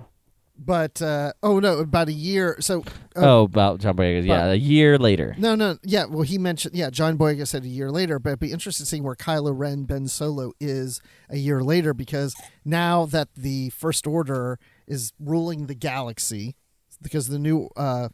But 0.57 1.01
uh, 1.01 1.33
oh 1.43 1.59
no, 1.59 1.79
about 1.79 2.07
a 2.07 2.13
year. 2.13 2.55
So 2.61 2.79
uh, 3.13 3.19
oh, 3.19 3.43
about 3.43 3.81
John 3.81 3.97
Boyega. 3.97 4.25
Yeah, 4.25 4.51
a 4.51 4.55
year 4.55 4.97
later. 4.97 5.35
No, 5.37 5.53
no, 5.53 5.77
yeah. 5.83 6.05
Well, 6.05 6.21
he 6.21 6.37
mentioned, 6.37 6.75
yeah, 6.75 6.89
John 6.89 7.17
Boyega 7.17 7.45
said 7.45 7.65
a 7.65 7.67
year 7.67 7.91
later, 7.91 8.19
but 8.19 8.29
it'd 8.29 8.39
be 8.39 8.53
interesting 8.53 8.85
seeing 8.85 9.03
where 9.03 9.15
Kylo 9.15 9.51
Ren 9.53 9.83
Ben 9.83 10.07
Solo 10.07 10.53
is 10.61 11.01
a 11.29 11.35
year 11.35 11.61
later 11.61 11.93
because 11.93 12.33
now 12.63 13.05
that 13.07 13.27
the 13.35 13.69
First 13.71 14.07
Order 14.07 14.57
is 14.87 15.11
ruling 15.19 15.65
the 15.67 15.75
galaxy, 15.75 16.55
because 17.01 17.27
the 17.27 17.39
new 17.39 17.67
uh, 17.75 18.07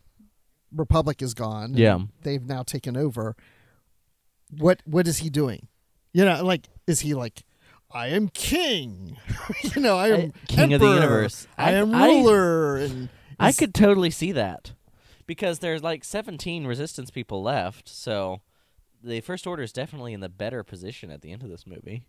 Republic 0.76 1.22
is 1.22 1.36
gone, 1.36 1.76
Yeah. 1.76 2.00
they've 2.24 2.44
now 2.44 2.64
taken 2.64 2.98
over. 2.98 3.36
What 4.50 4.82
what 4.86 5.08
is 5.08 5.20
he 5.20 5.30
doing? 5.30 5.68
You 6.12 6.26
know, 6.26 6.44
like 6.44 6.70
is 6.88 7.02
he 7.02 7.14
like? 7.14 7.44
I 7.94 8.08
am 8.08 8.30
king. 8.30 9.18
you 9.76 9.82
know, 9.82 9.98
I 9.98 10.08
am 10.10 10.34
I- 10.36 10.46
king 10.48 10.74
of 10.74 10.82
the 10.82 10.94
universe. 10.94 11.48
I, 11.58 11.70
I- 11.70 11.74
am 11.74 11.94
I- 11.94 12.08
ruler, 12.08 12.78
and 12.78 13.10
I 13.40 13.52
could 13.52 13.74
totally 13.74 14.10
see 14.12 14.32
that 14.34 14.74
because 15.28 15.60
there's 15.60 15.84
like 15.84 16.04
17 16.04 16.66
resistance 16.66 17.12
people 17.12 17.42
left, 17.44 17.88
so 17.90 18.42
the 19.04 19.22
first 19.22 19.48
order 19.48 19.64
is 19.64 19.72
definitely 19.74 20.14
in 20.14 20.20
the 20.20 20.30
better 20.30 20.64
position 20.64 21.10
at 21.12 21.22
the 21.22 21.32
end 21.32 21.44
of 21.44 21.50
this 21.50 21.66
movie. 21.66 22.04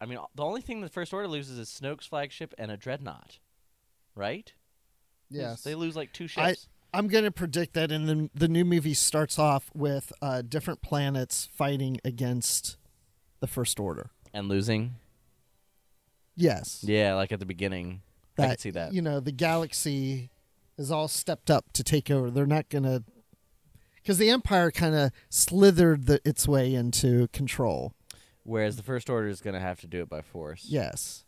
I 0.00 0.06
mean, 0.06 0.18
the 0.34 0.44
only 0.44 0.60
thing 0.60 0.80
the 0.80 0.88
first 0.88 1.12
order 1.14 1.28
loses 1.28 1.58
is 1.58 1.68
Snoke's 1.68 2.06
flagship 2.06 2.52
and 2.58 2.70
a 2.70 2.76
dreadnought, 2.76 3.38
right? 4.14 4.52
yes, 5.30 5.62
they 5.62 5.74
lose 5.74 5.96
like 5.96 6.12
two 6.12 6.24
I- 6.36 6.50
ships. 6.52 6.68
I'm 6.92 7.08
going 7.08 7.24
to 7.24 7.32
predict 7.32 7.74
that 7.74 7.90
in 7.90 8.06
the 8.06 8.30
the 8.34 8.46
new 8.46 8.64
movie 8.64 8.94
starts 8.94 9.36
off 9.36 9.68
with 9.74 10.12
uh, 10.22 10.42
different 10.42 10.80
planets 10.80 11.48
fighting 11.52 11.98
against 12.04 12.76
the 13.44 13.52
First 13.52 13.78
Order. 13.78 14.10
and 14.32 14.48
losing. 14.48 14.94
Yes, 16.34 16.82
Yeah, 16.86 17.14
like 17.14 17.30
at 17.30 17.40
the 17.40 17.46
beginning. 17.46 18.00
I 18.38 18.42
that 18.42 18.50
could 18.52 18.60
see 18.60 18.70
that. 18.70 18.92
you 18.94 19.02
know 19.02 19.20
the 19.20 19.30
galaxy 19.32 20.30
is 20.76 20.90
all 20.90 21.06
stepped 21.08 21.50
up 21.50 21.72
to 21.74 21.84
take 21.84 22.10
over. 22.10 22.30
They're 22.30 22.46
not 22.46 22.68
going 22.70 22.82
to 22.84 23.04
because 23.96 24.18
the 24.18 24.30
Empire 24.30 24.70
kind 24.70 24.94
of 24.94 25.10
slithered 25.28 26.06
the, 26.06 26.20
its 26.24 26.48
way 26.48 26.74
into 26.74 27.28
control. 27.28 27.92
Whereas 28.42 28.76
the 28.76 28.82
first 28.82 29.08
order 29.08 29.28
is 29.28 29.40
going 29.40 29.54
to 29.54 29.60
have 29.60 29.80
to 29.80 29.86
do 29.86 30.00
it 30.02 30.08
by 30.08 30.22
force. 30.22 30.66
Yes, 30.68 31.24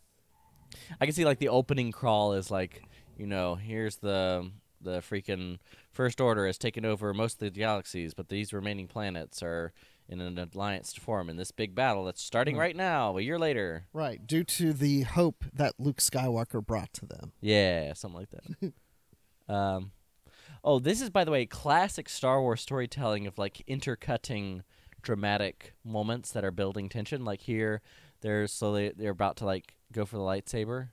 I 0.99 1.05
can 1.05 1.13
see 1.15 1.23
like 1.25 1.39
the 1.39 1.49
opening 1.49 1.91
crawl 1.91 2.33
is 2.33 2.49
like, 2.51 2.81
you 3.15 3.27
know, 3.27 3.55
here's 3.55 3.97
the 3.97 4.51
the 4.81 4.99
freaking 4.99 5.59
first 5.91 6.19
order 6.19 6.45
has 6.47 6.57
taken 6.57 6.83
over 6.83 7.13
most 7.13 7.35
of 7.35 7.39
the 7.39 7.49
galaxies, 7.51 8.13
but 8.13 8.27
these 8.29 8.51
remaining 8.53 8.87
planets 8.87 9.41
are 9.41 9.71
in 10.09 10.21
an 10.21 10.37
alliance 10.53 10.93
to 10.93 11.01
form 11.01 11.29
in 11.29 11.37
this 11.37 11.51
big 11.51 11.75
battle 11.75 12.05
that's 12.05 12.21
starting 12.21 12.55
right 12.57 12.75
now, 12.75 13.17
a 13.17 13.21
year 13.21 13.37
later. 13.37 13.85
right. 13.93 14.25
Due 14.25 14.43
to 14.43 14.73
the 14.73 15.01
hope 15.01 15.43
that 15.53 15.73
Luke 15.77 15.97
Skywalker 15.97 16.65
brought 16.65 16.93
to 16.93 17.05
them. 17.05 17.33
Yeah, 17.41 17.93
something 17.93 18.19
like 18.19 18.29
that. 18.29 18.73
um, 19.53 19.91
oh, 20.63 20.79
this 20.79 21.01
is 21.01 21.09
by 21.09 21.23
the 21.23 21.31
way 21.31 21.45
classic 21.45 22.07
Star 22.09 22.41
Wars 22.41 22.61
storytelling 22.61 23.27
of 23.27 23.37
like 23.37 23.61
intercutting 23.67 24.63
dramatic 25.01 25.73
moments 25.83 26.31
that 26.31 26.43
are 26.43 26.51
building 26.51 26.89
tension. 26.89 27.25
Like 27.25 27.41
here, 27.41 27.81
they're 28.21 28.47
slowly 28.47 28.93
they're 28.95 29.11
about 29.11 29.37
to 29.37 29.45
like 29.45 29.75
go 29.91 30.05
for 30.05 30.17
the 30.17 30.23
lightsaber, 30.23 30.89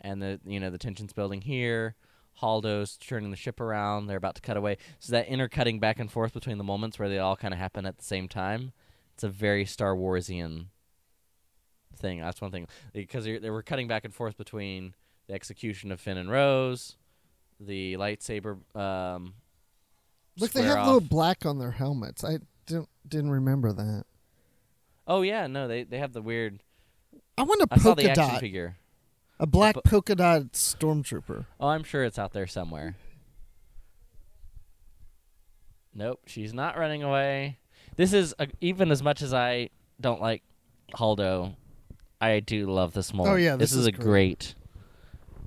and 0.00 0.22
the 0.22 0.40
you 0.44 0.60
know 0.60 0.70
the 0.70 0.78
tension's 0.78 1.12
building 1.12 1.42
here. 1.42 1.96
Holdo's 2.34 2.96
turning 2.96 3.30
the 3.30 3.36
ship 3.36 3.60
around. 3.60 4.06
They're 4.06 4.16
about 4.16 4.34
to 4.36 4.40
cut 4.42 4.56
away. 4.56 4.78
So 4.98 5.12
that 5.12 5.28
intercutting 5.28 5.78
back 5.80 5.98
and 5.98 6.10
forth 6.10 6.32
between 6.34 6.58
the 6.58 6.64
moments 6.64 6.98
where 6.98 7.08
they 7.08 7.18
all 7.18 7.36
kind 7.36 7.54
of 7.54 7.60
happen 7.60 7.86
at 7.86 7.98
the 7.98 8.04
same 8.04 8.28
time 8.28 8.72
It's 9.14 9.22
a 9.24 9.28
very 9.28 9.64
Star 9.64 9.94
Warsian 9.94 10.66
thing. 11.96 12.20
That's 12.20 12.40
one 12.40 12.50
thing 12.50 12.66
because 12.92 13.24
they 13.24 13.50
were 13.50 13.62
cutting 13.62 13.88
back 13.88 14.04
and 14.04 14.12
forth 14.14 14.36
between 14.36 14.94
the 15.28 15.34
execution 15.34 15.92
of 15.92 16.00
Finn 16.00 16.18
and 16.18 16.30
Rose, 16.30 16.96
the 17.60 17.96
lightsaber. 17.96 18.58
Um, 18.76 19.34
Look, 20.36 20.50
they 20.50 20.62
have 20.62 20.86
little 20.86 21.00
black 21.00 21.46
on 21.46 21.58
their 21.58 21.70
helmets. 21.70 22.24
I 22.24 22.38
didn't 22.66 22.88
didn't 23.06 23.30
remember 23.30 23.72
that. 23.72 24.04
Oh 25.06 25.22
yeah, 25.22 25.46
no, 25.46 25.68
they 25.68 25.84
they 25.84 25.98
have 25.98 26.12
the 26.12 26.22
weird. 26.22 26.60
I 27.38 27.42
want 27.42 27.62
a 27.62 27.68
I 27.70 27.76
saw 27.78 27.94
the 27.94 28.02
polka 28.04 28.10
action 28.10 28.28
dot, 28.28 28.40
figure. 28.40 28.76
A 29.44 29.46
black 29.46 29.74
po- 29.74 29.82
polka 29.82 30.14
dot 30.14 30.52
stormtrooper. 30.52 31.44
Oh, 31.60 31.68
I'm 31.68 31.84
sure 31.84 32.02
it's 32.02 32.18
out 32.18 32.32
there 32.32 32.46
somewhere. 32.46 32.96
Nope, 35.94 36.20
she's 36.26 36.54
not 36.54 36.78
running 36.78 37.02
away. 37.02 37.58
This 37.96 38.14
is 38.14 38.34
uh, 38.38 38.46
even 38.62 38.90
as 38.90 39.02
much 39.02 39.20
as 39.20 39.34
I 39.34 39.68
don't 40.00 40.20
like 40.22 40.42
Holdo, 40.94 41.56
I 42.22 42.40
do 42.40 42.66
love 42.70 42.94
this 42.94 43.12
moment. 43.12 43.34
Oh, 43.34 43.36
yeah, 43.36 43.56
this, 43.56 43.70
this 43.70 43.72
is, 43.72 43.78
is 43.80 43.86
a 43.88 43.92
great, 43.92 44.54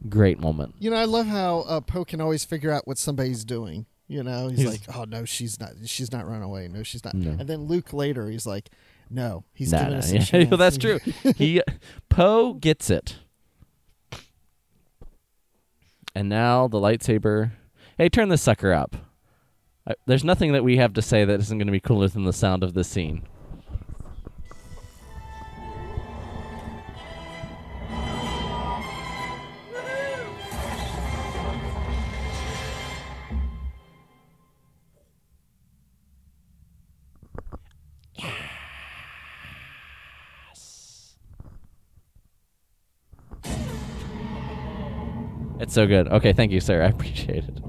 great 0.07 0.39
moment. 0.39 0.75
You 0.77 0.91
know, 0.91 0.97
I 0.97 1.05
love 1.05 1.25
how 1.25 1.61
uh, 1.61 1.81
Poe 1.81 2.05
can 2.05 2.21
always 2.21 2.45
figure 2.45 2.71
out 2.71 2.87
what 2.87 2.99
somebody's 2.99 3.43
doing. 3.43 3.87
You 4.07 4.21
know, 4.21 4.47
he's, 4.49 4.59
He's- 4.59 4.69
like, 4.87 4.95
"Oh 4.95 5.05
no, 5.05 5.25
she's 5.25 5.59
not. 5.59 5.71
She's 5.85 6.11
not 6.11 6.27
run 6.29 6.43
away. 6.43 6.67
No, 6.69 6.83
she's 6.83 7.03
not." 7.03 7.15
No. 7.15 7.31
And 7.31 7.49
then 7.49 7.63
Luke 7.63 7.91
later, 7.93 8.29
he's 8.29 8.45
like, 8.45 8.69
"No, 9.09 9.43
he's 9.55 9.71
Nah, 9.73 9.79
giving 9.79 9.93
nah, 9.93 9.99
us 9.99 10.11
a 10.11 10.15
yeah, 10.15 10.23
chance." 10.45 10.57
that's 10.57 10.77
true. 10.77 10.99
he 11.35 11.63
Poe 12.09 12.53
gets 12.53 12.89
it, 12.91 13.17
and 16.17 16.29
now 16.29 16.67
the 16.67 16.79
lightsaber. 16.79 17.51
Hey, 17.95 18.09
turn 18.09 18.29
this 18.29 18.41
sucker 18.41 18.73
up. 18.73 18.95
Uh, 19.85 19.93
there's 20.07 20.23
nothing 20.23 20.51
that 20.53 20.63
we 20.63 20.77
have 20.77 20.93
to 20.93 21.01
say 21.03 21.23
that 21.23 21.39
isn't 21.39 21.59
going 21.59 21.67
to 21.67 21.71
be 21.71 21.79
cooler 21.79 22.07
than 22.07 22.23
the 22.23 22.33
sound 22.33 22.63
of 22.63 22.73
this 22.73 22.87
scene. 22.87 23.21
It's 45.59 45.73
so 45.73 45.87
good. 45.87 46.07
Okay, 46.07 46.33
thank 46.33 46.51
you, 46.51 46.59
sir. 46.59 46.81
I 46.83 46.87
appreciate 46.87 47.43
it. 47.45 47.59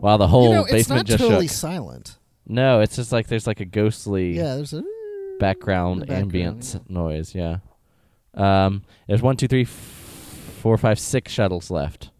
Wow, 0.00 0.16
the 0.18 0.26
whole 0.28 0.48
you 0.48 0.54
know, 0.54 0.62
it's 0.64 0.72
basement 0.72 0.98
not 1.00 1.06
just 1.06 1.18
totally 1.22 1.46
shook. 1.46 1.56
silent. 1.56 2.18
No, 2.46 2.80
it's 2.80 2.96
just 2.96 3.10
like 3.12 3.28
there's 3.28 3.46
like 3.46 3.60
a 3.60 3.64
ghostly 3.64 4.36
Yeah, 4.36 4.56
there's 4.56 4.74
a 4.74 4.82
background, 5.40 6.02
the 6.02 6.06
background, 6.06 6.32
ambience 6.32 6.90
noise. 6.90 7.34
Yeah. 7.34 7.58
Um, 8.34 8.82
there's 9.08 9.22
one, 9.22 9.36
two, 9.36 9.48
three, 9.48 9.62
f- 9.62 9.68
four, 10.60 10.76
five, 10.76 10.98
six 10.98 11.32
shuttles 11.32 11.70
left. 11.70 12.10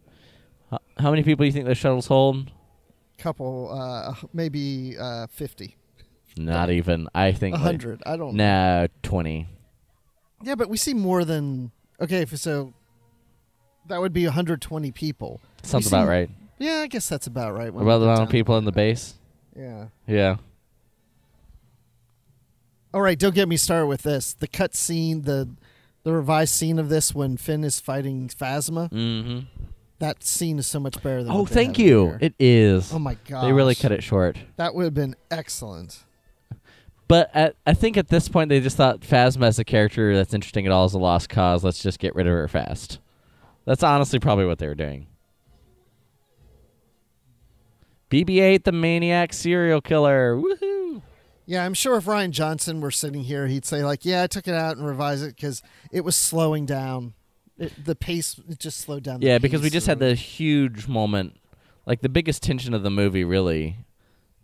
How, 0.71 0.79
how 0.97 1.09
many 1.11 1.21
people 1.21 1.43
do 1.43 1.47
you 1.47 1.51
think 1.51 1.65
those 1.65 1.77
shuttles 1.77 2.07
hold? 2.07 2.51
couple, 3.17 3.71
uh, 3.71 4.13
maybe 4.33 4.95
uh, 4.99 5.25
fifty, 5.27 5.77
Not 6.37 6.69
even. 6.69 7.07
I 7.15 7.31
think 7.31 7.55
a 7.55 7.57
like- 7.59 7.65
hundred. 7.65 8.03
I 8.05 8.17
don't. 8.17 8.35
know. 8.35 8.81
No, 8.81 8.87
twenty. 9.03 9.47
Yeah, 10.43 10.55
but 10.55 10.69
we 10.69 10.77
see 10.77 10.93
more 10.93 11.23
than 11.23 11.71
okay. 12.01 12.25
So 12.25 12.73
that 13.87 14.01
would 14.01 14.13
be 14.13 14.25
120 14.25 14.91
people. 14.91 15.41
Sounds 15.63 15.87
about 15.87 16.07
right. 16.07 16.29
Yeah, 16.57 16.81
I 16.81 16.87
guess 16.87 17.09
that's 17.09 17.27
about 17.27 17.53
right. 17.53 17.69
About 17.69 17.99
the 17.99 18.05
amount 18.05 18.21
of 18.21 18.29
people 18.29 18.57
in 18.57 18.65
the 18.65 18.71
base. 18.71 19.15
Yeah. 19.55 19.87
Yeah. 20.07 20.37
All 22.93 23.01
right, 23.01 23.19
don't 23.19 23.35
get 23.35 23.49
me 23.49 23.57
started 23.57 23.87
with 23.87 24.03
this. 24.03 24.33
The 24.33 24.47
cut 24.47 24.73
scene, 24.73 25.23
the 25.23 25.49
the 26.03 26.13
revised 26.13 26.53
scene 26.53 26.79
of 26.79 26.87
this 26.87 27.13
when 27.13 27.35
Finn 27.35 27.63
is 27.63 27.79
fighting 27.79 28.29
Phasma. 28.29 28.89
Mm-hmm. 28.91 29.39
That 29.99 30.23
scene 30.23 30.59
is 30.59 30.67
so 30.67 30.79
much 30.79 31.01
better 31.03 31.23
than. 31.23 31.33
Oh, 31.33 31.45
thank 31.45 31.77
you. 31.77 32.05
here. 32.05 32.19
It 32.21 32.35
is. 32.39 32.93
oh 32.93 32.99
my 32.99 33.17
god! 33.27 33.43
they 33.43 33.51
really 33.51 33.75
cut 33.75 33.91
it 33.91 34.03
short. 34.03 34.37
That 34.55 34.75
would 34.75 34.83
have 34.85 34.93
been 34.93 35.15
excellent. 35.29 36.03
But 37.07 37.29
at, 37.35 37.55
I 37.67 37.73
think 37.73 37.97
at 37.97 38.07
this 38.07 38.29
point 38.29 38.49
they 38.49 38.59
just 38.59 38.77
thought 38.77 39.01
Phasma 39.01 39.45
as 39.45 39.59
a 39.59 39.63
character 39.63 40.15
that's 40.15 40.33
interesting 40.33 40.65
at 40.65 40.71
all 40.71 40.85
is 40.85 40.93
a 40.93 40.99
lost 40.99 41.29
cause. 41.29 41.63
Let's 41.63 41.83
just 41.83 41.99
get 41.99 42.15
rid 42.15 42.27
of 42.27 42.33
her 42.33 42.47
fast. 42.47 42.99
That's 43.65 43.83
honestly 43.83 44.19
probably 44.19 44.45
what 44.45 44.59
they 44.59 44.67
were 44.67 44.75
doing. 44.75 45.07
BB-8, 48.11 48.63
the 48.63 48.71
maniac 48.71 49.33
serial 49.33 49.81
killer. 49.81 50.37
Woohoo! 50.37 51.01
Yeah, 51.47 51.65
I'm 51.65 51.73
sure 51.73 51.97
if 51.97 52.05
Rian 52.05 52.31
Johnson 52.31 52.81
were 52.81 52.91
sitting 52.91 53.23
here, 53.23 53.47
he'd 53.47 53.65
say 53.65 53.83
like, 53.83 54.05
"Yeah, 54.05 54.23
I 54.23 54.27
took 54.27 54.47
it 54.47 54.53
out 54.53 54.77
and 54.77 54.85
revised 54.85 55.23
it 55.23 55.35
because 55.35 55.61
it 55.91 56.01
was 56.01 56.15
slowing 56.15 56.65
down. 56.65 57.13
It, 57.57 57.85
the 57.85 57.95
pace 57.95 58.39
it 58.49 58.59
just 58.59 58.79
slowed 58.79 59.03
down." 59.03 59.19
the 59.19 59.27
Yeah, 59.27 59.37
because 59.37 59.61
we 59.61 59.69
just 59.69 59.87
had 59.87 59.99
the 59.99 60.15
huge 60.15 60.87
moment. 60.87 61.37
Like 61.85 62.01
the 62.01 62.09
biggest 62.09 62.41
tension 62.41 62.73
of 62.73 62.83
the 62.83 62.89
movie 62.89 63.23
really 63.23 63.77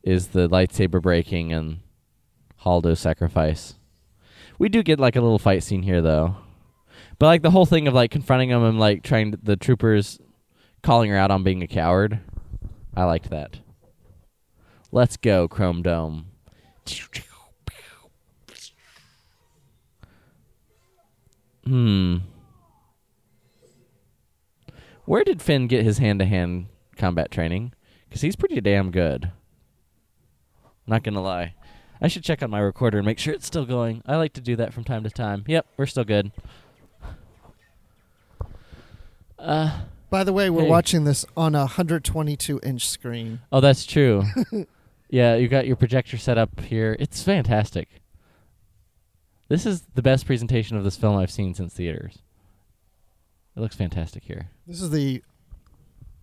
is 0.04 0.28
the 0.28 0.48
lightsaber 0.48 1.02
breaking 1.02 1.54
and 1.54 1.80
Holdo's 2.58 3.00
sacrifice. 3.00 3.76
We 4.60 4.70
do 4.70 4.84
get 4.84 5.00
like 5.00 5.16
a 5.16 5.22
little 5.22 5.40
fight 5.40 5.64
scene 5.64 5.82
here 5.82 6.02
though. 6.02 6.36
But 7.22 7.28
like 7.28 7.44
the 7.44 7.52
whole 7.52 7.68
thing 7.68 7.88
of 7.88 7.94
like 7.94 8.10
confronting 8.10 8.50
him 8.50 8.64
and 8.64 8.80
like 8.80 9.04
trying 9.04 9.34
to, 9.34 9.38
the 9.38 9.56
troopers 9.56 10.20
calling 10.82 11.12
her 11.12 11.18
out 11.18 11.30
on 11.30 11.44
being 11.44 11.62
a 11.62 11.68
coward. 11.68 12.20
I 12.96 13.04
liked 13.04 13.30
that. 13.30 13.60
Let's 14.92 15.18
go, 15.18 15.48
Chrome 15.48 15.84
Dome. 15.84 16.26
Hmm. 21.64 22.18
Where 25.06 25.24
did 25.24 25.44
Finn 25.44 25.68
get 25.68 25.86
his 25.86 26.00
hand-to-hand 26.00 26.70
combat 26.98 27.30
training? 27.30 27.74
Because 28.10 28.22
he's 28.22 28.36
pretty 28.36 28.60
damn 28.62 28.90
good. 28.90 29.32
Not 30.88 31.04
gonna 31.04 31.22
lie. 31.22 31.54
I 32.02 32.08
should 32.08 32.24
check 32.24 32.42
on 32.42 32.50
my 32.50 32.62
recorder 32.62 32.98
and 32.98 33.06
make 33.06 33.20
sure 33.20 33.32
it's 33.32 33.46
still 33.46 33.68
going. 33.68 34.02
I 34.08 34.16
like 34.16 34.34
to 34.34 34.42
do 34.42 34.56
that 34.56 34.74
from 34.74 34.84
time 34.84 35.04
to 35.04 35.12
time. 35.12 35.44
Yep, 35.46 35.68
we're 35.78 35.86
still 35.86 36.04
good. 36.04 36.32
Uh, 39.42 39.82
By 40.10 40.24
the 40.24 40.34
way, 40.34 40.50
we're 40.50 40.64
Hey. 40.64 40.70
watching 40.70 41.04
this 41.06 41.26
on 41.38 41.56
a 41.56 41.60
122 41.62 42.60
inch 42.64 42.88
screen. 42.88 43.40
oh, 43.52 43.60
that's 43.62 43.86
true. 43.86 44.24
yeah, 45.10 45.36
you 45.36 45.48
got 45.48 45.66
your 45.66 45.76
projector 45.78 46.18
set 46.18 46.38
up 46.38 46.60
here. 46.60 46.96
It's 47.00 47.24
fantastic. 47.24 47.88
This 49.48 49.66
is 49.66 49.82
the 49.96 50.02
best 50.02 50.26
presentation 50.26 50.78
of 50.78 50.84
this 50.84 50.96
film 50.98 51.18
I've 51.18 51.32
seen 51.32 51.54
since 51.54 51.74
theaters. 51.74 52.20
It 53.56 53.60
looks 53.60 53.76
fantastic 53.76 54.24
here. 54.24 54.50
This 54.68 54.82
is 54.82 54.92
the 54.92 55.24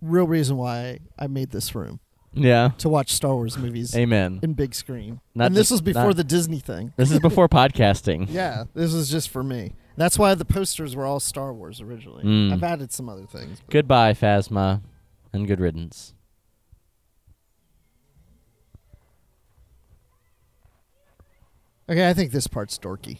real 0.01 0.25
reason 0.27 0.57
why 0.57 0.99
I 1.17 1.27
made 1.27 1.51
this 1.51 1.75
room 1.75 1.99
Yeah. 2.33 2.69
to 2.79 2.89
watch 2.89 3.11
Star 3.13 3.35
Wars 3.35 3.57
movies 3.57 3.95
Amen. 3.95 4.39
in 4.41 4.53
big 4.53 4.73
screen. 4.73 5.19
Not 5.35 5.47
and 5.47 5.55
this 5.55 5.63
just- 5.69 5.71
was 5.71 5.81
before 5.81 6.05
not- 6.07 6.15
the 6.15 6.23
Disney 6.23 6.59
thing. 6.59 6.93
This 6.95 7.11
is 7.11 7.19
before 7.19 7.47
podcasting. 7.49 8.27
Yeah, 8.31 8.63
this 8.73 8.93
was 8.93 9.09
just 9.11 9.29
for 9.29 9.43
me. 9.43 9.73
That's 9.99 10.17
why 10.17 10.33
the 10.33 10.45
posters 10.45 10.95
were 10.95 11.05
all 11.05 11.19
Star 11.19 11.53
Wars 11.53 11.81
originally. 11.81 12.23
Mm. 12.23 12.53
I've 12.53 12.63
added 12.63 12.93
some 12.93 13.09
other 13.09 13.25
things. 13.25 13.59
but- 13.59 13.69
Goodbye, 13.69 14.13
Phasma, 14.13 14.79
and 15.33 15.45
good 15.45 15.59
riddance. 15.59 16.13
Okay, 21.89 22.07
I 22.07 22.13
think 22.13 22.31
this 22.31 22.47
part's 22.47 22.77
dorky. 22.77 23.19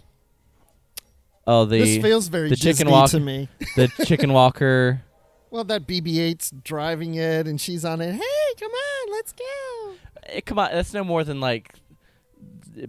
Oh, 1.47 1.65
the 1.65 1.79
this 1.79 2.01
feels 2.01 2.27
very 2.27 2.49
the 2.49 2.55
chicken 2.55 2.85
Disney 2.85 2.91
walk- 2.91 3.09
to 3.11 3.19
me. 3.19 3.49
the 3.75 3.87
chicken 4.05 4.31
walker. 4.31 5.01
Well, 5.49 5.63
that 5.63 5.87
BB-8's 5.87 6.53
driving 6.63 7.15
it, 7.15 7.47
and 7.47 7.59
she's 7.59 7.83
on 7.83 8.01
it. 8.01 8.13
Hey, 8.13 8.53
come 8.59 8.71
on, 8.71 9.11
let's 9.11 9.33
go. 9.33 9.93
Eh, 10.27 10.41
come 10.45 10.59
on, 10.59 10.69
that's 10.71 10.93
no 10.93 11.03
more 11.03 11.23
than 11.23 11.41
like 11.41 11.73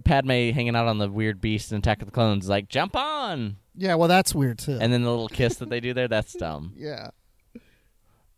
Padme 0.05 0.29
hanging 0.51 0.75
out 0.75 0.87
on 0.87 0.99
the 0.99 1.09
weird 1.09 1.41
beast 1.41 1.71
in 1.71 1.79
Attack 1.79 2.01
of 2.03 2.05
the 2.07 2.11
Clones. 2.11 2.47
Like, 2.47 2.69
jump 2.69 2.95
on, 2.95 3.57
Yeah, 3.75 3.95
well, 3.95 4.07
that's 4.07 4.35
weird 4.35 4.59
too. 4.59 4.77
and 4.81 4.91
then 4.91 5.03
the 5.03 5.09
little 5.09 5.29
kiss 5.29 5.55
that 5.55 5.69
they 5.69 5.79
do 5.79 5.93
there. 5.93 6.07
That's 6.07 6.33
dumb. 6.33 6.73
yeah, 6.77 7.11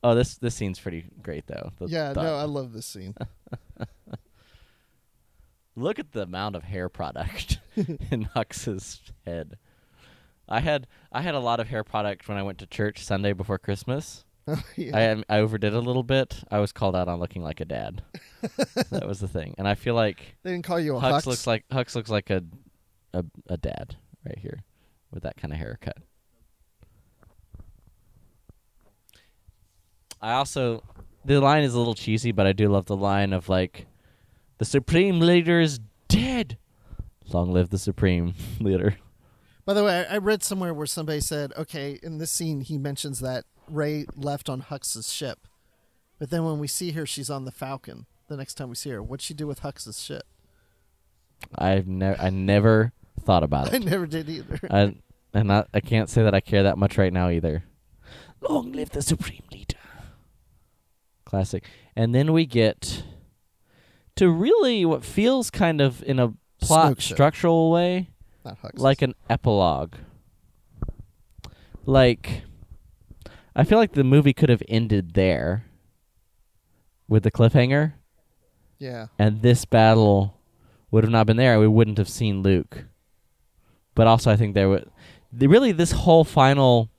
Oh, 0.04 0.16
this 0.16 0.36
this 0.38 0.56
scene's 0.56 0.80
pretty 0.80 1.06
great 1.22 1.48
though. 1.48 1.72
The- 1.80 1.88
yeah. 1.88 2.14
No, 2.16 2.36
I 2.36 2.44
love 2.44 2.74
this 2.74 2.86
scene. 2.86 3.16
look 5.76 6.00
at 6.00 6.12
the 6.12 6.22
amount 6.24 6.56
of 6.56 6.64
hair 6.64 6.90
product 6.90 7.60
in 8.12 8.24
Hux's 8.34 9.02
head. 9.26 9.58
I 10.48 10.60
had 10.60 10.88
I 11.12 11.22
had 11.22 11.36
a 11.36 11.40
lot 11.40 11.60
of 11.60 11.68
hair 11.70 11.84
product 11.84 12.28
when 12.28 12.38
I 12.38 12.44
went 12.44 12.58
to 12.60 12.68
church 12.68 13.04
Sunday 13.04 13.34
before 13.34 13.58
Christmas. 13.58 14.26
Oh, 14.46 14.62
yeah. 14.76 15.22
I 15.30 15.38
I 15.38 15.40
overdid 15.40 15.74
a 15.74 15.80
little 15.80 16.04
bit. 16.04 16.44
I 16.52 16.60
was 16.60 16.74
called 16.74 16.96
out 16.98 17.08
on 17.08 17.20
looking 17.20 17.44
like 17.44 17.62
a 17.62 17.66
dad. 17.66 18.04
that 18.92 19.08
was 19.08 19.22
the 19.22 19.28
thing, 19.28 19.56
and 19.58 19.68
I 19.68 19.76
feel 19.76 19.96
like 19.96 20.36
they 20.44 20.52
didn't 20.52 20.66
call 20.66 20.80
you 20.82 20.98
a 20.98 21.02
Hux, 21.02 21.12
Hux. 21.22 21.26
looks 21.28 21.48
like 21.48 21.66
Hux 21.70 21.96
looks 21.96 22.10
like 22.10 22.30
a, 22.30 22.44
a 23.14 23.24
a 23.48 23.56
dad 23.58 23.96
right 24.26 24.38
here 24.38 24.64
with 25.14 25.24
that 25.24 25.38
kind 25.38 25.54
of 25.54 25.60
haircut. 25.60 25.98
I 30.22 30.34
also 30.34 30.84
the 31.26 31.40
line 31.40 31.64
is 31.64 31.74
a 31.74 31.78
little 31.78 31.96
cheesy, 31.96 32.32
but 32.32 32.48
I 32.48 32.54
do 32.54 32.70
love 32.70 32.86
the 32.86 32.96
line 32.96 33.34
of 33.34 33.50
like 33.50 33.88
the 34.58 34.66
supreme 34.66 35.20
leader 35.20 35.60
is 35.60 35.80
dead. 36.08 36.58
Long 37.32 37.52
live 37.52 37.70
the 37.70 37.78
supreme 37.78 38.34
leader. 38.60 38.98
By 39.66 39.74
the 39.74 39.84
way, 39.84 40.06
I, 40.10 40.18
read 40.18 40.44
somewhere 40.44 40.74
where 40.74 40.86
somebody 40.86 41.22
said, 41.22 41.54
okay, 41.58 41.98
in 42.04 42.18
this 42.18 42.32
scene, 42.32 42.62
he 42.62 42.78
mentions 42.78 43.22
that 43.22 43.46
Rey 43.70 44.06
left 44.14 44.50
on 44.50 44.60
Hux's 44.60 45.12
ship. 45.12 45.48
But 46.20 46.32
then 46.32 46.44
when 46.44 46.60
we 46.60 46.68
see 46.68 46.92
her, 46.92 47.06
she's 47.06 47.30
on 47.30 47.46
the 47.46 47.52
Falcon. 47.52 48.06
The 48.28 48.36
next 48.36 48.56
time 48.56 48.68
we 48.68 48.76
see 48.76 48.90
her, 48.90 49.02
what'd 49.02 49.22
she 49.22 49.34
do 49.34 49.48
with 49.48 49.60
Hux's 49.60 50.02
ship? 50.02 50.24
I've 51.56 51.88
never 51.88 52.22
I 52.22 52.30
never 52.30 52.92
thought 53.22 53.44
about 53.44 53.68
it. 53.74 53.76
I 53.76 53.78
never 53.78 54.06
did 54.06 54.30
either. 54.30 54.60
I 54.70 54.96
and 55.34 55.52
I, 55.52 55.66
I 55.74 55.80
can't 55.80 56.10
say 56.10 56.24
that 56.24 56.34
I 56.34 56.40
care 56.40 56.64
that 56.64 56.78
much 56.78 56.98
right 56.98 57.14
now 57.14 57.30
either. 57.30 57.64
Long 58.42 58.72
live 58.72 58.92
the 58.92 59.02
supreme 59.02 59.44
leader. 59.52 59.78
Classic. 61.26 61.64
And 61.96 62.14
then 62.14 62.34
we 62.34 62.46
get 62.46 63.04
to 64.16 64.30
really 64.30 64.86
what 64.86 65.04
feels 65.04 65.50
kind 65.50 65.82
of 65.82 66.04
in 66.04 66.20
a 66.20 66.34
plot 66.62 66.86
Smoke 66.88 67.02
show. 67.02 67.16
structural 67.16 67.72
way 67.72 68.10
like 68.76 69.02
an 69.02 69.16
epilogue. 69.30 69.96
Like 71.86 72.44
I 73.56 73.64
feel 73.64 73.78
like 73.78 73.94
the 73.94 74.04
movie 74.04 74.34
could 74.34 74.50
have 74.50 74.64
ended 74.68 75.14
there 75.14 75.66
with 77.08 77.24
the 77.24 77.32
cliffhanger 77.32 77.94
yeah. 78.80 79.08
and 79.18 79.42
this 79.42 79.66
battle 79.66 80.40
would 80.92 81.04
have 81.04 81.12
not 81.12 81.26
been 81.26 81.38
there, 81.38 81.60
we 81.60 81.68
wouldn't 81.68 81.98
have 81.98 82.10
seen 82.10 82.44
Luke. 82.44 82.86
But 83.96 84.08
also, 84.08 84.30
I 84.32 84.36
think 84.36 84.54
there 84.54 84.70
would 84.70 84.90
the, 85.36 85.48
really 85.48 85.72
this 85.72 85.92
whole 85.92 86.24
final 86.24 86.90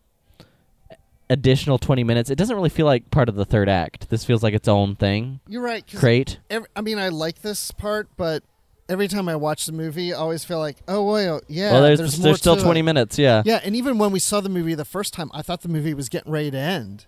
additional 1.31 1.79
twenty 1.79 2.05
minutes. 2.05 2.31
It 2.31 2.37
doesn't 2.37 2.55
really 2.55 2.69
feel 2.69 2.87
like 2.87 3.11
part 3.11 3.29
of 3.29 3.35
the 3.35 3.45
third 3.45 3.69
act. 3.69 4.11
This 4.11 4.25
feels 4.25 4.43
like 4.43 4.55
its 4.55 4.69
own 4.69 4.97
thing. 4.97 5.41
You're 5.49 5.63
right 5.63 5.85
Great. 5.97 6.39
I 6.77 6.81
mean, 6.81 6.99
I 6.99 7.09
like 7.09 7.43
this 7.43 7.71
part, 7.71 8.09
but 8.17 8.43
every 8.89 9.09
time 9.09 9.29
I 9.29 9.37
watch 9.37 9.67
the 9.67 9.73
movie, 9.73 10.13
I 10.13 10.19
always 10.19 10.45
feel 10.45 10.59
like, 10.59 10.77
oh, 10.87 11.11
wait, 11.13 11.29
oh, 11.29 11.41
yeah, 11.49 11.73
well, 11.73 11.83
there's 11.83 11.99
there's, 11.99 12.19
there's, 12.19 12.39
still 12.39 12.57
to 12.57 12.63
twenty 12.63 12.81
it. 12.81 12.85
minutes. 12.85 13.19
Yeah. 13.19 13.43
Yeah, 13.45 13.61
and 13.65 13.75
even 13.75 13.99
when 13.99 14.13
we 14.13 14.19
saw 14.19 14.41
the 14.41 14.49
movie 14.51 14.75
the 14.75 14.85
first 14.85 15.15
time, 15.15 15.31
I 15.33 15.43
thought 15.43 15.63
the 15.63 15.69
movie 15.69 15.95
was 15.95 16.09
getting 16.09 16.31
ready 16.33 16.51
to 16.51 16.59
end. 16.59 17.07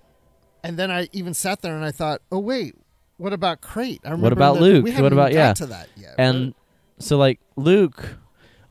And 0.64 0.78
then 0.78 0.90
I 0.90 1.08
even 1.12 1.34
sat 1.34 1.62
there 1.62 1.76
and 1.76 1.84
I 1.84 1.92
thought, 1.92 2.22
oh, 2.32 2.38
wait, 2.38 2.74
what 3.18 3.32
about 3.32 3.60
Crait? 3.60 4.00
I 4.04 4.10
remember 4.10 4.32
about 4.32 4.54
that- 4.54 4.60
Luke? 4.62 4.84
We 4.84 4.92
What 5.00 5.12
about- 5.12 5.32
yeah. 5.32 5.52
to 5.52 5.66
that 5.66 5.88
yet. 5.96 6.14
And 6.18 6.54
so, 6.98 7.18
like 7.18 7.40
Luke, 7.56 8.16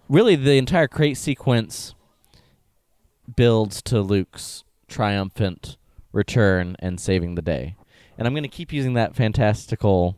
really, 0.09 0.35
the 0.35 0.57
entire 0.57 0.87
Crait 0.87 1.17
sequence 1.17 1.93
builds 3.36 3.82
to 3.84 4.01
Luke's 4.01 4.63
triumphant 4.88 5.78
return 6.11 6.76
and 6.80 6.99
saving 6.99 7.36
the 7.36 7.41
day. 7.41 7.76
And 8.17 8.28
I'm 8.28 8.34
going 8.34 8.43
to 8.43 8.49
keep 8.49 8.71
using 8.71 8.93
that 8.93 9.15
fantastical 9.15 10.17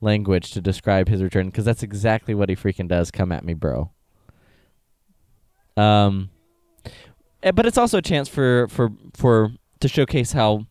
language 0.00 0.52
to 0.52 0.60
describe 0.60 1.08
his 1.08 1.22
return 1.22 1.46
because 1.46 1.64
that's 1.64 1.82
exactly 1.82 2.34
what 2.34 2.48
he 2.48 2.56
freaking 2.56 2.88
does. 2.88 3.10
Come 3.10 3.32
at 3.32 3.44
me, 3.44 3.54
bro. 3.54 3.90
Um, 5.76 6.30
eh, 7.42 7.52
but 7.52 7.66
it's 7.66 7.78
also 7.78 7.98
a 7.98 8.02
chance 8.02 8.28
for 8.28 8.68
for 8.68 8.90
for 9.14 9.52
to 9.80 9.88
showcase 9.88 10.32
how 10.32 10.66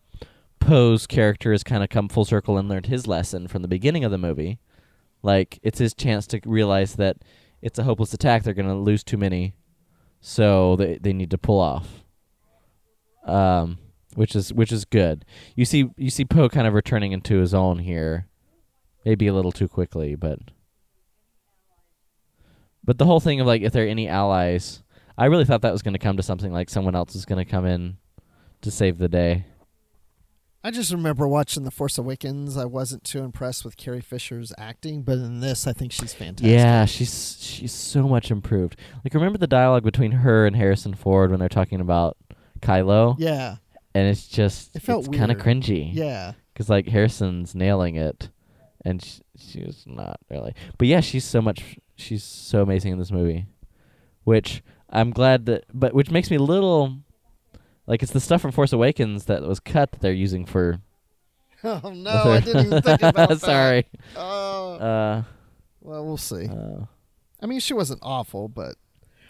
Poe's 0.60 1.08
character 1.08 1.52
has 1.52 1.64
kind 1.64 1.84
of 1.84 1.90
come 1.90 2.08
full 2.08 2.26
circle 2.26 2.58
and 2.58 2.70
learned 2.70 2.86
his 2.86 3.08
lesson 3.08 3.48
from 3.48 3.62
the 3.62 3.68
beginning 3.68 4.04
of 4.04 4.12
the 4.12 4.18
movie. 4.18 4.60
Like 5.24 5.60
it's 5.64 5.80
his 5.80 5.94
chance 5.94 6.28
to 6.28 6.40
realize 6.46 6.96
that 6.96 7.18
it's 7.62 7.80
a 7.80 7.84
hopeless 7.84 8.14
attack. 8.14 8.44
They're 8.44 8.54
going 8.54 8.68
to 8.68 8.76
lose 8.76 9.04
too 9.04 9.18
many, 9.18 9.54
so 10.22 10.76
they 10.78 10.98
they 11.02 11.12
need 11.12 11.32
to 11.32 11.38
pull 11.38 11.60
off. 11.60 12.04
Um, 13.26 13.78
which 14.16 14.36
is 14.36 14.54
which 14.54 14.72
is 14.72 14.86
good. 14.86 15.26
You 15.56 15.66
see 15.66 15.90
you 15.98 16.10
see 16.10 16.26
Poe 16.26 16.50
kind 16.50 16.68
of 16.68 16.74
returning 16.74 17.12
into 17.12 17.40
his 17.40 17.54
own 17.54 17.80
here, 17.80 18.28
maybe 19.04 19.28
a 19.28 19.34
little 19.34 19.52
too 19.52 19.68
quickly, 19.68 20.16
but 20.16 20.40
but 22.84 22.98
the 22.98 23.06
whole 23.06 23.20
thing 23.20 23.40
of 23.40 23.48
like 23.48 23.62
if 23.62 23.74
there 23.74 23.86
are 23.86 23.90
any 23.90 24.08
allies, 24.08 24.84
I 25.18 25.26
really 25.26 25.46
thought 25.46 25.62
that 25.62 25.72
was 25.72 25.82
going 25.82 25.94
to 25.94 26.00
come 26.00 26.18
to 26.18 26.24
something 26.24 26.52
like 26.52 26.70
someone 26.70 26.96
else 26.96 27.16
is 27.16 27.26
going 27.26 27.44
to 27.44 27.50
come 27.50 27.66
in 27.66 27.98
to 28.62 28.72
save 28.72 28.98
the 28.98 29.10
day. 29.10 29.46
I 30.64 30.70
just 30.72 30.92
remember 30.92 31.28
watching 31.28 31.64
The 31.64 31.72
Force 31.72 31.98
Awakens. 31.98 32.56
I 32.56 32.66
wasn't 32.66 33.04
too 33.04 33.20
impressed 33.24 33.66
with 33.66 33.78
Carrie 33.78 34.00
Fisher's 34.02 34.54
acting, 34.60 35.02
but 35.02 35.14
in 35.18 35.40
this, 35.40 35.66
I 35.66 35.74
think 35.74 35.92
she's 35.92 36.14
fantastic. 36.14 36.52
Yeah, 36.52 36.86
she's 36.86 37.38
she's 37.42 37.72
so 37.72 38.08
much 38.08 38.30
improved. 38.30 38.76
Like 39.04 39.14
remember 39.16 39.40
the 39.40 39.48
dialogue 39.48 39.84
between 39.84 40.12
her 40.12 40.46
and 40.46 40.56
Harrison 40.56 40.94
Ford 40.94 41.32
when 41.32 41.40
they're 41.40 41.50
talking 41.50 41.82
about 41.82 42.16
Kylo, 42.62 43.16
Yeah. 43.18 43.56
and 43.96 44.08
it's 44.08 44.28
just 44.28 44.76
It 44.76 44.82
felt 44.84 45.08
it's 45.08 45.18
kind 45.18 45.32
of 45.32 45.38
cringy. 45.40 45.90
Yeah. 45.94 46.34
because 46.54 46.70
like 46.70 46.88
Harrison's 46.88 47.56
nailing 47.56 47.96
it, 47.96 48.30
and 48.86 49.04
sh- 49.04 49.20
she's 49.36 49.84
not 49.88 50.20
really. 50.30 50.54
But 50.78 50.88
yeah, 50.88 51.00
she's 51.02 51.26
so 51.26 51.42
much. 51.42 51.78
She's 51.96 52.24
so 52.24 52.62
amazing 52.62 52.92
in 52.94 53.00
this 53.00 53.12
movie, 53.12 53.48
which 54.26 54.62
I'm 54.92 55.10
glad 55.10 55.48
that. 55.48 55.64
But 55.74 55.96
which 55.96 56.12
makes 56.12 56.30
me 56.30 56.38
a 56.38 56.42
little. 56.42 56.98
Like 57.88 58.04
it's 58.04 58.12
the 58.12 58.20
stuff 58.20 58.42
from 58.42 58.52
Force 58.52 58.72
Awakens 58.74 59.26
that 59.26 59.42
was 59.44 59.60
cut 59.60 59.92
that 59.92 60.02
they're 60.02 60.14
using 60.14 60.46
for. 60.46 60.80
Oh, 61.64 61.92
no, 61.94 62.10
I 62.10 62.40
didn't 62.40 62.66
even 62.66 62.82
think 62.82 63.02
about 63.04 63.30
that. 63.30 63.40
Sorry. 63.40 63.86
Oh. 64.16 64.74
Uh, 64.78 65.24
Well, 65.80 66.04
we'll 66.06 66.18
see. 66.18 66.48
uh, 66.48 66.86
I 67.40 67.46
mean, 67.46 67.60
she 67.60 67.76
wasn't 67.76 68.00
awful, 68.02 68.48
but 68.48 68.78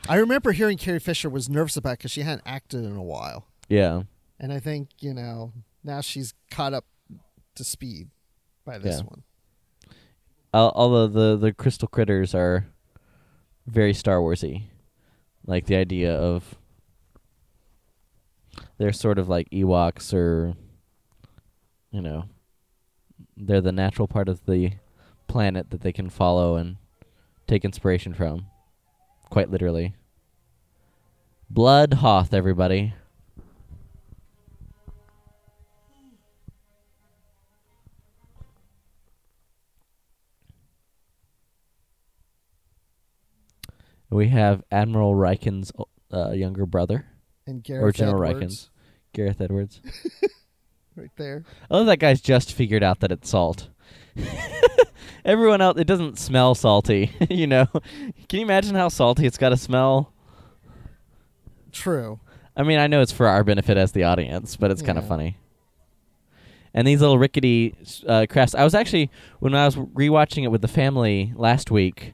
I 0.08 0.16
remember 0.16 0.54
hearing 0.54 0.78
Carrie 0.78 0.99
Fisher 1.02 1.30
was 1.30 1.49
nervous 1.49 1.76
about 1.76 1.97
because 1.97 2.12
she 2.12 2.22
hadn't 2.22 2.43
acted 2.45 2.86
in 2.86 2.95
a 2.95 3.04
while, 3.04 3.47
yeah. 3.68 4.04
and 4.39 4.54
I 4.54 4.60
think 4.60 4.91
you 4.99 5.14
know 5.14 5.52
now 5.84 5.99
she's 5.99 6.34
caught 6.49 6.74
up 6.74 6.86
to 7.56 7.66
speed 7.66 8.10
by 8.64 8.78
this 8.78 8.99
Yeah. 8.99 9.04
one. 9.08 9.24
Al- 10.54 10.72
although 10.74 11.08
the 11.08 11.36
the 11.38 11.52
crystal 11.52 11.89
critters 11.89 12.34
are 12.34 12.66
very 13.68 13.93
Star 13.93 14.20
Warsy, 14.20 14.64
like 15.45 15.66
the 15.66 15.76
idea 15.76 16.14
of 16.16 16.56
they're 18.82 18.91
sort 18.91 19.19
of 19.19 19.29
like 19.29 19.47
Ewoks 19.51 20.11
or 20.11 20.55
you 21.91 22.01
know 22.01 22.25
they're 23.38 23.61
the 23.61 23.71
natural 23.71 24.07
part 24.07 24.27
of 24.27 24.43
the 24.47 24.71
planet 25.27 25.69
that 25.69 25.82
they 25.82 25.91
can 25.91 26.09
follow 26.09 26.55
and 26.55 26.77
take 27.47 27.63
inspiration 27.63 28.13
from, 28.13 28.47
quite 29.29 29.51
literally. 29.51 29.93
Blood 31.49 31.95
Hoth, 31.95 32.34
everybody. 32.34 32.93
We 44.09 44.29
have 44.29 44.63
Admiral 44.71 45.13
Rieekan's 45.13 45.71
uh, 46.11 46.32
younger 46.32 46.65
brother, 46.65 47.05
And 47.47 47.63
Gareth 47.63 47.84
or 47.84 47.91
General 47.91 48.23
Edwards, 48.25 48.43
Rieekan's, 48.43 48.70
Gareth 49.14 49.41
Edwards. 49.41 49.82
right 50.95 51.12
there. 51.18 51.43
I 51.70 51.76
love 51.76 51.86
that 51.88 51.99
guy's 51.99 52.22
just 52.22 52.53
figured 52.53 52.84
out 52.84 52.99
that 53.01 53.12
it's 53.12 53.30
salt. 53.30 53.70
Everyone 55.26 55.62
else, 55.62 55.78
it 55.78 55.88
doesn't 55.88 56.18
smell 56.18 56.55
salty. 56.55 57.12
you 57.30 57.47
know, 57.47 57.68
can 58.30 58.39
you 58.39 58.41
imagine 58.41 58.76
how 58.76 58.89
salty 58.89 59.26
it's 59.26 59.38
got 59.38 59.49
to 59.49 59.57
smell? 59.57 60.14
True. 61.72 62.20
I 62.55 62.64
mean, 62.64 62.80
I 62.80 62.88
know 62.88 63.01
it's 63.01 63.12
for 63.12 63.28
our 63.28 63.43
benefit 63.43 63.78
as 63.78 63.91
the 63.91 64.03
audience, 64.03 64.55
but 64.57 64.72
it's 64.72 64.82
kind 64.82 64.97
of 64.97 65.07
funny. 65.07 65.38
And 66.74 66.88
these 66.88 67.01
little 67.01 67.18
rickety 67.18 67.76
uh, 68.07 68.26
crafts. 68.30 68.55
I 68.55 68.64
was 68.64 68.74
actually 68.74 69.09
when 69.39 69.53
I 69.55 69.66
was 69.66 69.76
rewatching 69.76 70.43
it 70.43 70.49
with 70.49 70.62
the 70.62 70.68
family 70.68 71.34
last 71.36 71.70
week. 71.70 72.14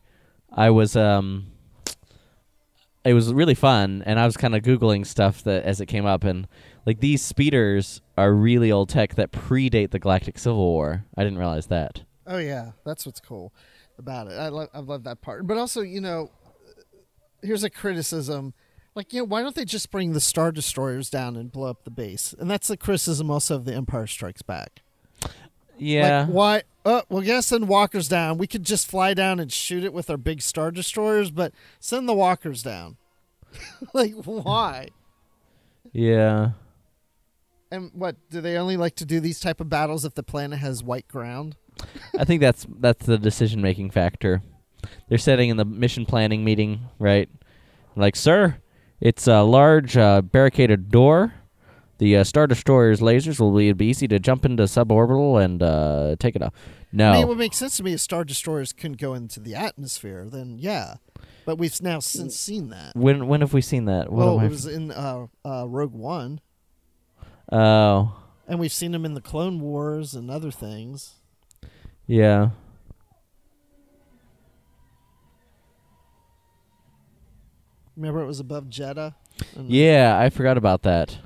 I 0.51 0.71
was 0.71 0.95
um, 0.95 1.47
it 3.07 3.13
was 3.13 3.33
really 3.33 3.55
fun, 3.55 4.03
and 4.05 4.19
I 4.19 4.25
was 4.25 4.35
kind 4.35 4.53
of 4.53 4.63
googling 4.63 5.05
stuff 5.05 5.41
that 5.43 5.63
as 5.63 5.79
it 5.79 5.85
came 5.85 6.05
up, 6.05 6.25
and 6.25 6.45
like 6.85 6.99
these 6.99 7.21
speeders 7.21 8.01
are 8.17 8.33
really 8.33 8.69
old 8.71 8.89
tech 8.89 9.15
that 9.15 9.31
predate 9.31 9.91
the 9.91 9.99
Galactic 9.99 10.37
Civil 10.37 10.57
War. 10.57 11.05
I 11.15 11.23
didn't 11.23 11.39
realize 11.39 11.67
that. 11.67 12.03
Oh 12.25 12.37
yeah, 12.37 12.71
that's 12.85 13.05
what's 13.05 13.21
cool 13.21 13.53
about 13.97 14.27
it. 14.27 14.33
I 14.33 14.49
love 14.49 14.69
I 14.73 14.79
love 14.79 15.03
that 15.05 15.21
part. 15.21 15.47
But 15.47 15.57
also, 15.57 15.81
you 15.81 16.01
know, 16.01 16.31
here's 17.41 17.63
a 17.63 17.69
criticism. 17.69 18.53
Like, 18.93 19.13
you 19.13 19.19
know, 19.19 19.25
why 19.25 19.41
don't 19.41 19.55
they 19.55 19.63
just 19.63 19.89
bring 19.91 20.13
the 20.13 20.19
Star 20.19 20.51
Destroyers 20.51 21.09
down 21.09 21.35
and 21.35 21.51
blow 21.51 21.69
up 21.69 21.83
the 21.83 21.91
base? 21.91 22.33
And 22.37 22.49
that's 22.49 22.67
the 22.67 22.75
criticism 22.75 23.29
also 23.29 23.55
of 23.55 23.65
the 23.65 23.73
Empire 23.73 24.07
Strikes 24.07 24.41
Back. 24.41 24.81
Yeah, 25.77 26.21
Like, 26.21 26.29
why? 26.29 26.63
Oh, 26.89 27.03
well, 27.09 27.21
yeah, 27.21 27.41
send 27.41 27.67
walkers 27.67 28.07
down. 28.07 28.37
We 28.37 28.47
could 28.47 28.63
just 28.63 28.87
fly 28.87 29.13
down 29.13 29.41
and 29.41 29.51
shoot 29.51 29.83
it 29.83 29.91
with 29.91 30.09
our 30.09 30.15
big 30.15 30.41
Star 30.41 30.71
Destroyers, 30.71 31.31
but 31.31 31.51
send 31.81 32.07
the 32.07 32.13
walkers 32.13 32.63
down. 32.63 32.95
like, 33.93 34.13
why? 34.23 34.87
yeah. 35.91 36.51
And 37.69 37.91
what 37.93 38.15
do 38.29 38.39
they 38.39 38.57
only 38.57 38.77
like 38.77 38.95
to 38.95 39.05
do 39.05 39.19
these 39.19 39.41
type 39.41 39.59
of 39.59 39.67
battles 39.67 40.05
if 40.05 40.13
the 40.13 40.23
planet 40.23 40.59
has 40.59 40.81
white 40.81 41.09
ground? 41.09 41.57
I 42.17 42.23
think 42.23 42.39
that's 42.39 42.65
that's 42.79 43.05
the 43.05 43.17
decision 43.17 43.61
making 43.61 43.91
factor. 43.91 44.41
They're 45.09 45.17
sitting 45.17 45.49
in 45.49 45.57
the 45.57 45.65
mission 45.65 46.05
planning 46.05 46.45
meeting, 46.45 46.79
right? 46.99 47.27
Like, 47.97 48.15
sir, 48.15 48.59
it's 49.01 49.27
a 49.27 49.41
large 49.41 49.97
uh, 49.97 50.21
barricaded 50.21 50.89
door. 50.89 51.33
The 51.99 52.17
uh, 52.17 52.23
Star 52.23 52.45
Destroyer's 52.45 52.99
lasers 52.99 53.39
will 53.39 53.55
be, 53.55 53.67
it'd 53.67 53.77
be 53.77 53.87
easy 53.87 54.07
to 54.09 54.19
jump 54.19 54.45
into 54.45 54.63
suborbital 54.63 55.43
and 55.43 55.63
uh, 55.63 56.15
take 56.19 56.35
it 56.35 56.43
off. 56.43 56.53
No, 56.91 57.09
I 57.09 57.13
mean, 57.13 57.21
it 57.23 57.27
would 57.27 57.37
make 57.37 57.53
sense 57.53 57.77
to 57.77 57.83
me 57.83 57.93
if 57.93 58.01
Star 58.01 58.23
Destroyers 58.23 58.71
couldn't 58.71 58.99
go 58.99 59.13
into 59.13 59.39
the 59.39 59.55
atmosphere. 59.55 60.27
Then, 60.29 60.57
yeah, 60.59 60.95
but 61.45 61.57
we've 61.57 61.81
now 61.81 61.99
since 61.99 62.35
seen 62.37 62.69
that. 62.69 62.95
When 62.95 63.27
when 63.27 63.41
have 63.41 63.53
we 63.53 63.61
seen 63.61 63.85
that? 63.85 64.11
What 64.11 64.23
oh, 64.27 64.39
I- 64.39 64.45
it 64.45 64.49
was 64.49 64.65
in 64.65 64.91
uh, 64.91 65.27
uh, 65.43 65.65
Rogue 65.67 65.93
One, 65.93 66.39
oh, 67.51 68.15
and 68.47 68.59
we've 68.59 68.71
seen 68.71 68.91
them 68.91 69.03
in 69.03 69.15
the 69.15 69.21
Clone 69.21 69.59
Wars 69.59 70.13
and 70.13 70.29
other 70.31 70.51
things. 70.51 71.15
yeah. 72.05 72.49
Remember, 77.95 78.21
it 78.21 78.27
was 78.27 78.39
above 78.39 78.65
Jedha. 78.65 79.15
Yeah, 79.59 80.17
I 80.19 80.29
forgot 80.29 80.57
about 80.57 80.83
that. 80.83 81.17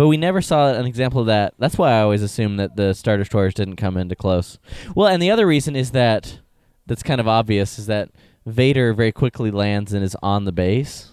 But 0.00 0.08
we 0.08 0.16
never 0.16 0.40
saw 0.40 0.72
an 0.72 0.86
example 0.86 1.20
of 1.20 1.26
that. 1.26 1.52
That's 1.58 1.76
why 1.76 1.92
I 1.92 2.00
always 2.00 2.22
assume 2.22 2.56
that 2.56 2.74
the 2.74 2.94
Star 2.94 3.18
Destroyers 3.18 3.52
didn't 3.52 3.76
come 3.76 3.98
into 3.98 4.16
close. 4.16 4.58
Well, 4.96 5.06
and 5.06 5.20
the 5.20 5.30
other 5.30 5.46
reason 5.46 5.76
is 5.76 5.90
that 5.90 6.40
that's 6.86 7.02
kind 7.02 7.20
of 7.20 7.28
obvious 7.28 7.78
is 7.78 7.84
that 7.88 8.08
Vader 8.46 8.94
very 8.94 9.12
quickly 9.12 9.50
lands 9.50 9.92
and 9.92 10.02
is 10.02 10.16
on 10.22 10.46
the 10.46 10.52
base. 10.52 11.10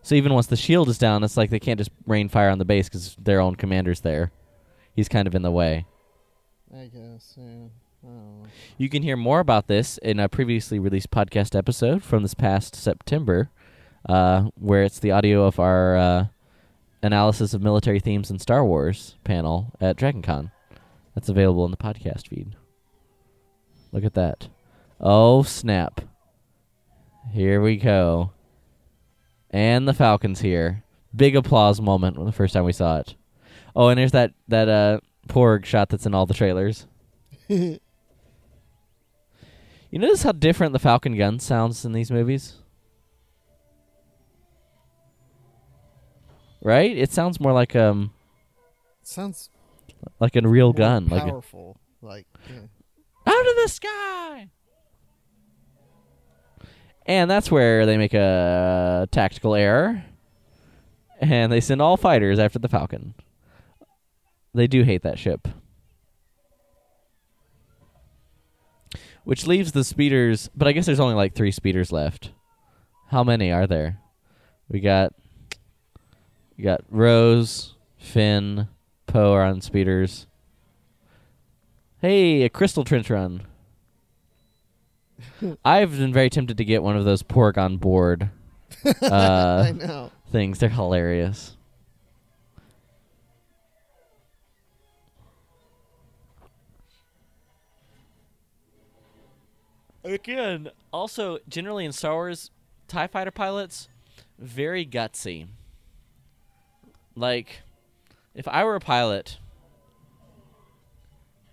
So 0.00 0.14
even 0.14 0.32
once 0.32 0.46
the 0.46 0.56
shield 0.56 0.88
is 0.88 0.96
down, 0.96 1.22
it's 1.22 1.36
like 1.36 1.50
they 1.50 1.60
can't 1.60 1.76
just 1.76 1.90
rain 2.06 2.30
fire 2.30 2.48
on 2.48 2.56
the 2.56 2.64
base 2.64 2.88
because 2.88 3.14
their 3.20 3.40
own 3.40 3.56
commander's 3.56 4.00
there. 4.00 4.32
He's 4.96 5.10
kind 5.10 5.28
of 5.28 5.34
in 5.34 5.42
the 5.42 5.50
way. 5.50 5.84
I 6.74 6.86
guess. 6.86 7.34
Yeah. 7.36 7.66
I. 8.06 8.48
You 8.78 8.88
can 8.88 9.02
hear 9.02 9.18
more 9.18 9.40
about 9.40 9.66
this 9.66 9.98
in 9.98 10.18
a 10.18 10.30
previously 10.30 10.78
released 10.78 11.10
podcast 11.10 11.54
episode 11.54 12.02
from 12.02 12.22
this 12.22 12.32
past 12.32 12.74
September, 12.74 13.50
uh, 14.08 14.44
where 14.54 14.84
it's 14.84 14.98
the 14.98 15.10
audio 15.10 15.44
of 15.44 15.60
our 15.60 15.94
uh, 15.98 16.26
analysis 17.02 17.54
of 17.54 17.62
military 17.62 18.00
themes 18.00 18.30
in 18.30 18.38
Star 18.38 18.64
Wars 18.64 19.16
panel 19.24 19.72
at 19.80 19.96
DragonCon. 19.96 20.50
That's 21.14 21.28
available 21.28 21.64
in 21.64 21.70
the 21.70 21.76
podcast 21.76 22.28
feed. 22.28 22.54
Look 23.92 24.04
at 24.04 24.14
that. 24.14 24.48
Oh, 25.00 25.42
snap. 25.42 26.00
Here 27.32 27.60
we 27.60 27.76
go. 27.76 28.32
And 29.50 29.88
the 29.88 29.94
Falcon's 29.94 30.40
here. 30.40 30.84
Big 31.14 31.36
applause 31.36 31.80
moment 31.80 32.16
when 32.16 32.26
the 32.26 32.32
first 32.32 32.52
time 32.54 32.64
we 32.64 32.72
saw 32.72 32.98
it. 32.98 33.14
Oh, 33.74 33.88
and 33.88 33.98
there's 33.98 34.12
that, 34.12 34.32
that 34.48 34.68
uh, 34.68 35.00
Porg 35.28 35.64
shot 35.64 35.88
that's 35.88 36.06
in 36.06 36.14
all 36.14 36.26
the 36.26 36.34
trailers. 36.34 36.86
You 39.90 39.98
notice 39.98 40.22
how 40.22 40.32
different 40.32 40.74
the 40.74 40.78
Falcon 40.78 41.16
gun 41.16 41.38
sounds 41.40 41.84
in 41.84 41.92
these 41.92 42.10
movies? 42.10 42.56
Right? 46.62 46.96
It 46.96 47.12
sounds 47.12 47.40
more 47.40 47.52
like 47.52 47.76
um 47.76 48.12
Sounds 49.02 49.50
like 50.20 50.36
a 50.36 50.46
real 50.46 50.72
gun, 50.72 51.08
like 51.08 51.22
a, 51.22 51.26
powerful. 51.30 51.78
Like, 52.02 52.26
yeah. 52.48 52.60
out 53.26 53.46
of 53.46 53.56
the 53.62 53.68
sky. 53.68 54.50
And 57.06 57.30
that's 57.30 57.50
where 57.50 57.86
they 57.86 57.96
make 57.96 58.12
a 58.12 59.08
tactical 59.10 59.54
error, 59.54 60.04
and 61.20 61.50
they 61.50 61.60
send 61.60 61.80
all 61.80 61.96
fighters 61.96 62.38
after 62.38 62.58
the 62.58 62.68
Falcon. 62.68 63.14
They 64.52 64.66
do 64.66 64.82
hate 64.82 65.02
that 65.02 65.18
ship. 65.18 65.48
Which 69.24 69.46
leaves 69.46 69.72
the 69.72 69.84
speeders, 69.84 70.50
but 70.54 70.68
I 70.68 70.72
guess 70.72 70.84
there's 70.86 71.00
only 71.00 71.14
like 71.14 71.34
three 71.34 71.50
speeders 71.50 71.90
left. 71.90 72.32
How 73.10 73.24
many 73.24 73.50
are 73.50 73.66
there? 73.66 74.00
We 74.68 74.80
got, 74.80 75.14
we 76.58 76.64
got 76.64 76.80
Rose, 76.90 77.76
Finn, 77.96 78.68
Poe 79.06 79.32
are 79.32 79.44
on 79.44 79.60
speeders. 79.60 80.26
Hey, 82.00 82.42
a 82.42 82.48
crystal 82.48 82.84
trench 82.84 83.08
run. 83.08 83.42
I've 85.64 85.96
been 85.96 86.12
very 86.12 86.28
tempted 86.28 86.58
to 86.58 86.64
get 86.64 86.82
one 86.82 86.96
of 86.96 87.04
those 87.04 87.22
Porg 87.22 87.56
on 87.56 87.76
board 87.76 88.30
I 89.02 89.06
uh, 89.06 89.72
know. 89.72 90.12
things. 90.30 90.58
They're 90.58 90.68
hilarious. 90.68 91.56
Again, 100.04 100.70
also 100.92 101.38
generally 101.48 101.84
in 101.84 101.92
Star 101.92 102.14
Wars, 102.14 102.50
Tie 102.86 103.06
Fighter 103.06 103.30
pilots 103.30 103.88
very 104.38 104.86
gutsy. 104.86 105.48
Like, 107.18 107.62
if 108.34 108.46
I 108.46 108.64
were 108.64 108.76
a 108.76 108.80
pilot 108.80 109.38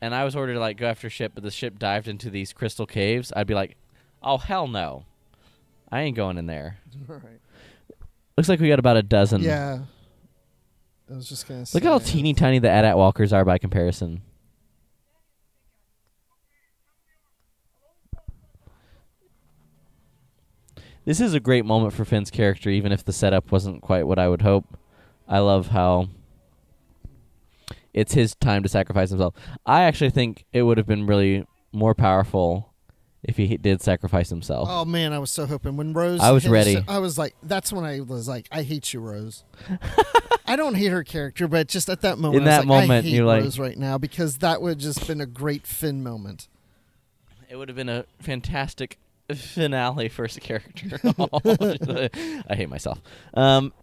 and 0.02 0.14
I 0.14 0.24
was 0.24 0.36
ordered 0.36 0.54
to 0.54 0.60
like 0.60 0.78
go 0.78 0.88
after 0.88 1.08
a 1.08 1.10
ship, 1.10 1.32
but 1.34 1.44
the 1.44 1.52
ship 1.52 1.80
dived 1.80 2.08
into 2.08 2.30
these 2.30 2.54
crystal 2.54 2.86
caves, 2.86 3.34
I'd 3.36 3.48
be 3.48 3.56
like, 3.56 3.76
"Oh 4.22 4.38
hell 4.38 4.68
no, 4.68 5.06
I 5.92 6.02
ain't 6.02 6.16
going 6.16 6.38
in 6.38 6.46
there." 6.46 6.78
Right. 7.08 7.40
Looks 8.38 8.50
like 8.50 8.60
we 8.60 8.68
got 8.68 8.80
about 8.80 8.98
a 8.98 9.04
dozen. 9.04 9.42
Yeah. 9.42 9.80
I 11.10 11.16
was 11.16 11.30
just 11.30 11.48
gonna 11.48 11.66
say. 11.66 11.78
Look 11.78 11.86
at 11.86 11.90
how 11.90 12.00
teeny 12.00 12.34
tiny 12.34 12.60
the 12.60 12.70
AT-AT 12.70 12.98
walkers 12.98 13.32
are 13.32 13.46
by 13.46 13.58
comparison. 13.58 14.22
This 21.06 21.22
is 21.22 21.34
a 21.34 21.40
great 21.40 21.66
moment 21.66 21.94
for 21.94 22.04
Finn's 22.04 22.32
character, 22.32 22.70
even 22.70 22.92
if 22.92 23.06
the 23.06 23.14
setup 23.14 23.52
wasn't 23.52 23.82
quite 23.82 24.08
what 24.08 24.18
I 24.20 24.28
would 24.28 24.42
hope. 24.42 24.66
I 25.28 25.40
love 25.40 25.68
how 25.68 26.10
it's 27.94 28.14
his 28.14 28.36
time 28.36 28.64
to 28.64 28.70
sacrifice 28.70 29.10
himself. 29.10 29.34
I 29.66 29.84
actually 29.84 30.10
think 30.12 30.46
it 30.52 30.64
would 30.64 30.78
have 30.78 30.88
been 30.88 31.06
really 31.08 31.46
more 31.72 31.96
powerful 31.96 32.74
if 33.24 33.38
he 33.38 33.58
did 33.58 33.82
sacrifice 33.82 34.30
himself. 34.30 34.68
Oh 34.72 34.86
man, 34.86 35.14
I 35.14 35.20
was 35.20 35.32
so 35.32 35.46
hoping 35.46 35.78
when 35.78 35.94
Rose. 35.94 36.20
I 36.22 36.32
was 36.32 36.44
hit- 36.44 36.52
ready. 36.52 36.84
I 36.88 37.00
was 37.00 37.18
like, 37.18 37.36
that's 37.42 37.74
when 37.74 37.84
I 37.84 38.02
was 38.02 38.28
like, 38.28 38.48
I 38.52 38.62
hate 38.64 38.94
you, 38.94 39.00
Rose. 39.00 39.44
I 40.48 40.56
don't 40.56 40.76
hate 40.76 40.92
her 40.92 41.04
character, 41.04 41.48
but 41.48 41.68
just 41.68 41.90
at 41.90 42.02
that 42.02 42.20
moment, 42.20 42.44
In 42.44 42.48
I 42.48 42.52
that 42.52 42.58
was 42.60 42.68
like, 42.68 42.82
moment, 42.84 43.06
I 43.06 43.10
hate 43.10 43.16
you're 43.16 43.26
like- 43.26 43.44
Rose 43.44 43.58
right 43.58 43.78
now 43.78 43.98
because 43.98 44.38
that 44.40 44.62
would 44.62 44.78
just 44.80 45.08
been 45.08 45.22
a 45.22 45.26
great 45.26 45.66
Finn 45.66 46.04
moment. 46.04 46.48
It 47.50 47.56
would 47.56 47.70
have 47.70 47.76
been 47.76 47.90
a 47.90 48.06
fantastic 48.20 49.00
finale 49.34 50.10
for 50.10 50.28
his 50.28 50.38
character. 50.38 51.00
I 52.48 52.56
hate 52.56 52.70
myself. 52.70 53.02
Um, 53.34 53.74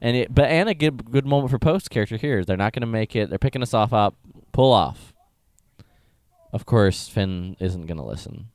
and 0.00 0.16
it, 0.16 0.34
but 0.34 0.46
and 0.46 0.68
a 0.68 0.74
good 0.74 1.10
good 1.10 1.26
moment 1.26 1.50
for 1.50 1.58
Poe's 1.58 1.88
character 1.88 2.16
here. 2.16 2.44
They're 2.44 2.56
not 2.56 2.72
going 2.72 2.82
to 2.82 2.86
make 2.86 3.14
it. 3.14 3.28
They're 3.28 3.38
picking 3.38 3.62
us 3.62 3.74
off 3.74 3.92
up. 3.92 4.14
Pull 4.52 4.72
off. 4.72 5.12
Of 6.52 6.66
course, 6.66 7.08
Finn 7.08 7.56
isn't 7.60 7.86
going 7.86 7.98
to 7.98 8.04
listen. 8.04 8.48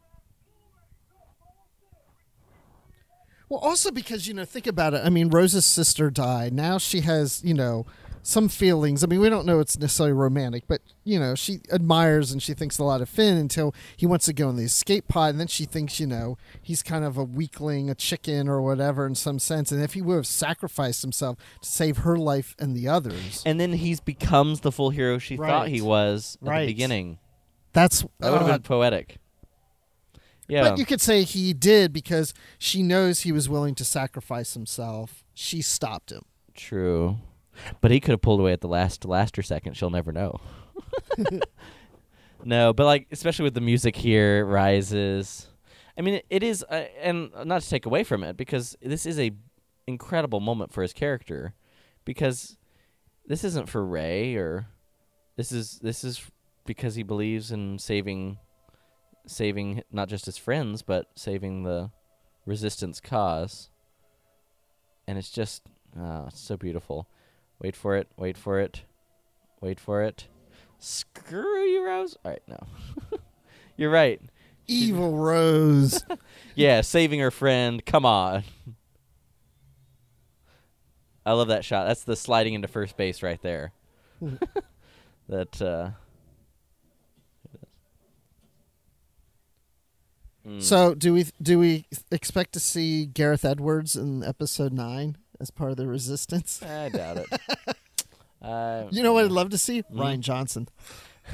Well, 3.48 3.60
also 3.60 3.92
because 3.92 4.28
you 4.28 4.34
know, 4.34 4.46
think 4.46 4.68
about 4.68 4.94
it. 4.94 5.02
I 5.06 5.10
mean, 5.10 5.30
Rose's 5.30 5.66
sister 5.66 6.10
died. 6.10 6.52
Now 6.52 6.78
she 6.78 7.02
has, 7.02 7.44
you 7.44 7.54
know, 7.54 7.86
some 8.28 8.50
feelings. 8.50 9.04
I 9.04 9.08
mean, 9.08 9.20
we 9.20 9.30
don't 9.30 9.46
know 9.46 9.60
it's 9.60 9.78
necessarily 9.78 10.12
romantic, 10.14 10.64
but 10.68 10.82
you 11.04 11.20
know, 11.20 11.36
she 11.36 11.60
admires 11.72 12.32
and 12.32 12.42
she 12.42 12.56
thinks 12.56 12.80
a 12.80 12.84
lot 12.84 13.00
of 13.00 13.08
Finn 13.08 13.38
until 13.38 13.74
he 13.96 14.08
wants 14.08 14.26
to 14.26 14.34
go 14.34 14.50
in 14.50 14.56
the 14.56 14.64
escape 14.64 15.08
pod, 15.08 15.30
and 15.30 15.40
then 15.40 15.46
she 15.48 15.66
thinks, 15.66 16.00
you 16.00 16.08
know, 16.08 16.36
he's 16.60 16.82
kind 16.82 17.06
of 17.06 17.18
a 17.18 17.24
weakling, 17.24 17.88
a 17.90 17.94
chicken, 17.96 18.50
or 18.50 18.64
whatever 18.64 19.06
in 19.06 19.14
some 19.14 19.38
sense. 19.38 19.72
And 19.72 19.84
if 19.84 19.94
he 19.94 20.02
would 20.02 20.16
have 20.16 20.28
sacrificed 20.28 21.04
himself 21.04 21.38
to 21.62 21.70
save 21.70 21.98
her 22.00 22.18
life 22.18 22.56
and 22.58 22.76
the 22.76 22.88
others, 22.88 23.44
And 23.46 23.60
then 23.60 23.74
he's 23.74 24.00
becomes 24.00 24.62
the 24.62 24.72
full 24.72 24.90
hero 24.90 25.20
she 25.20 25.38
thought 25.38 25.68
he 25.68 25.82
was 25.82 26.38
at 26.42 26.48
Right. 26.48 26.62
the 26.62 26.74
beginning. 26.74 27.20
that's 27.74 28.02
That 28.20 28.32
would 28.32 28.42
have 28.42 28.50
uh, 28.50 28.54
been 28.54 28.64
poetic. 28.64 29.18
Yeah. 30.48 30.70
But 30.70 30.80
you 30.80 30.86
could 30.86 31.02
say 31.02 31.24
he 31.24 31.54
did 31.54 31.94
because 31.94 32.34
she 32.58 32.82
knows 32.82 33.22
he 33.22 33.32
was 33.32 33.48
willing 33.50 33.76
to 33.76 33.86
sacrifice 33.86 34.54
himself. 34.56 35.24
She 35.34 35.62
stopped 35.62 36.12
him. 36.12 36.24
True. 36.56 37.18
But 37.82 37.92
he 37.92 38.00
could 38.00 38.12
have 38.12 38.22
pulled 38.22 38.40
away 38.40 38.54
at 38.54 38.62
the 38.62 38.68
last 38.68 39.06
last 39.06 39.38
or 39.38 39.44
second. 39.44 39.76
She'll 39.76 39.90
never 39.90 40.12
know. 40.12 40.40
no, 42.44 42.74
but 42.74 42.86
like 42.86 43.08
especially 43.12 43.44
with 43.44 43.54
the 43.54 43.62
music 43.62 43.96
here, 43.96 44.46
rises. 44.46 45.48
I 45.98 46.02
mean, 46.02 46.16
it, 46.16 46.26
it 46.30 46.44
is, 46.44 46.64
uh, 46.70 46.86
and 47.02 47.32
not 47.46 47.62
to 47.62 47.70
take 47.70 47.86
away 47.86 48.04
from 48.04 48.24
it, 48.24 48.36
because 48.36 48.76
this 48.82 49.06
is 49.06 49.18
a 49.18 49.32
incredible 49.88 50.42
moment 50.42 50.74
for 50.74 50.82
his 50.82 50.92
character, 50.92 51.54
because 52.04 52.58
this 53.28 53.44
isn't 53.44 53.70
for 53.70 53.86
Rey 53.86 54.36
or 54.36 54.68
this 55.36 55.52
is 55.52 55.80
this 55.80 56.04
is 56.04 56.22
because 56.66 56.96
he 56.96 57.04
believes 57.04 57.52
in 57.52 57.80
saving 57.80 58.38
saving 59.28 59.84
not 59.92 60.08
just 60.08 60.26
his 60.26 60.38
friends 60.38 60.82
but 60.82 61.08
saving 61.16 61.64
the 61.64 61.90
resistance 62.46 63.00
cause 63.00 63.70
and 65.08 65.18
it's 65.18 65.32
just 65.32 65.64
oh, 66.00 66.26
it's 66.28 66.40
so 66.40 66.56
beautiful 66.56 67.08
wait 67.66 67.76
for 67.76 67.96
it. 67.96 68.08
Wait 68.16 68.38
for 68.38 68.60
it. 68.60 68.84
Wait 69.60 69.80
for 69.80 70.04
it. 70.04 70.28
Screw 70.78 71.64
you 71.64 71.84
rose. 71.84 72.16
All 72.24 72.30
right 72.30 72.44
no. 72.48 72.60
You're 73.76 73.90
right. 73.90 74.22
Evil 74.68 75.18
Rose. 75.18 76.04
yeah 76.56 76.82
saving 76.82 77.20
her 77.22 77.32
friend. 77.32 77.84
Come 77.84 78.06
on. 78.06 78.44
I 81.26 81.32
love 81.32 81.48
that 81.48 81.66
shot. 81.66 81.88
That's 81.88 82.04
the 82.04 82.16
sliding 82.16 82.54
into 82.54 82.68
first 82.68 82.98
base 82.98 83.24
right 83.24 83.42
there. 83.42 83.72
That 85.28 85.60
uh 85.60 85.90
So 90.60 90.94
do 90.94 91.16
we 91.16 91.26
do 91.42 91.58
we 91.58 91.88
expect 92.12 92.54
to 92.54 92.60
see 92.60 93.08
Gareth 93.08 93.44
Edwards 93.44 93.96
in 93.96 94.24
episode 94.24 94.72
nine 94.72 95.18
as 95.40 95.52
part 95.52 95.72
of 95.72 95.78
the 95.78 95.88
Resistance? 95.88 96.62
I 96.64 96.90
doubt 96.90 97.18
it. 97.18 97.28
uh, 98.42 98.86
You 98.92 99.04
know 99.04 99.14
what 99.14 99.26
I'd 99.26 99.32
love 99.32 99.50
to 99.52 99.58
see? 99.58 99.82
Mm-hmm. 99.84 100.00
Rian 100.00 100.20
Johnson. 100.22 100.68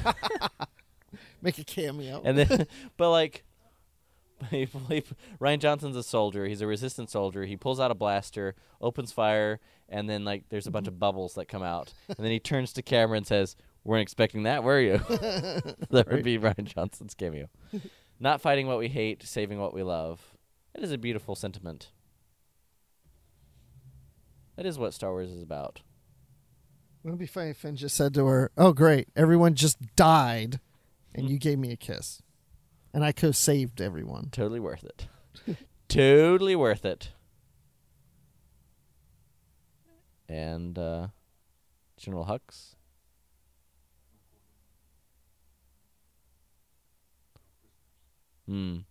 Make 1.41 1.57
a 1.57 1.63
cameo. 1.63 2.21
and 2.23 2.37
then, 2.37 2.67
but 2.97 3.09
like, 3.11 3.43
Rian 4.51 5.59
Johnson's 5.59 5.95
a 5.97 6.03
soldier. 6.03 6.45
He's 6.45 6.61
a 6.61 6.67
resistant 6.67 7.09
soldier. 7.09 7.45
He 7.45 7.57
pulls 7.57 7.79
out 7.79 7.91
a 7.91 7.95
blaster, 7.95 8.55
opens 8.79 9.11
fire, 9.11 9.59
and 9.89 10.09
then 10.09 10.23
like 10.23 10.45
there's 10.49 10.67
a 10.67 10.71
bunch 10.71 10.87
of 10.87 10.99
bubbles 10.99 11.33
that 11.35 11.47
come 11.47 11.63
out. 11.63 11.93
And 12.07 12.17
then 12.17 12.31
he 12.31 12.39
turns 12.39 12.73
to 12.73 12.81
camera 12.81 13.17
and 13.17 13.25
says, 13.27 13.55
We 13.83 13.89
"Weren't 13.91 14.03
expecting 14.03 14.43
that, 14.43 14.63
were 14.63 14.79
you?" 14.79 14.97
that 14.97 16.07
would 16.09 16.23
be 16.23 16.37
Rian 16.37 16.63
Johnson's 16.63 17.13
cameo. 17.13 17.49
Not 18.19 18.39
fighting 18.41 18.67
what 18.67 18.77
we 18.79 18.87
hate, 18.87 19.23
saving 19.23 19.59
what 19.59 19.73
we 19.73 19.81
love. 19.83 20.21
It 20.75 20.83
is 20.83 20.91
a 20.91 20.97
beautiful 20.97 21.35
sentiment. 21.35 21.89
That 24.61 24.67
is 24.67 24.77
what 24.77 24.93
Star 24.93 25.09
Wars 25.09 25.31
is 25.31 25.41
about. 25.41 25.81
Wouldn't 27.01 27.19
it 27.19 27.23
be 27.23 27.25
funny 27.25 27.49
if 27.49 27.57
Finn 27.57 27.75
just 27.75 27.95
said 27.95 28.13
to 28.13 28.27
her, 28.27 28.51
"Oh, 28.55 28.73
great, 28.73 29.07
everyone 29.15 29.55
just 29.55 29.79
died, 29.95 30.59
and 31.15 31.27
you 31.27 31.39
gave 31.39 31.57
me 31.57 31.71
a 31.71 31.75
kiss, 31.75 32.21
and 32.93 33.03
I 33.03 33.11
could 33.11 33.25
have 33.25 33.35
saved 33.35 33.81
everyone." 33.81 34.29
Totally 34.31 34.59
worth 34.59 34.83
it. 34.83 35.07
totally 35.87 36.55
worth 36.55 36.85
it. 36.85 37.09
And 40.29 40.77
uh, 40.77 41.07
General 41.97 42.25
Hux. 42.25 42.75
Hmm. 48.45 48.81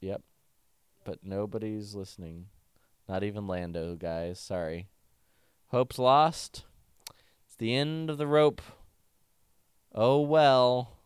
Yep. 0.00 0.22
But 1.06 1.20
nobody's 1.22 1.94
listening. 1.94 2.46
Not 3.08 3.22
even 3.22 3.46
Lando, 3.46 3.94
guys. 3.94 4.40
Sorry. 4.40 4.88
Hope's 5.68 6.00
lost. 6.00 6.64
It's 7.46 7.54
the 7.54 7.76
end 7.76 8.10
of 8.10 8.18
the 8.18 8.26
rope. 8.26 8.60
Oh 9.94 10.20
well. 10.20 10.98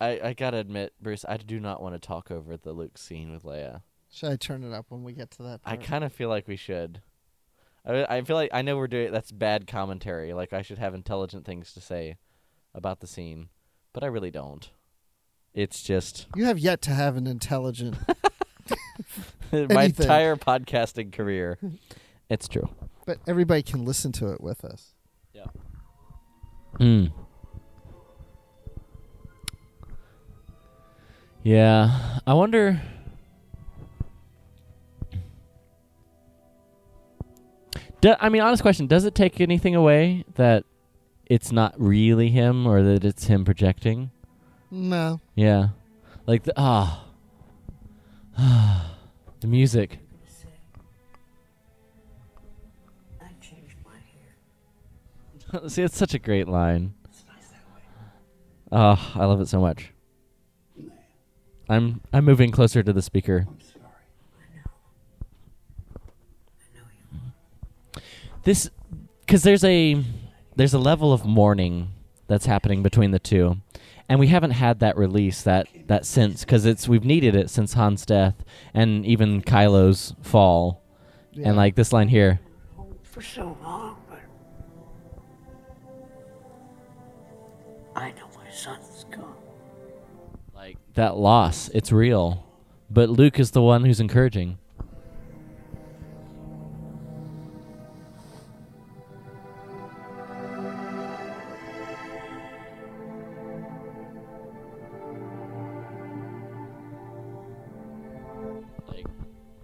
I 0.00 0.18
I 0.24 0.32
gotta 0.32 0.56
admit, 0.56 0.94
Bruce, 0.98 1.26
I 1.28 1.36
do 1.36 1.60
not 1.60 1.82
want 1.82 1.94
to 1.94 1.98
talk 1.98 2.30
over 2.30 2.56
the 2.56 2.72
Luke 2.72 2.96
scene 2.96 3.30
with 3.30 3.42
Leia. 3.42 3.82
Should 4.10 4.30
I 4.32 4.36
turn 4.36 4.64
it 4.64 4.72
up 4.72 4.86
when 4.88 5.04
we 5.04 5.12
get 5.12 5.30
to 5.32 5.42
that? 5.42 5.62
Part? 5.62 5.78
I 5.78 5.84
kind 5.84 6.04
of 6.04 6.12
feel 6.12 6.30
like 6.30 6.48
we 6.48 6.56
should. 6.56 7.02
I 7.84 8.06
I 8.16 8.22
feel 8.22 8.36
like 8.36 8.50
I 8.54 8.62
know 8.62 8.78
we're 8.78 8.86
doing 8.86 9.12
that's 9.12 9.30
bad 9.30 9.66
commentary. 9.66 10.32
Like 10.32 10.54
I 10.54 10.62
should 10.62 10.78
have 10.78 10.94
intelligent 10.94 11.44
things 11.44 11.74
to 11.74 11.82
say 11.82 12.16
about 12.74 13.00
the 13.00 13.06
scene, 13.06 13.50
but 13.92 14.02
I 14.02 14.06
really 14.06 14.30
don't. 14.30 14.70
It's 15.54 15.82
just 15.82 16.26
You 16.34 16.44
have 16.46 16.58
yet 16.58 16.82
to 16.82 16.90
have 16.90 17.16
an 17.16 17.26
intelligent. 17.26 17.96
my 19.52 19.58
Anything. 19.84 20.02
entire 20.04 20.36
podcasting 20.36 21.12
career. 21.12 21.58
It's 22.28 22.48
true. 22.48 22.68
but 23.06 23.18
everybody 23.26 23.62
can 23.62 23.84
listen 23.84 24.10
to 24.12 24.32
it 24.32 24.40
with 24.40 24.64
us. 24.64 24.94
Yeah. 25.32 25.44
Hmm. 26.78 27.06
Yeah, 31.42 32.18
I 32.26 32.32
wonder. 32.34 32.80
Do, 38.00 38.14
I 38.20 38.28
mean, 38.28 38.42
honest 38.42 38.62
question: 38.62 38.86
Does 38.86 39.04
it 39.04 39.14
take 39.14 39.40
anything 39.40 39.74
away 39.74 40.24
that 40.34 40.64
it's 41.26 41.52
not 41.52 41.74
really 41.78 42.28
him, 42.30 42.66
or 42.66 42.82
that 42.82 43.04
it's 43.04 43.26
him 43.26 43.44
projecting? 43.44 44.10
No, 44.70 45.20
Yeah, 45.34 45.68
like 46.26 46.44
the 46.44 46.52
ah, 46.56 47.04
the 49.40 49.46
music. 49.46 49.98
See, 55.68 55.82
it's 55.82 55.96
such 55.96 56.14
a 56.14 56.18
great 56.18 56.48
line. 56.48 56.94
Oh, 58.72 59.12
I 59.14 59.24
love 59.24 59.40
it 59.40 59.48
so 59.48 59.60
much. 59.60 59.92
I'm 61.68 62.00
I'm 62.12 62.24
moving 62.24 62.50
closer 62.50 62.82
to 62.82 62.92
the 62.92 63.02
speaker. 63.02 63.46
This 68.42 68.68
cuz 69.26 69.42
there's 69.42 69.64
a 69.64 70.02
there's 70.56 70.74
a 70.74 70.78
level 70.78 71.12
of 71.12 71.24
mourning 71.24 71.92
that's 72.26 72.46
happening 72.46 72.82
between 72.82 73.12
the 73.12 73.18
two. 73.18 73.58
And 74.08 74.20
we 74.20 74.26
haven't 74.28 74.50
had 74.52 74.80
that 74.80 74.96
release 74.96 75.42
that 75.42 75.66
that 75.86 76.04
since 76.04 76.44
cuz 76.44 76.64
it's 76.66 76.86
we've 76.88 77.04
needed 77.04 77.34
it 77.34 77.48
since 77.50 77.74
Han's 77.74 78.04
death 78.04 78.44
and 78.74 79.04
even 79.06 79.40
Kylo's 79.42 80.14
fall. 80.22 80.82
Yeah. 81.32 81.48
And 81.48 81.56
like 81.56 81.74
this 81.74 81.92
line 81.92 82.08
here. 82.08 82.40
For 83.02 83.22
so 83.22 83.56
long, 83.62 83.96
but 84.08 84.18
I 87.96 88.10
know 88.12 88.28
my 88.36 88.50
son's 88.50 89.04
gone. 89.10 89.34
like 90.54 90.76
that 90.94 91.16
loss 91.16 91.68
it's 91.74 91.92
real 91.92 92.44
but 92.90 93.08
luke 93.08 93.38
is 93.38 93.52
the 93.52 93.62
one 93.62 93.84
who's 93.84 94.00
encouraging 94.00 94.58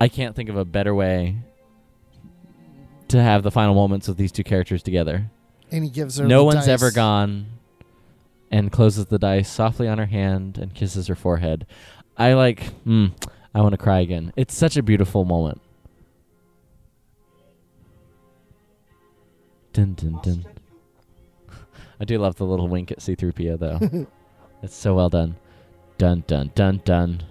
i 0.01 0.09
can't 0.09 0.35
think 0.35 0.49
of 0.49 0.57
a 0.57 0.65
better 0.65 0.95
way 0.95 1.37
to 3.09 3.21
have 3.21 3.43
the 3.43 3.51
final 3.51 3.75
moments 3.75 4.09
of 4.09 4.17
these 4.17 4.33
two 4.33 4.45
characters 4.45 4.83
together 4.83 5.31
and 5.71 5.85
he 5.85 5.91
gives 5.91 6.17
her. 6.17 6.27
no 6.27 6.45
one's 6.45 6.61
dice. 6.67 6.69
ever 6.69 6.91
gone 6.91 7.47
and 8.51 8.73
closes 8.73 9.07
the 9.07 9.19
dice 9.19 9.49
softly 9.49 9.87
on 9.87 9.99
her 9.99 10.07
hand 10.07 10.59
and 10.59 10.75
kisses 10.75 11.07
her 11.07 11.15
forehead 11.15 11.67
i 12.17 12.33
like 12.33 12.73
mm, 12.85 13.13
i 13.55 13.61
want 13.61 13.73
to 13.73 13.79
cry 13.79 14.01
again 14.01 14.33
it's 14.37 14.55
such 14.55 14.77
a 14.77 14.83
beautiful 14.83 15.25
moment 15.25 15.61
dun, 19.73 19.95
dun, 19.95 20.19
dun. 20.23 20.45
i 22.01 22.05
do 22.05 22.19
love 22.19 22.37
the 22.37 22.47
little 22.47 22.69
wink 22.69 22.91
at 22.91 22.99
c3po 22.99 23.59
though 23.59 24.07
it's 24.63 24.75
so 24.75 24.95
well 24.95 25.09
done 25.09 25.37
dun 25.99 26.25
dun 26.27 26.51
dun 26.55 26.81
dun 26.85 27.23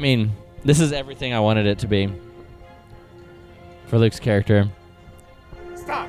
mean, 0.00 0.32
this 0.64 0.80
is 0.80 0.92
everything 0.92 1.32
I 1.32 1.40
wanted 1.40 1.66
it 1.66 1.78
to 1.80 1.86
be 1.86 2.12
for 3.86 3.98
Luke's 3.98 4.18
character. 4.18 4.68
Stop! 5.76 6.08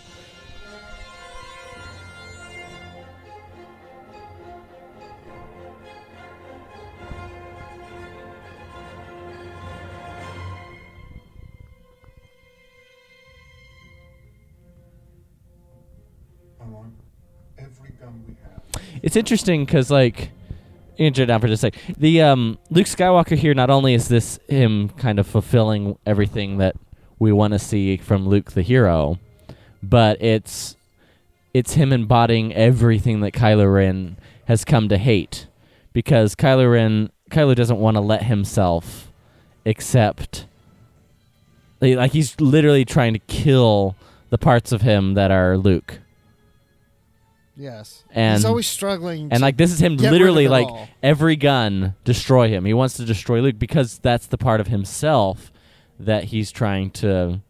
It's 19.16 19.30
interesting 19.30 19.64
because, 19.64 19.90
like, 19.90 20.28
injure 20.98 21.24
down 21.24 21.40
for 21.40 21.48
just 21.48 21.64
a 21.64 21.72
sec. 21.72 21.96
The 21.96 22.20
um, 22.20 22.58
Luke 22.68 22.84
Skywalker 22.84 23.34
here. 23.34 23.54
Not 23.54 23.70
only 23.70 23.94
is 23.94 24.08
this 24.08 24.38
him 24.46 24.90
kind 24.90 25.18
of 25.18 25.26
fulfilling 25.26 25.96
everything 26.04 26.58
that 26.58 26.76
we 27.18 27.32
want 27.32 27.54
to 27.54 27.58
see 27.58 27.96
from 27.96 28.28
Luke 28.28 28.52
the 28.52 28.60
hero, 28.60 29.18
but 29.82 30.20
it's 30.20 30.76
it's 31.54 31.72
him 31.72 31.94
embodying 31.94 32.52
everything 32.52 33.20
that 33.20 33.32
Kylo 33.32 33.72
Ren 33.72 34.18
has 34.48 34.66
come 34.66 34.90
to 34.90 34.98
hate, 34.98 35.46
because 35.94 36.34
Kylo 36.34 36.70
Ren 36.70 37.08
Kylo 37.30 37.54
doesn't 37.54 37.78
want 37.78 37.96
to 37.96 38.02
let 38.02 38.24
himself 38.24 39.10
accept. 39.64 40.44
Like 41.80 42.12
he's 42.12 42.38
literally 42.38 42.84
trying 42.84 43.14
to 43.14 43.20
kill 43.20 43.96
the 44.28 44.36
parts 44.36 44.72
of 44.72 44.82
him 44.82 45.14
that 45.14 45.30
are 45.30 45.56
Luke. 45.56 46.00
Yes, 47.56 48.04
And- 48.10 48.36
he's 48.36 48.44
always 48.44 48.66
struggling. 48.66 49.28
And 49.32 49.40
like 49.40 49.56
this 49.56 49.72
is 49.72 49.80
him 49.80 49.96
get 49.96 50.04
rid 50.04 50.06
of 50.06 50.12
literally 50.12 50.48
like 50.48 50.66
all. 50.68 50.88
every 51.02 51.36
gun 51.36 51.94
destroy 52.04 52.48
him. 52.48 52.64
He 52.66 52.74
wants 52.74 52.96
to 52.98 53.04
destroy 53.06 53.40
Luke 53.40 53.58
because 53.58 53.98
that's 53.98 54.26
the 54.26 54.36
part 54.36 54.60
of 54.60 54.66
himself 54.66 55.50
that 55.98 56.24
he's 56.24 56.50
trying 56.52 56.90
to 56.90 57.40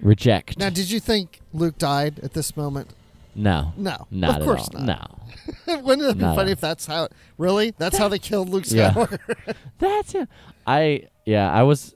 reject. 0.00 0.58
Now, 0.58 0.70
did 0.70 0.90
you 0.90 1.00
think 1.00 1.40
Luke 1.52 1.76
died 1.76 2.18
at 2.22 2.32
this 2.32 2.56
moment? 2.56 2.90
no, 3.34 3.74
No, 3.76 4.06
not 4.10 4.36
of 4.36 4.36
at 4.36 4.42
course 4.44 4.68
all. 4.74 4.80
not. 4.82 5.20
No, 5.66 5.78
Wouldn't 5.80 6.08
it 6.08 6.14
be 6.16 6.24
funny 6.24 6.52
if 6.52 6.60
that's 6.60 6.86
how? 6.86 7.08
Really, 7.36 7.74
that's 7.76 7.98
how 7.98 8.08
they 8.08 8.18
killed 8.18 8.48
Luke 8.48 8.64
Yeah. 8.68 8.92
Skywalker. 8.94 9.54
that's 9.78 10.14
it. 10.14 10.28
I 10.66 11.08
yeah, 11.26 11.52
I 11.52 11.62
was. 11.62 11.94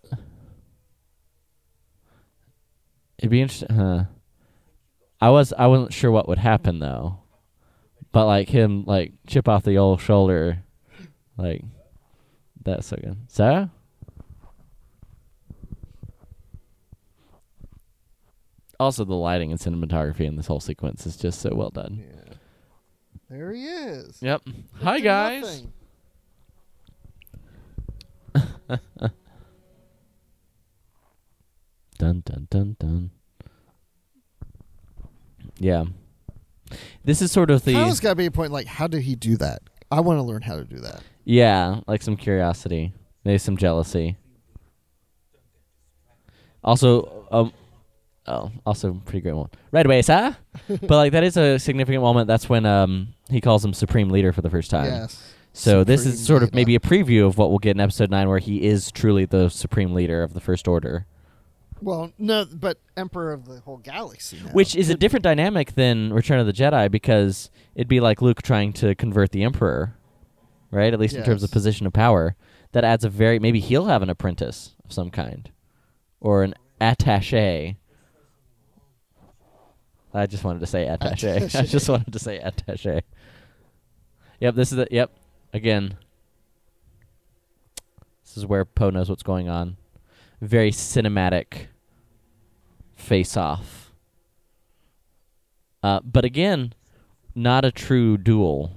It'd 3.18 3.30
be 3.30 3.40
interesting. 3.40 3.74
Huh. 3.74 4.04
I 5.20 5.30
was 5.30 5.52
I 5.56 5.66
wasn't 5.66 5.92
sure 5.92 6.10
what 6.10 6.28
would 6.28 6.38
happen 6.38 6.78
though, 6.78 7.18
but 8.12 8.26
like 8.26 8.48
him 8.48 8.84
like 8.86 9.12
chip 9.26 9.48
off 9.48 9.64
the 9.64 9.78
old 9.78 10.00
shoulder, 10.00 10.62
like 11.36 11.62
that's 12.62 12.86
so 12.88 12.96
good. 12.96 13.16
Sarah. 13.28 13.70
Also, 18.78 19.04
the 19.04 19.14
lighting 19.14 19.50
and 19.50 19.60
cinematography 19.60 20.20
in 20.20 20.36
this 20.36 20.46
whole 20.46 20.60
sequence 20.60 21.04
is 21.06 21.16
just 21.16 21.40
so 21.40 21.50
well 21.54 21.68
done. 21.70 22.02
yeah. 22.02 22.34
There 23.28 23.52
he 23.52 23.64
is. 23.66 24.20
Yep. 24.22 24.42
Hi 24.82 25.00
guys. 25.00 25.64
Dun 31.98 32.22
dun 32.24 32.46
dun 32.50 32.76
dun. 32.80 33.10
Yeah. 35.58 35.84
This 37.04 37.22
is 37.22 37.32
sort 37.32 37.50
of 37.50 37.64
the 37.64 37.72
There's 37.72 38.00
got 38.00 38.10
to 38.10 38.14
be 38.16 38.26
a 38.26 38.30
point 38.30 38.52
like, 38.52 38.66
how 38.66 38.86
did 38.86 39.02
he 39.02 39.14
do 39.14 39.36
that? 39.38 39.62
I 39.90 40.00
want 40.00 40.18
to 40.18 40.22
learn 40.22 40.42
how 40.42 40.56
to 40.56 40.64
do 40.64 40.78
that. 40.80 41.02
yeah, 41.24 41.80
like 41.86 42.02
some 42.02 42.16
curiosity, 42.16 42.92
maybe 43.24 43.38
some 43.38 43.56
jealousy. 43.56 44.16
Also, 46.62 47.26
um, 47.32 47.52
oh, 48.26 48.50
also 48.66 48.92
pretty 49.04 49.20
great 49.20 49.32
one. 49.34 49.48
Right 49.72 49.86
away, 49.86 50.02
sir. 50.02 50.36
but 50.68 50.90
like 50.90 51.12
that 51.12 51.24
is 51.24 51.36
a 51.36 51.58
significant 51.58 52.02
moment. 52.02 52.26
That's 52.28 52.48
when 52.48 52.66
um 52.66 53.08
he 53.30 53.40
calls 53.40 53.64
him 53.64 53.72
supreme 53.72 54.10
leader 54.10 54.32
for 54.32 54.42
the 54.42 54.50
first 54.50 54.70
time. 54.70 54.86
yes. 54.86 55.34
So 55.52 55.82
this 55.82 56.06
is 56.06 56.24
sort 56.24 56.42
of 56.44 56.50
leader. 56.50 56.56
maybe 56.56 56.74
a 56.76 56.80
preview 56.80 57.26
of 57.26 57.36
what 57.36 57.50
we'll 57.50 57.58
get 57.58 57.72
in 57.76 57.80
episode 57.80 58.10
nine, 58.10 58.28
where 58.28 58.38
he 58.38 58.62
is 58.64 58.92
truly 58.92 59.24
the 59.24 59.48
supreme 59.48 59.94
leader 59.94 60.22
of 60.22 60.32
the 60.32 60.40
First 60.40 60.68
Order. 60.68 61.06
Well, 61.82 62.12
no, 62.18 62.44
but 62.44 62.78
Emperor 62.96 63.32
of 63.32 63.46
the 63.46 63.60
whole 63.60 63.78
galaxy. 63.78 64.38
Now. 64.44 64.52
Which 64.52 64.76
is 64.76 64.90
a 64.90 64.94
different 64.94 65.22
dynamic 65.22 65.74
than 65.74 66.12
Return 66.12 66.38
of 66.38 66.46
the 66.46 66.52
Jedi 66.52 66.90
because 66.90 67.50
it'd 67.74 67.88
be 67.88 68.00
like 68.00 68.20
Luke 68.20 68.42
trying 68.42 68.72
to 68.74 68.94
convert 68.94 69.30
the 69.32 69.42
Emperor, 69.42 69.96
right? 70.70 70.92
At 70.92 71.00
least 71.00 71.16
in 71.16 71.24
terms 71.24 71.42
of 71.42 71.50
position 71.50 71.86
of 71.86 71.92
power. 71.92 72.36
That 72.72 72.84
adds 72.84 73.04
a 73.04 73.08
very 73.08 73.40
maybe 73.40 73.58
he'll 73.58 73.86
have 73.86 74.02
an 74.02 74.10
apprentice 74.10 74.76
of 74.84 74.92
some 74.92 75.10
kind, 75.10 75.50
or 76.20 76.44
an 76.44 76.54
attaché. 76.80 77.76
I 80.14 80.26
just 80.26 80.44
wanted 80.44 80.60
to 80.60 80.66
say 80.66 80.86
attaché. 80.86 81.54
I 81.60 81.62
just 81.62 81.88
wanted 81.88 82.12
to 82.12 82.18
say 82.20 82.38
attaché. 82.38 83.02
Yep, 84.38 84.54
this 84.54 84.70
is 84.70 84.76
the 84.76 84.86
yep. 84.90 85.10
Again, 85.52 85.96
this 88.24 88.36
is 88.36 88.46
where 88.46 88.64
Poe 88.64 88.90
knows 88.90 89.08
what's 89.08 89.24
going 89.24 89.48
on. 89.48 89.76
Very 90.40 90.70
cinematic 90.70 91.66
face 92.94 93.36
off. 93.36 93.92
Uh, 95.82 96.00
but 96.04 96.24
again, 96.24 96.74
not 97.34 97.64
a 97.64 97.72
true 97.72 98.16
duel. 98.16 98.72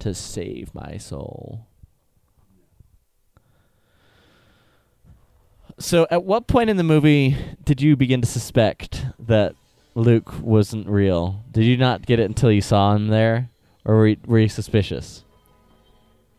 To 0.00 0.14
save 0.14 0.74
my 0.74 0.98
soul. 0.98 1.66
So, 5.78 6.06
at 6.10 6.24
what 6.24 6.46
point 6.46 6.70
in 6.70 6.76
the 6.76 6.84
movie 6.84 7.36
did 7.64 7.82
you 7.82 7.96
begin 7.96 8.20
to 8.20 8.26
suspect 8.26 9.04
that 9.18 9.54
Luke 9.94 10.32
wasn't 10.40 10.88
real? 10.88 11.42
Did 11.50 11.64
you 11.64 11.76
not 11.76 12.06
get 12.06 12.18
it 12.20 12.24
until 12.24 12.52
you 12.52 12.60
saw 12.60 12.94
him 12.94 13.08
there, 13.08 13.50
or 13.84 13.96
were 13.96 14.06
you, 14.08 14.16
were 14.26 14.38
you 14.38 14.48
suspicious? 14.48 15.24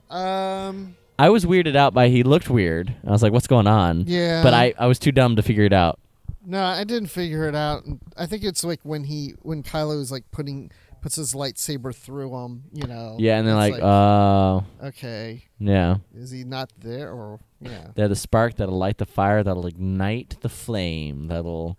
Um. 0.10 0.96
I 1.20 1.30
was 1.30 1.46
weirded 1.46 1.76
out 1.76 1.94
by 1.94 2.10
he 2.10 2.24
looked 2.24 2.50
weird. 2.50 2.94
I 3.06 3.12
was 3.12 3.24
like, 3.24 3.34
"What's 3.34 3.48
going 3.48 3.68
on?" 3.68 4.04
Yeah. 4.08 4.44
But 4.44 4.54
I, 4.54 4.74
I 4.78 4.88
was 4.88 5.00
too 5.00 5.12
dumb 5.12 5.36
to 5.36 5.42
figure 5.42 5.64
it 5.64 5.74
out. 5.74 6.00
No, 6.46 6.64
I 6.64 6.84
didn't 6.84 7.10
figure 7.10 7.48
it 7.48 7.56
out. 7.56 7.84
I 8.16 8.26
think 8.26 8.44
it's 8.44 8.64
like 8.64 8.80
when 8.84 9.04
he 9.04 9.34
when 9.42 9.64
Kylo 9.64 10.00
is 10.00 10.12
like 10.12 10.30
putting 10.32 10.72
puts 11.02 11.16
his 11.16 11.34
lightsaber 11.34 11.94
through 11.94 12.36
him. 12.38 12.64
You 12.72 12.88
know. 12.88 13.16
Yeah, 13.20 13.38
and 13.40 13.48
then 13.48 13.58
it's 13.58 13.72
like, 13.74 13.84
uh, 13.84 14.62
okay, 14.88 15.44
yeah, 15.60 15.98
is 16.16 16.32
he 16.32 16.44
not 16.44 16.72
there 16.80 17.12
or 17.12 17.40
yeah? 17.60 17.88
they're 17.96 18.08
the 18.08 18.16
spark 18.16 18.56
that'll 18.58 18.78
light 18.78 18.98
the 18.98 19.06
fire, 19.06 19.44
that'll 19.44 19.68
ignite 19.68 20.38
the 20.42 20.50
flame, 20.50 21.28
that'll 21.28 21.78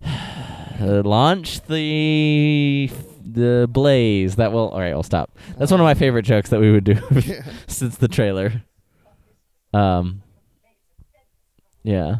launch 0.80 1.62
the 1.66 2.90
the 3.24 3.68
blaze. 3.70 4.36
That 4.36 4.52
will. 4.52 4.68
All 4.68 4.80
right, 4.80 4.92
I'll 4.92 5.02
stop. 5.02 5.36
That's 5.58 5.70
one 5.70 5.80
of 5.80 5.84
my 5.84 5.94
favorite 5.94 6.22
jokes 6.22 6.50
that 6.50 6.60
we 6.60 6.70
would 6.70 6.84
do 6.84 6.96
since 7.66 7.96
the 7.96 8.08
trailer. 8.08 8.62
Um. 9.72 10.22
Yeah. 11.82 12.18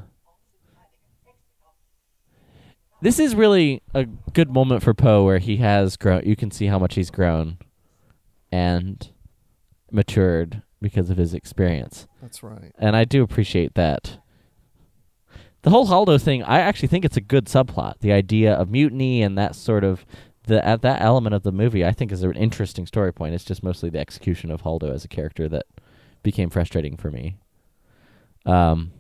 This 3.00 3.18
is 3.18 3.34
really 3.34 3.82
a 3.94 4.04
good 4.04 4.50
moment 4.50 4.84
for 4.84 4.94
Poe 4.94 5.24
where 5.24 5.38
he 5.38 5.56
has 5.56 5.96
grown. 5.96 6.22
You 6.24 6.36
can 6.36 6.52
see 6.52 6.66
how 6.66 6.78
much 6.78 6.94
he's 6.94 7.10
grown 7.10 7.58
and 8.52 9.10
matured 9.90 10.62
because 10.80 11.10
of 11.10 11.16
his 11.16 11.34
experience. 11.34 12.06
That's 12.20 12.44
right. 12.44 12.72
And 12.78 12.94
I 12.94 13.04
do 13.04 13.22
appreciate 13.22 13.74
that. 13.74 14.18
The 15.62 15.70
whole 15.70 15.86
Holdo 15.86 16.20
thing, 16.20 16.42
I 16.42 16.60
actually 16.60 16.88
think 16.88 17.04
it's 17.04 17.16
a 17.16 17.20
good 17.20 17.46
subplot. 17.46 18.00
The 18.00 18.12
idea 18.12 18.52
of 18.52 18.70
mutiny 18.70 19.22
and 19.22 19.38
that 19.38 19.54
sort 19.54 19.84
of 19.84 20.04
the 20.44 20.64
at 20.66 20.82
that 20.82 21.00
element 21.00 21.34
of 21.34 21.42
the 21.42 21.52
movie, 21.52 21.84
I 21.84 21.92
think 21.92 22.12
is 22.12 22.22
an 22.22 22.32
interesting 22.34 22.86
story 22.86 23.12
point. 23.12 23.34
It's 23.34 23.44
just 23.44 23.62
mostly 23.62 23.90
the 23.90 24.00
execution 24.00 24.50
of 24.50 24.62
Holdo 24.62 24.92
as 24.92 25.04
a 25.04 25.08
character 25.08 25.48
that 25.48 25.66
became 26.22 26.50
frustrating 26.50 26.96
for 26.96 27.10
me. 27.10 27.36
Um, 28.44 28.92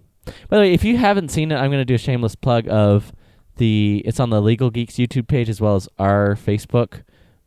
by 0.48 0.56
the 0.56 0.62
way, 0.62 0.72
if 0.72 0.84
you 0.84 0.96
haven't 0.96 1.30
seen 1.30 1.50
it, 1.50 1.56
I'm 1.56 1.70
going 1.70 1.80
to 1.80 1.84
do 1.84 1.94
a 1.94 1.98
shameless 1.98 2.34
plug 2.34 2.68
of 2.68 3.12
the. 3.56 4.02
It's 4.04 4.20
on 4.20 4.30
the 4.30 4.40
Legal 4.40 4.70
Geeks 4.70 4.94
YouTube 4.94 5.26
page 5.26 5.48
as 5.48 5.60
well 5.60 5.76
as 5.76 5.88
our 5.98 6.34
Facebook. 6.34 7.02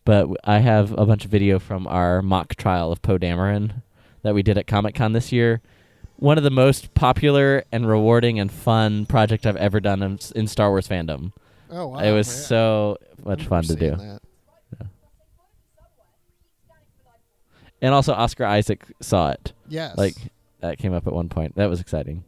But 0.06 0.30
I 0.44 0.60
have 0.60 0.92
a 0.92 1.06
bunch 1.06 1.26
of 1.26 1.32
video 1.32 1.58
from 1.58 1.88
our 1.88 2.22
mock 2.22 2.56
trial 2.56 2.92
of 2.92 3.02
Poe 3.02 3.18
Dameron 3.18 3.82
that 4.22 4.36
we 4.36 4.44
did 4.44 4.58
at 4.58 4.68
Comic 4.68 4.94
Con 4.94 5.14
this 5.14 5.32
year. 5.32 5.62
One 6.18 6.38
of 6.38 6.44
the 6.44 6.52
most 6.52 6.94
popular 6.94 7.66
and 7.72 7.90
rewarding 7.90 8.40
and 8.40 8.52
fun 8.52 9.08
project 9.08 9.48
I've 9.48 9.58
ever 9.58 9.80
done 9.80 10.04
in, 10.04 10.20
in 10.36 10.48
Star 10.48 10.70
Wars 10.70 10.88
fandom. 10.88 11.34
Oh 11.70 11.88
wow. 11.88 12.00
it 12.00 12.12
was 12.12 12.28
yeah. 12.28 12.48
so 12.48 12.98
much 13.24 13.46
fun 13.46 13.64
to 13.64 13.76
do. 13.76 13.96
that. 13.96 14.22
And 17.82 17.94
also 17.94 18.14
Oscar 18.14 18.46
Isaac 18.46 18.84
saw 19.00 19.32
it. 19.32 19.54
Yes. 19.68 19.98
Like 19.98 20.16
that 20.62 20.80
came 20.80 20.94
up 20.94 21.06
at 21.06 21.14
one 21.14 21.30
point. 21.30 21.56
That 21.56 21.70
was 21.70 21.80
exciting. 21.80 22.24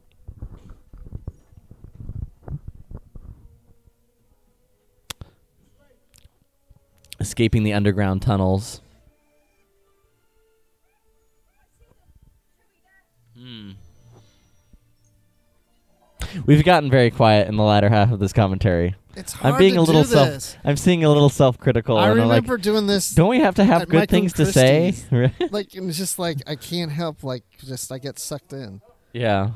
Escaping 7.20 7.64
the 7.64 7.74
underground 7.74 8.22
tunnels. 8.22 8.82
Hmm. 13.36 13.72
We've 16.46 16.64
gotten 16.64 16.92
very 16.92 17.10
quiet 17.10 17.48
in 17.48 17.56
the 17.56 17.64
latter 17.64 17.90
half 17.90 18.12
of 18.12 18.20
this 18.20 18.34
commentary. 18.34 18.96
It's 19.18 19.34
hard 19.34 19.56
I'm 19.56 19.60
being 19.60 19.74
to 19.74 19.80
a 19.80 19.82
little 19.82 20.04
do 20.04 20.10
self. 20.10 20.28
this. 20.30 20.58
I'm 20.64 20.78
seeing 20.78 21.04
a 21.04 21.10
little 21.10 21.30
self-critical. 21.30 21.98
I 21.98 22.12
and 22.12 22.22
I'm 22.22 22.28
like, 22.28 22.44
remember 22.44 22.58
doing 22.58 22.86
this. 22.86 23.10
don't 23.16 23.30
we 23.30 23.40
have 23.40 23.56
to 23.56 23.64
have 23.64 23.82
at 23.82 23.90
good 23.90 23.98
Michael 24.02 24.12
things 24.12 24.34
to 24.34 24.46
say? 24.46 24.94
Like 25.52 25.74
it 25.74 25.82
was 25.82 25.98
just 25.98 26.20
like 26.20 26.38
I 26.46 26.56
can't 26.56 26.92
help 26.92 27.24
like 27.24 27.44
just 27.66 27.92
I 27.92 27.98
get 27.98 28.20
sucked 28.20 28.54
in. 28.54 28.82
Yeah. 29.14 29.52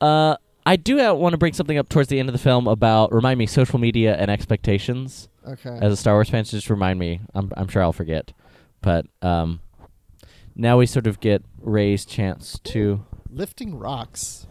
Uh, 0.00 0.36
I 0.66 0.76
do 0.76 0.96
want 1.14 1.32
to 1.32 1.38
bring 1.38 1.52
something 1.52 1.78
up 1.78 1.88
towards 1.88 2.08
the 2.08 2.20
end 2.20 2.28
of 2.28 2.32
the 2.32 2.38
film 2.38 2.66
about 2.68 3.12
remind 3.12 3.38
me 3.38 3.46
social 3.46 3.78
media 3.78 4.14
and 4.16 4.30
expectations. 4.30 5.28
Okay. 5.46 5.76
As 5.80 5.92
a 5.92 5.96
Star 5.96 6.14
Wars 6.14 6.30
fan, 6.30 6.44
so 6.44 6.56
just 6.56 6.70
remind 6.70 6.98
me. 6.98 7.20
I'm 7.34 7.52
I'm 7.56 7.68
sure 7.68 7.82
I'll 7.82 7.92
forget, 7.92 8.32
but 8.80 9.06
um, 9.20 9.60
now 10.54 10.78
we 10.78 10.86
sort 10.86 11.06
of 11.06 11.20
get 11.20 11.42
Rey's 11.60 12.04
chance 12.04 12.58
to. 12.64 13.04
Lifting 13.30 13.76
rocks. 13.78 14.46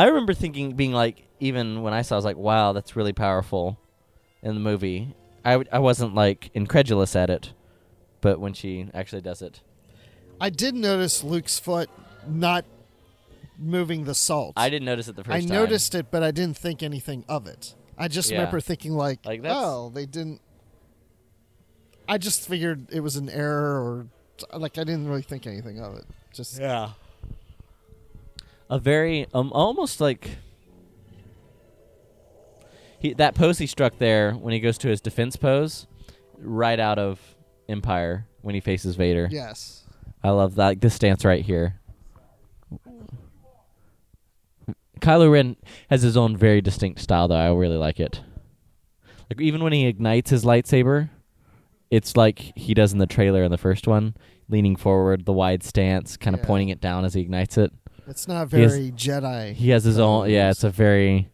I 0.00 0.06
remember 0.06 0.32
thinking, 0.34 0.72
being 0.76 0.92
like, 0.92 1.26
even 1.40 1.82
when 1.82 1.92
I 1.92 2.02
saw, 2.02 2.14
it, 2.14 2.16
I 2.16 2.18
was 2.18 2.24
like, 2.24 2.36
wow, 2.36 2.72
that's 2.72 2.96
really 2.96 3.12
powerful 3.12 3.78
in 4.42 4.54
the 4.54 4.60
movie. 4.60 5.14
I 5.44 5.52
w- 5.52 5.68
I 5.72 5.78
wasn't 5.78 6.14
like 6.14 6.50
incredulous 6.54 7.14
at 7.16 7.28
it, 7.30 7.52
but 8.20 8.40
when 8.40 8.52
she 8.54 8.88
actually 8.94 9.22
does 9.22 9.42
it, 9.42 9.60
I 10.40 10.48
did 10.50 10.74
notice 10.74 11.22
Luke's 11.22 11.58
foot 11.58 11.90
not 12.26 12.64
moving 13.58 14.04
the 14.04 14.14
salt. 14.14 14.54
I 14.56 14.70
didn't 14.70 14.86
notice 14.86 15.08
it 15.08 15.16
the 15.16 15.24
first 15.24 15.34
I 15.36 15.40
time. 15.40 15.48
noticed 15.48 15.94
it, 15.94 16.10
but 16.10 16.22
I 16.22 16.30
didn't 16.30 16.56
think 16.56 16.82
anything 16.82 17.24
of 17.28 17.46
it. 17.46 17.74
I 17.98 18.08
just 18.08 18.30
Yeah. 18.30 18.38
remember 18.38 18.60
thinking 18.60 18.92
like, 18.94 19.24
Like, 19.26 19.42
that's- 19.42 19.62
oh, 19.62 19.90
they 19.90 20.06
didn't. 20.06 20.40
I 22.08 22.16
just 22.18 22.48
figured 22.48 22.86
it 22.90 23.00
was 23.00 23.16
an 23.16 23.28
error 23.28 23.78
or 24.52 24.58
like 24.58 24.78
I 24.78 24.84
didn't 24.84 25.08
really 25.08 25.22
think 25.22 25.46
anything 25.46 25.78
of 25.80 25.96
it. 25.96 26.04
Just 26.32 26.58
Yeah. 26.58 26.90
A 28.70 28.78
very 28.78 29.26
um 29.34 29.52
almost 29.52 30.00
like 30.00 30.38
he 33.00 33.12
that 33.14 33.34
pose 33.34 33.58
he 33.58 33.66
struck 33.66 33.98
there 33.98 34.32
when 34.32 34.52
he 34.54 34.60
goes 34.60 34.78
to 34.78 34.88
his 34.88 35.00
defense 35.00 35.36
pose, 35.36 35.86
right 36.38 36.78
out 36.78 36.98
of 36.98 37.18
Empire 37.68 38.26
when 38.42 38.54
he 38.54 38.60
faces 38.60 38.96
Vader. 38.96 39.28
yes. 39.30 39.84
I 40.22 40.30
love 40.30 40.54
that 40.56 40.66
like, 40.66 40.80
this 40.80 40.94
stance 40.94 41.24
right 41.24 41.42
here. 41.44 41.80
Kylo 45.00 45.32
Ren 45.32 45.56
has 45.88 46.02
his 46.02 46.16
own 46.16 46.36
very 46.36 46.60
distinct 46.60 47.00
style 47.00 47.26
though. 47.28 47.36
I 47.36 47.50
really 47.54 47.78
like 47.78 47.98
it. 47.98 48.20
Like 49.30 49.40
even 49.40 49.62
when 49.64 49.72
he 49.72 49.86
ignites 49.86 50.30
his 50.30 50.44
lightsaber, 50.44 51.08
it's 51.90 52.16
like 52.16 52.38
he 52.54 52.74
does 52.74 52.92
in 52.92 52.98
the 52.98 53.06
trailer 53.06 53.42
in 53.42 53.50
the 53.50 53.56
first 53.58 53.86
one, 53.86 54.14
leaning 54.48 54.76
forward, 54.76 55.24
the 55.24 55.32
wide 55.32 55.62
stance, 55.62 56.16
kind 56.18 56.34
of 56.34 56.40
Yeah. 56.40 56.46
pointing 56.46 56.68
it 56.68 56.80
down 56.80 57.04
as 57.06 57.14
he 57.14 57.22
ignites 57.22 57.56
it. 57.56 57.72
It's 58.10 58.26
not 58.28 58.50
He 58.52 58.60
has- 58.60 58.72
very 58.76 58.90
Jedi. 58.92 59.52
He 59.54 59.70
has 59.70 59.84
his 59.84 59.98
own. 59.98 60.28
Yeah, 60.28 60.50
it's 60.50 60.64
a 60.64 60.70
very 60.70 61.28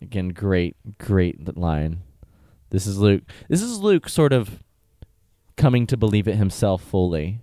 again 0.00 0.28
great, 0.30 0.76
great 0.98 1.56
line. 1.56 2.02
This 2.70 2.86
is 2.86 2.98
Luke. 2.98 3.22
This 3.48 3.62
is 3.62 3.78
Luke 3.80 4.08
sort 4.08 4.32
of 4.32 4.62
coming 5.56 5.86
to 5.86 5.96
believe 5.96 6.28
it 6.28 6.36
himself 6.36 6.82
fully. 6.82 7.40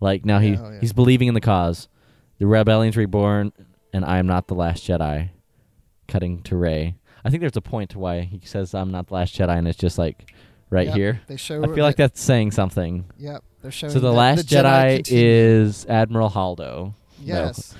Like 0.00 0.24
now 0.24 0.38
he 0.38 0.50
Yeah, 0.50 0.72
yeah. 0.72 0.80
he's 0.80 0.92
believing 0.92 1.28
in 1.28 1.34
the 1.34 1.40
cause. 1.40 1.88
The 2.38 2.46
rebellion's 2.46 2.96
reborn, 2.96 3.52
and 3.92 4.04
I 4.04 4.18
am 4.18 4.26
not 4.26 4.46
the 4.48 4.54
last 4.54 4.86
Jedi. 4.86 5.30
Cutting 6.06 6.42
to 6.42 6.56
Rey. 6.56 6.96
I 7.24 7.30
think 7.30 7.40
there's 7.40 7.56
a 7.56 7.60
point 7.62 7.90
to 7.90 7.98
why 7.98 8.20
he 8.20 8.40
says 8.44 8.74
I'm 8.74 8.90
not 8.92 9.08
the 9.08 9.14
last 9.14 9.34
Jedi, 9.34 9.56
and 9.56 9.66
it's 9.66 9.78
just 9.78 9.98
like 9.98 10.32
right 10.70 10.86
Yep, 10.88 10.96
here. 10.96 11.20
They 11.26 11.36
show. 11.36 11.64
I 11.64 11.66
feel 11.74 11.82
like 11.84 11.96
that's 11.96 12.20
saying 12.20 12.50
something. 12.52 13.06
Yep, 13.18 13.42
they're 13.66 13.72
showing. 13.72 13.92
So 13.92 13.98
the 13.98 14.10
that 14.10 14.16
last 14.16 14.46
Jedi, 14.46 15.00
Jedi, 15.00 15.08
is 15.10 15.86
Admiral 15.86 16.30
Holdo. 16.30 16.84
No. 16.86 16.94
Yes. 17.18 17.74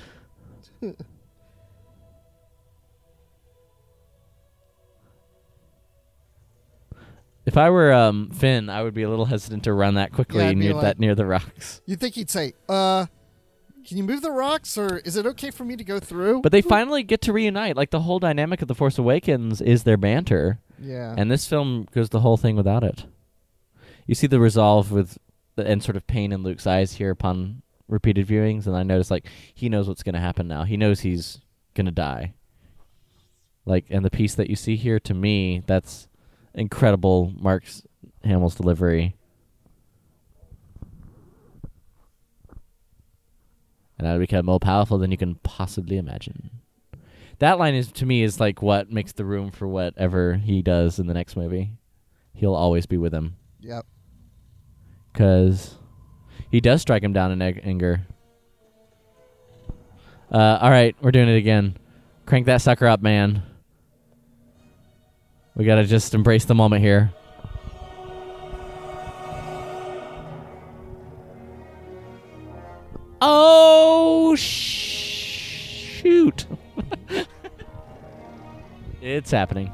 If 7.45 7.55
I 7.55 7.69
were 7.69 7.93
um, 7.93 8.29
Finn, 8.31 8.69
I 8.69 8.83
would 8.83 8.93
be 8.93 9.03
a 9.03 9.09
little 9.09 9.25
hesitant 9.25 9.63
to 9.63 9.73
run 9.73 9.95
that 9.95 10.11
quickly 10.11 10.43
Yeah, 10.43 10.51
near 10.51 10.73
like- 10.73 10.81
that 10.81 10.99
near 10.99 11.15
the 11.15 11.25
rocks. 11.25 11.81
You 11.85 11.95
think 11.95 12.15
he'd 12.15 12.29
say, 12.29 12.51
"Uh, 12.67 13.05
can 13.87 13.95
you 13.95 14.03
move 14.03 14.21
the 14.21 14.31
rocks, 14.31 14.77
or 14.77 14.97
is 14.97 15.15
it 15.15 15.25
okay 15.25 15.51
for 15.51 15.63
me 15.63 15.77
to 15.77 15.83
go 15.85 15.99
through?" 16.01 16.41
But 16.41 16.51
they 16.51 16.61
finally 16.61 17.03
get 17.03 17.21
to 17.21 17.31
reunite. 17.31 17.77
Like 17.77 17.91
the 17.91 18.01
whole 18.01 18.19
dynamic 18.19 18.61
of 18.61 18.67
the 18.67 18.75
Force 18.75 18.97
Awakens 18.97 19.61
is 19.61 19.83
their 19.83 19.95
banter, 19.95 20.59
yeah. 20.77 21.15
and 21.17 21.31
this 21.31 21.47
film 21.47 21.87
goes 21.93 22.09
the 22.09 22.19
whole 22.19 22.35
thing 22.35 22.57
without 22.57 22.83
it. 22.83 23.05
You 24.07 24.15
see 24.15 24.27
the 24.27 24.41
resolve 24.41 24.91
with 24.91 25.17
the, 25.26 25.26
and 25.57 25.83
sort 25.83 25.95
of 25.97 26.07
pain 26.07 26.31
in 26.31 26.43
Luke's 26.43 26.67
eyes 26.67 26.93
here 26.93 27.11
upon 27.11 27.61
repeated 27.87 28.27
viewings, 28.27 28.67
and 28.67 28.75
I 28.75 28.83
notice 28.83 29.09
like 29.09 29.27
he 29.53 29.69
knows 29.69 29.87
what's 29.87 30.03
going 30.03 30.15
to 30.15 30.21
happen 30.21 30.47
now. 30.47 30.63
He 30.63 30.77
knows 30.77 31.01
he's 31.01 31.39
going 31.73 31.85
to 31.85 31.91
die. 31.91 32.33
Like, 33.65 33.85
and 33.89 34.05
the 34.05 34.09
piece 34.09 34.35
that 34.35 34.49
you 34.49 34.55
see 34.55 34.77
here, 34.77 34.99
to 35.01 35.13
me, 35.13 35.61
that's 35.65 36.07
incredible. 36.53 37.33
Mark's 37.37 37.83
Hamill's 38.23 38.55
delivery. 38.55 39.15
and 43.97 44.07
I 44.07 44.17
become 44.17 44.45
more 44.45 44.59
powerful 44.59 44.97
than 44.97 45.11
you 45.11 45.17
can 45.17 45.35
possibly 45.35 45.97
imagine. 45.97 46.51
That 47.39 47.59
line 47.59 47.73
is 47.75 47.91
to 47.93 48.05
me 48.05 48.23
is 48.23 48.39
like 48.39 48.61
what 48.61 48.91
makes 48.91 49.11
the 49.13 49.25
room 49.25 49.51
for 49.51 49.67
whatever 49.67 50.35
he 50.35 50.61
does 50.61 50.99
in 50.99 51.07
the 51.07 51.13
next 51.13 51.35
movie. 51.35 51.71
He'll 52.33 52.53
always 52.53 52.85
be 52.85 52.97
with 52.97 53.13
him 53.13 53.37
yep. 53.59 53.85
Because 55.17 55.75
he 56.51 56.61
does 56.61 56.79
strike 56.79 57.01
him 57.01 57.11
down 57.11 57.31
in 57.31 57.41
anger. 57.41 58.05
Uh, 60.31 60.59
all 60.61 60.69
right, 60.69 60.95
we're 61.01 61.09
doing 61.09 61.27
it 61.27 61.37
again. 61.37 61.75
Crank 62.27 62.45
that 62.45 62.61
sucker 62.61 62.85
up, 62.85 63.01
man. 63.01 63.41
We 65.55 65.65
gotta 65.65 65.85
just 65.85 66.13
embrace 66.13 66.45
the 66.45 66.53
moment 66.53 66.83
here. 66.83 67.11
Oh 73.19 74.35
sh- 74.35 75.99
shoot! 76.03 76.45
it's 79.01 79.31
happening. 79.31 79.71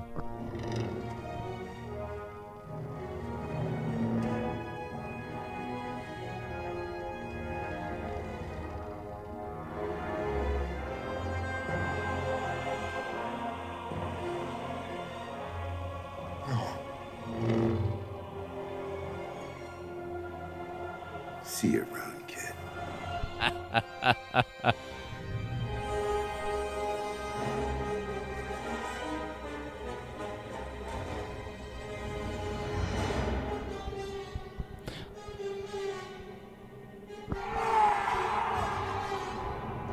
See 21.64 21.70
you 21.70 21.88
around, 21.93 22.28
kid. 22.28 22.53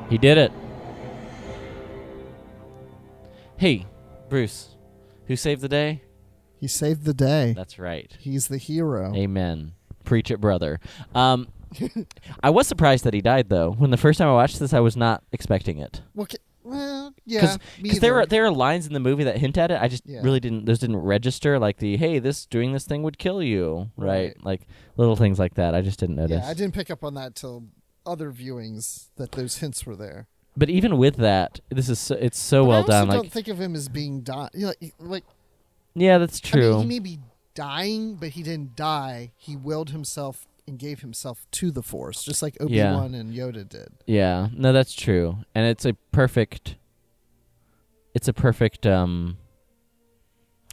He 0.09 0.19
did 0.19 0.39
it. 0.39 0.51
Hey, 3.59 3.87
Bruce, 4.29 4.75
who 5.29 5.37
saved 5.37 5.61
the 5.61 5.69
day? 5.69 6.03
He 6.59 6.67
saved 6.67 7.05
the 7.05 7.15
day. 7.15 7.53
That's 7.57 7.79
right. 7.79 8.11
He's 8.19 8.49
the 8.49 8.59
hero. 8.59 9.15
Amen. 9.15 9.75
Preach 10.03 10.33
it, 10.33 10.41
brother. 10.41 10.81
Um, 11.15 11.47
I 12.43 12.51
was 12.51 12.67
surprised 12.67 13.05
that 13.05 13.15
he 13.15 13.21
died, 13.21 13.49
though. 13.49 13.73
When 13.73 13.91
the 13.91 13.97
first 13.97 14.19
time 14.19 14.29
I 14.29 14.33
watched 14.33 14.59
this, 14.59 14.73
I 14.73 14.81
was 14.81 14.97
not 14.97 15.23
expecting 15.33 15.79
it. 15.79 16.03
Well, 16.15 16.27
ca- 16.27 16.37
well 16.63 17.15
yeah. 17.25 17.57
Because 17.83 18.01
there 18.01 18.19
are 18.19 18.27
there 18.27 18.45
are 18.45 18.51
lines 18.51 18.87
in 18.87 18.93
the 18.93 19.01
movie 19.01 19.25
that 19.25 19.39
hint 19.39 19.57
at 19.59 19.71
it. 19.71 19.81
I 19.81 19.89
just 19.89 20.05
Yeah. 20.07 20.21
really 20.23 20.41
didn't. 20.41 20.67
Those 20.67 20.79
didn't 20.79 20.97
register. 20.99 21.59
Like 21.59 21.79
the 21.79 21.97
hey, 21.97 22.19
this 22.19 22.47
doing 22.47 22.73
this 22.73 22.85
thing 22.85 23.03
would 23.03 23.19
kill 23.19 23.43
you, 23.43 23.91
right? 23.97 24.35
Right. 24.37 24.45
Like 24.45 24.67
little 24.97 25.17
things 25.17 25.39
like 25.39 25.55
that. 25.55 25.75
I 25.75 25.81
just 25.81 25.99
didn't 26.01 26.17
notice. 26.17 26.43
Yeah, 26.45 26.49
I 26.51 26.55
didn't 26.55 26.75
pick 26.75 26.91
up 26.91 27.03
on 27.05 27.15
that 27.15 27.35
till 27.35 27.65
other 28.07 28.31
viewings 28.33 29.09
that 29.17 29.33
those 29.33 29.59
hints 29.59 29.85
were 29.87 29.97
there. 29.97 30.27
But 30.57 30.69
even 30.69 30.99
with 30.99 31.17
that, 31.17 31.61
this 31.71 31.89
is 31.89 31.99
so, 31.99 32.17
it's 32.17 32.39
so 32.39 32.65
But 32.65 32.69
well 32.69 32.77
I 32.77 32.81
also 32.81 32.93
done. 32.93 33.09
don't 33.09 33.23
Like 33.25 33.33
think 33.33 33.49
of 33.49 33.61
him 33.61 33.75
as 33.75 33.89
being 33.89 34.21
die. 34.23 34.49
You 34.53 34.67
know, 34.67 34.73
like 34.99 35.25
yeah, 35.95 36.19
that's 36.19 36.41
I 36.45 36.49
true. 36.49 36.71
mean, 36.73 36.81
he 36.81 36.87
may 36.87 36.99
be 36.99 37.19
dying, 37.55 38.15
but 38.15 38.31
he 38.31 38.43
didn't 38.43 38.77
die. 38.77 39.33
He 39.37 39.57
willed 39.57 39.91
himself 39.91 40.47
and 40.71 40.79
gave 40.79 41.01
himself 41.01 41.45
to 41.51 41.71
the 41.71 41.83
Force, 41.83 42.23
just 42.23 42.41
like 42.41 42.57
Obi 42.61 42.75
Yeah. 42.77 42.95
Wan 42.95 43.13
and 43.15 43.35
Yoda 43.35 43.69
did. 43.69 43.89
Yeah, 44.07 44.49
no, 44.55 44.73
that's 44.73 44.95
true, 44.95 45.39
and 45.55 45.67
it's 45.67 45.85
a 45.85 45.93
perfect. 46.13 46.77
It's 48.15 48.29
a 48.29 48.33
perfect 48.33 48.87
um. 48.87 49.37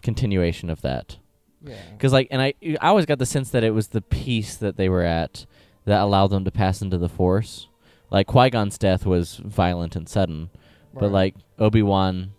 Continuation 0.03 0.69
of 0.69 0.81
that, 0.83 1.17
Yeah. 1.61 1.75
because 1.91 2.13
like, 2.13 2.27
and 2.31 2.41
I, 2.41 2.53
I 2.79 2.87
always 2.89 3.05
got 3.07 3.17
the 3.19 3.25
sense 3.25 3.49
that 3.49 3.63
it 3.63 3.71
was 3.71 3.89
the 3.89 3.99
peace 4.01 4.55
that 4.55 4.77
they 4.77 4.87
were 4.87 5.01
at 5.03 5.45
that 5.85 6.01
allowed 6.01 6.27
them 6.27 6.45
to 6.45 6.51
pass 6.51 6.81
into 6.81 6.97
the 6.99 7.09
Force. 7.09 7.67
Like 8.11 8.27
Qui 8.27 8.49
Gon's 8.51 8.77
death 8.77 9.05
was 9.05 9.37
violent 9.43 9.95
and 9.97 10.07
sudden, 10.07 10.49
but 10.93 11.11
like 11.11 11.35
Obi 11.59 11.81
Wan 11.81 12.31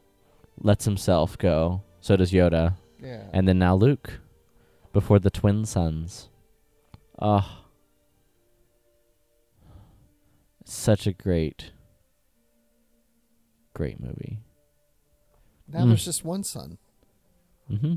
lets 0.62 0.84
himself 0.86 1.36
go. 1.36 1.82
So 2.00 2.16
does 2.16 2.30
Yoda, 2.32 2.76
Yeah. 3.02 3.24
and 3.34 3.46
then 3.46 3.58
now 3.58 3.74
Luke, 3.74 4.20
before 4.92 5.18
the 5.18 5.30
twin 5.30 5.66
suns. 5.66 6.27
Oh, 7.20 7.64
such 10.64 11.06
a 11.06 11.12
great, 11.12 11.72
great 13.74 13.98
movie. 14.00 14.38
now 15.66 15.80
Mm. 15.84 15.88
there's 15.88 16.04
just 16.04 16.24
one 16.24 16.44
sun. 16.44 16.78
Mm-hmm. 17.70 17.96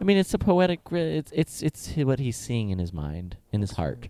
I 0.00 0.04
mean, 0.04 0.16
it's 0.18 0.34
a 0.34 0.38
poetic. 0.38 0.80
It's 0.90 1.32
it's 1.34 1.62
it's 1.62 1.88
what 1.96 2.18
he's 2.18 2.36
seeing 2.36 2.70
in 2.70 2.78
his 2.78 2.92
mind, 2.92 3.36
in 3.52 3.60
his 3.62 3.72
heart. 3.72 4.08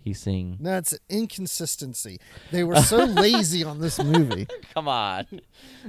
He's 0.00 0.20
seeing. 0.20 0.58
An 0.64 0.82
inconsistency. 1.10 2.18
They 2.50 2.64
were 2.64 2.76
so 2.76 3.04
lazy 3.04 3.62
on 3.64 3.80
this 3.80 4.02
movie. 4.02 4.46
Come 4.74 4.88
on, 4.88 5.26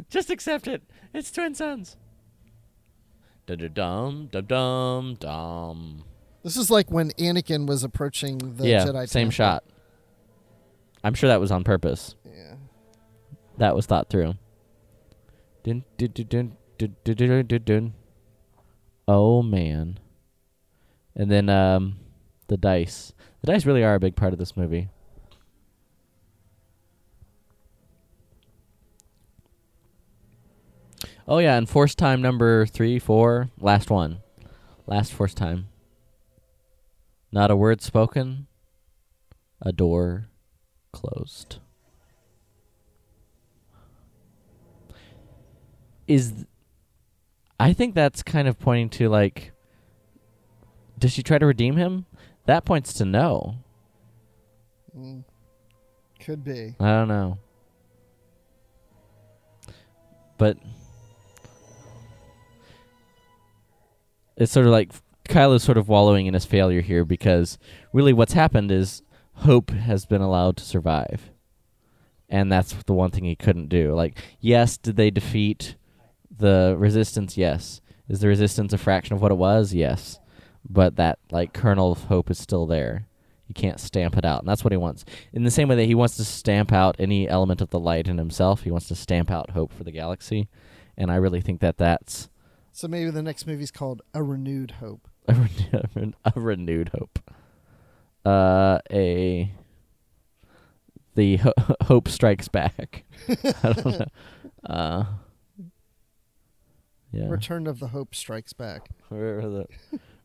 just 0.10 0.30
accept 0.30 0.68
it. 0.68 0.84
It's 1.14 1.32
twin 1.32 1.56
suns. 1.56 1.96
Dum 3.46 3.58
dum 3.74 4.28
dum 4.32 4.46
dum 4.46 5.16
dum. 5.20 6.04
This 6.44 6.56
is 6.56 6.72
like 6.72 6.90
when 6.90 7.12
Anakin 7.12 7.68
was 7.68 7.84
approaching 7.84 8.38
the 8.38 8.68
yeah, 8.68 8.86
Jedi. 8.86 9.10
Same 9.10 9.30
shot. 9.30 9.64
I'm 11.04 11.14
sure 11.14 11.28
that 11.28 11.40
was 11.40 11.52
on 11.52 11.64
purpose. 11.64 12.16
Yeah. 12.26 12.56
That 13.58 13.76
was 13.76 13.86
thought 13.86 14.10
through. 14.10 14.36
Dun, 15.64 15.84
dun, 15.98 16.12
dun, 16.14 16.58
dun, 16.78 16.96
dun, 17.04 17.48
dun, 17.48 17.64
dun. 17.66 17.94
Oh 19.08 19.42
man. 19.42 20.00
And 21.16 21.32
then 21.32 21.50
um 21.50 21.98
the 22.48 22.58
dice. 22.58 23.14
The 23.42 23.48
dice 23.48 23.66
really 23.66 23.84
are 23.84 23.96
a 23.96 24.00
big 24.00 24.16
part 24.16 24.34
of 24.34 24.40
this 24.40 24.56
movie. 24.56 24.90
Oh 31.28 31.38
yeah, 31.38 31.58
and 31.58 31.70
force 31.70 31.94
time 31.94 32.22
number 32.22 32.66
three, 32.66 32.98
four, 32.98 33.50
last 33.60 33.90
one, 33.92 34.20
last 34.88 35.14
force 35.14 35.34
time. 35.34 35.69
Not 37.32 37.52
a 37.52 37.56
word 37.56 37.82
spoken. 37.82 38.48
A 39.62 39.72
door 39.72 40.30
closed. 40.92 41.58
Is 46.08 46.32
th- 46.32 46.48
I 47.60 47.74
think 47.74 47.94
that's 47.94 48.24
kind 48.24 48.48
of 48.48 48.58
pointing 48.58 48.90
to 48.92 49.10
like 49.10 49.52
does 50.98 51.14
she 51.14 51.24
try 51.24 51.38
to 51.38 51.46
redeem 51.46 51.78
him? 51.78 52.06
That 52.46 52.66
points 52.66 52.94
to 52.96 53.06
no. 53.06 53.56
Mm. 54.98 55.24
Could 56.20 56.44
be. 56.44 56.76
I 56.80 56.88
don't 56.88 57.08
know. 57.08 57.38
But 60.38 60.58
it's 64.36 64.52
sort 64.52 64.66
of 64.66 64.72
like 64.72 64.92
Kylo's 65.30 65.64
sort 65.64 65.78
of 65.78 65.88
wallowing 65.88 66.26
in 66.26 66.34
his 66.34 66.46
failure 66.46 66.82
here 66.82 67.06
because 67.06 67.58
really 67.94 68.14
what's 68.14 68.34
happened 68.34 68.72
is 68.72 69.04
Hope 69.34 69.70
has 69.70 70.06
been 70.06 70.22
allowed 70.22 70.58
to 70.58 70.66
survive. 70.66 71.32
And 72.28 72.52
that's 72.52 72.74
the 72.74 72.94
one 72.94 73.10
thing 73.10 73.24
he 73.24 73.36
couldn't 73.36 73.70
do. 73.70 73.94
Like, 73.94 74.18
yes, 74.42 74.78
did 74.78 74.98
they 74.98 75.10
defeat 75.10 75.76
the 76.30 76.76
resistance? 76.78 77.38
Yes. 77.38 77.80
Is 78.10 78.20
the 78.20 78.28
resistance 78.28 78.74
a 78.74 78.78
fraction 78.78 79.16
of 79.16 79.22
what 79.22 79.32
it 79.32 79.38
was? 79.38 79.74
Yes. 79.74 80.20
But 80.70 80.98
that 80.98 81.20
like 81.32 81.54
kernel 81.54 81.94
of 81.94 82.04
hope 82.04 82.30
is 82.30 82.38
still 82.38 82.66
there. 82.66 83.08
You 83.48 83.54
can't 83.56 83.80
stamp 83.80 84.16
it 84.16 84.26
out, 84.26 84.42
and 84.42 84.48
that's 84.48 84.64
what 84.64 84.74
he 84.74 84.78
wants. 84.78 85.06
In 85.34 85.44
the 85.44 85.50
same 85.50 85.70
way 85.70 85.76
that 85.78 85.86
he 85.86 85.96
wants 85.96 86.18
to 86.18 86.26
stamp 86.26 86.72
out 86.72 86.96
any 87.00 87.28
element 87.28 87.62
of 87.62 87.72
the 87.72 87.80
light 87.80 88.08
in 88.08 88.20
himself, 88.20 88.62
he 88.62 88.70
wants 88.70 88.88
to 88.90 88.96
stamp 88.96 89.32
out 89.32 89.52
hope 89.52 89.74
for 89.74 89.84
the 89.84 89.92
galaxy. 89.92 90.50
And 90.96 91.12
I 91.12 91.16
really 91.16 91.42
think 91.42 91.60
that 91.62 91.78
that's 91.78 92.30
So 92.74 92.88
maybe 92.88 93.10
the 93.10 93.24
next 93.24 93.48
movie's 93.48 93.72
called 93.72 94.02
A 94.14 94.22
Renewed 94.22 94.72
Hope. 94.80 95.08
A, 95.30 95.34
renew- 95.94 96.14
a 96.26 96.34
renewed 96.36 96.90
hope. 96.98 97.20
Uh, 98.26 98.80
a 98.92 99.54
the 101.16 101.38
ho- 101.38 101.54
hope 101.84 102.08
strikes 102.08 102.48
back. 102.48 103.04
I 103.64 103.74
don't 103.74 103.86
know. 104.00 104.06
Uh, 104.66 105.06
yeah. 107.12 107.28
Return 107.28 107.66
of 107.66 107.80
the 107.80 107.88
Hope 107.88 108.14
Strikes 108.14 108.54
Back. 108.54 108.90
Where 109.10 109.40
are 109.40 109.50
the 109.50 109.66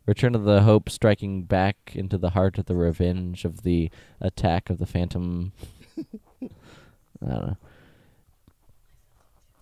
Return 0.06 0.34
of 0.34 0.44
the 0.44 0.62
Hope 0.62 0.90
striking 0.90 1.44
back 1.44 1.92
into 1.94 2.18
the 2.18 2.30
heart 2.30 2.58
of 2.58 2.66
the 2.66 2.74
revenge 2.76 3.46
of 3.46 3.62
the 3.62 3.90
attack 4.20 4.68
of 4.68 4.78
the 4.78 4.84
Phantom. 4.84 5.52
I 5.98 6.48
don't 7.22 7.46
know. 7.46 7.56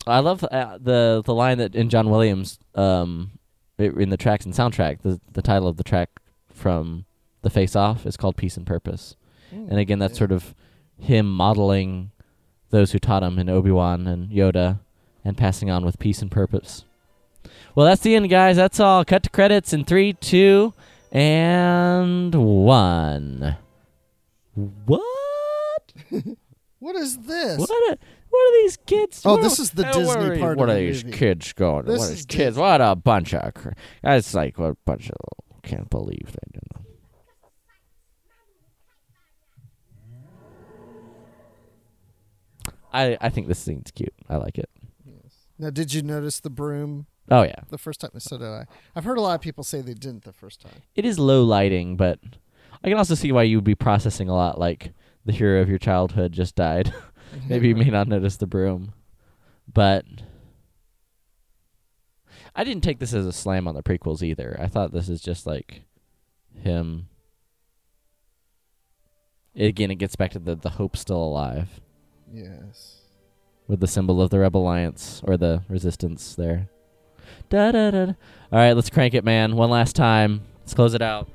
I 0.04 0.18
love 0.18 0.42
uh, 0.42 0.78
the 0.80 1.22
the 1.24 1.34
line 1.34 1.58
that 1.58 1.76
in 1.76 1.88
John 1.88 2.10
Williams 2.10 2.58
um 2.74 3.38
in 3.78 4.10
the 4.10 4.16
tracks 4.16 4.44
and 4.44 4.54
soundtrack 4.54 5.02
the 5.02 5.20
the 5.32 5.42
title 5.42 5.68
of 5.68 5.76
the 5.76 5.84
track 5.84 6.10
from 6.48 7.04
the 7.42 7.50
Face 7.50 7.74
Off 7.74 8.06
is 8.06 8.16
called 8.16 8.36
Peace 8.36 8.56
and 8.56 8.66
Purpose, 8.66 9.16
and 9.50 9.78
again 9.78 9.98
that's 9.98 10.18
sort 10.18 10.32
of 10.32 10.54
him 10.98 11.30
modeling 11.32 12.10
those 12.70 12.92
who 12.92 12.98
taught 12.98 13.22
him 13.22 13.38
in 13.38 13.48
Obi 13.48 13.70
Wan 13.70 14.06
and 14.06 14.30
Yoda, 14.30 14.80
and 15.24 15.36
passing 15.36 15.70
on 15.70 15.84
with 15.84 15.98
peace 15.98 16.22
and 16.22 16.30
purpose. 16.30 16.84
Well, 17.74 17.86
that's 17.86 18.02
the 18.02 18.14
end, 18.14 18.30
guys. 18.30 18.56
That's 18.56 18.80
all. 18.80 19.04
Cut 19.04 19.22
to 19.24 19.30
credits 19.30 19.72
in 19.72 19.84
three, 19.84 20.12
two, 20.12 20.74
and 21.10 22.34
one. 22.34 23.56
What? 24.54 25.02
What 26.82 26.96
is 26.96 27.16
this? 27.16 27.60
What? 27.60 27.70
Are, 27.70 27.96
what 28.32 28.40
are 28.48 28.62
these 28.62 28.76
kids? 28.86 29.22
Oh, 29.24 29.36
doing? 29.36 29.40
Oh, 29.40 29.48
this 29.48 29.58
is 29.58 29.70
the 29.72 29.84
Disney 29.84 30.04
what 30.06 30.16
are, 30.18 30.38
part 30.38 30.56
What 30.56 30.68
of 30.70 30.74
are 30.76 30.78
the 30.78 30.86
these 30.86 31.04
movie. 31.04 31.16
kids 31.18 31.52
going? 31.52 31.84
This 31.84 31.98
what 31.98 32.10
is 32.10 32.20
is 32.20 32.26
kids? 32.26 32.56
What 32.56 32.80
a 32.80 32.96
bunch 32.96 33.34
of. 33.34 33.52
Cr- 33.52 33.70
it's 34.02 34.32
like 34.34 34.58
what 34.58 34.70
a 34.70 34.76
bunch 34.86 35.10
of. 35.10 35.16
Can't 35.62 35.90
believe 35.90 36.26
they 36.26 36.52
did 36.52 36.62
that. 36.74 36.82
I 42.92 43.16
I 43.20 43.28
think 43.28 43.48
this 43.48 43.58
scene's 43.58 43.90
cute. 43.90 44.14
I 44.28 44.36
like 44.36 44.58
it. 44.58 44.70
Now, 45.58 45.70
did 45.70 45.94
you 45.94 46.02
notice 46.02 46.40
the 46.40 46.50
broom 46.50 47.06
Oh 47.30 47.42
yeah, 47.42 47.60
the 47.70 47.78
first 47.78 48.00
time? 48.00 48.10
So 48.18 48.36
did 48.38 48.48
I. 48.48 48.66
I've 48.96 49.04
heard 49.04 49.18
a 49.18 49.20
lot 49.20 49.34
of 49.34 49.40
people 49.40 49.62
say 49.62 49.80
they 49.80 49.94
didn't 49.94 50.24
the 50.24 50.32
first 50.32 50.60
time. 50.60 50.82
it 50.94 51.04
is 51.04 51.18
low 51.18 51.44
lighting, 51.44 51.96
but 51.96 52.18
I 52.82 52.88
can 52.88 52.98
also 52.98 53.14
see 53.14 53.30
why 53.30 53.44
you 53.44 53.58
would 53.58 53.64
be 53.64 53.74
processing 53.74 54.28
a 54.28 54.34
lot. 54.34 54.58
Like 54.58 54.92
the 55.24 55.32
hero 55.32 55.60
of 55.60 55.68
your 55.68 55.78
childhood 55.78 56.32
just 56.32 56.56
died. 56.56 56.92
Maybe 57.48 57.68
you 57.68 57.74
may 57.76 57.90
not 57.90 58.08
notice 58.08 58.36
the 58.36 58.46
broom, 58.46 58.92
but 59.72 60.04
I 62.54 62.64
didn't 62.64 62.82
take 62.82 62.98
this 62.98 63.14
as 63.14 63.26
a 63.26 63.32
slam 63.32 63.66
on 63.66 63.74
the 63.74 63.82
prequels 63.82 64.22
either. 64.22 64.56
I 64.60 64.66
thought 64.66 64.92
this 64.92 65.08
is 65.08 65.20
just 65.22 65.46
like 65.46 65.82
him. 66.62 67.08
Again, 69.56 69.90
it 69.90 69.96
gets 69.96 70.16
back 70.16 70.30
to 70.32 70.38
the 70.38 70.54
the 70.56 70.70
hope 70.70 70.96
still 70.96 71.22
alive 71.22 71.68
Yes. 72.32 73.00
with 73.68 73.80
the 73.80 73.86
symbol 73.86 74.20
of 74.22 74.30
the 74.30 74.38
Rebel 74.38 74.62
Alliance 74.62 75.20
or 75.24 75.36
the 75.36 75.62
Resistance 75.68 76.34
there. 76.34 76.68
Da 77.50 77.70
da 77.72 77.90
da. 77.90 78.06
da. 78.06 78.12
All 78.50 78.58
right, 78.58 78.72
let's 78.72 78.90
crank 78.90 79.14
it, 79.14 79.24
man. 79.24 79.56
One 79.56 79.70
last 79.70 79.94
time. 79.96 80.42
Let's 80.60 80.74
close 80.74 80.94
it 80.94 81.02
out. 81.02 81.28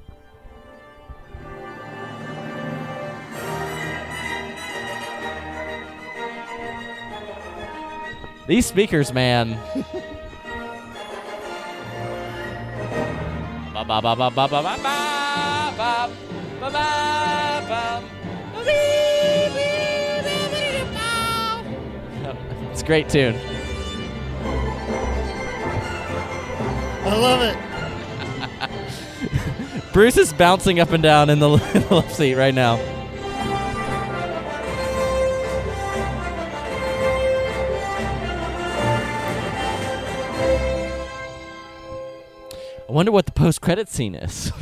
Ba 8.47 8.61
speakers, 8.61 9.11
man. 9.13 9.59
It's 22.71 22.81
a 22.81 22.85
great 22.85 23.09
tune. 23.09 23.35
I 27.03 27.15
love 27.15 27.41
it. 27.41 27.57
Bruce 29.93 30.17
is 30.17 30.31
bouncing 30.31 30.79
up 30.79 30.91
and 30.91 31.03
down 31.03 31.29
in 31.29 31.39
the, 31.39 31.49
in 31.73 31.81
the 31.87 31.95
left 31.95 32.15
seat 32.15 32.35
right 32.35 32.53
now. 32.53 32.96
Wonder 42.97 43.11
what 43.11 43.27
the 43.27 43.31
post-credit 43.31 43.87
scene 43.89 44.15
is. 44.15 44.51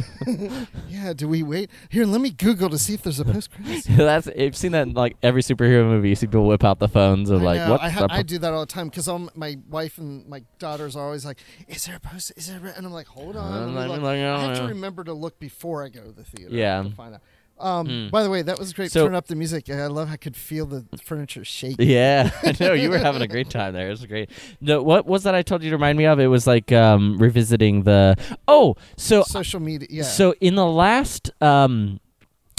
Yeah. 0.89 1.13
Do 1.13 1.27
we 1.27 1.43
wait 1.43 1.69
here? 1.89 2.05
Let 2.05 2.19
me 2.19 2.31
Google 2.31 2.69
to 2.69 2.79
see 2.79 2.95
if 2.95 3.03
there's 3.03 3.19
a 3.19 3.25
post 3.25 3.51
credits. 3.51 3.85
That's 3.89 4.27
I've 4.27 4.55
seen 4.55 4.71
that 4.71 4.87
in 4.87 4.93
like 4.93 5.17
every 5.21 5.43
superhero 5.43 5.85
movie. 5.85 6.09
You 6.09 6.15
see 6.15 6.25
people 6.25 6.47
whip 6.47 6.63
out 6.63 6.79
the 6.79 6.87
phones 6.87 7.29
of 7.29 7.43
like 7.43 7.59
know. 7.59 7.71
what 7.71 7.81
I, 7.81 7.89
ha- 7.89 8.07
I 8.09 8.23
do 8.23 8.39
that 8.39 8.51
all 8.51 8.61
the 8.61 8.65
time 8.65 8.89
because 8.89 9.07
my 9.35 9.57
wife 9.69 9.99
and 9.99 10.27
my 10.27 10.43
daughters 10.57 10.95
are 10.95 11.05
always 11.05 11.25
like, 11.25 11.39
"Is 11.67 11.85
there 11.85 11.97
a 11.97 11.99
post? 11.99 12.31
Is 12.37 12.47
there?" 12.47 12.57
A-? 12.57 12.75
And 12.75 12.87
I'm 12.87 12.93
like, 12.93 13.07
"Hold 13.07 13.35
on." 13.35 13.51
Let 13.51 13.67
me 13.67 13.75
let 13.75 13.83
me 13.87 13.93
look." 13.93 14.01
look, 14.01 14.11
I 14.13 14.41
have 14.47 14.57
to 14.57 14.65
remember 14.65 15.03
to 15.03 15.13
look 15.13 15.37
before 15.39 15.83
I 15.83 15.89
go 15.89 16.01
to 16.05 16.11
the 16.11 16.23
theater. 16.23 16.55
Yeah. 16.55 16.81
To 16.81 16.89
find 16.89 17.13
out. 17.13 17.21
Um, 17.57 17.87
Hmm. 17.87 18.07
By 18.09 18.23
the 18.23 18.29
way, 18.29 18.41
that 18.41 18.59
was 18.59 18.73
great. 18.73 18.91
So- 18.91 19.05
Turn 19.05 19.15
up 19.15 19.27
the 19.27 19.35
music. 19.35 19.69
I 19.69 19.87
love. 19.87 20.07
How 20.09 20.13
I 20.15 20.17
could 20.17 20.35
feel 20.35 20.65
the 20.65 20.85
furniture 21.03 21.43
shake. 21.45 21.75
Yeah, 21.79 22.31
I 22.43 22.55
know 22.59 22.73
you 22.73 22.89
were 22.89 22.97
having 22.97 23.21
a 23.21 23.27
great 23.27 23.49
time 23.49 23.73
there. 23.73 23.87
It 23.87 23.91
was 23.91 24.05
great. 24.05 24.29
No, 24.61 24.81
what 24.83 25.05
was 25.05 25.23
that 25.23 25.35
I 25.35 25.41
told 25.41 25.63
you 25.63 25.69
to 25.69 25.75
remind 25.75 25.97
me 25.97 26.05
of? 26.05 26.19
It 26.19 26.27
was 26.27 26.45
like 26.47 26.71
um, 26.71 27.17
revisiting 27.17 27.83
the. 27.83 28.15
Oh, 28.47 28.75
so 28.97 29.23
Social 29.23 29.59
media. 29.59 29.87
Yeah. 29.91 30.03
So 30.03 30.33
in 30.41 30.55
the 30.55 30.65
last, 30.65 31.31
um, 31.41 31.99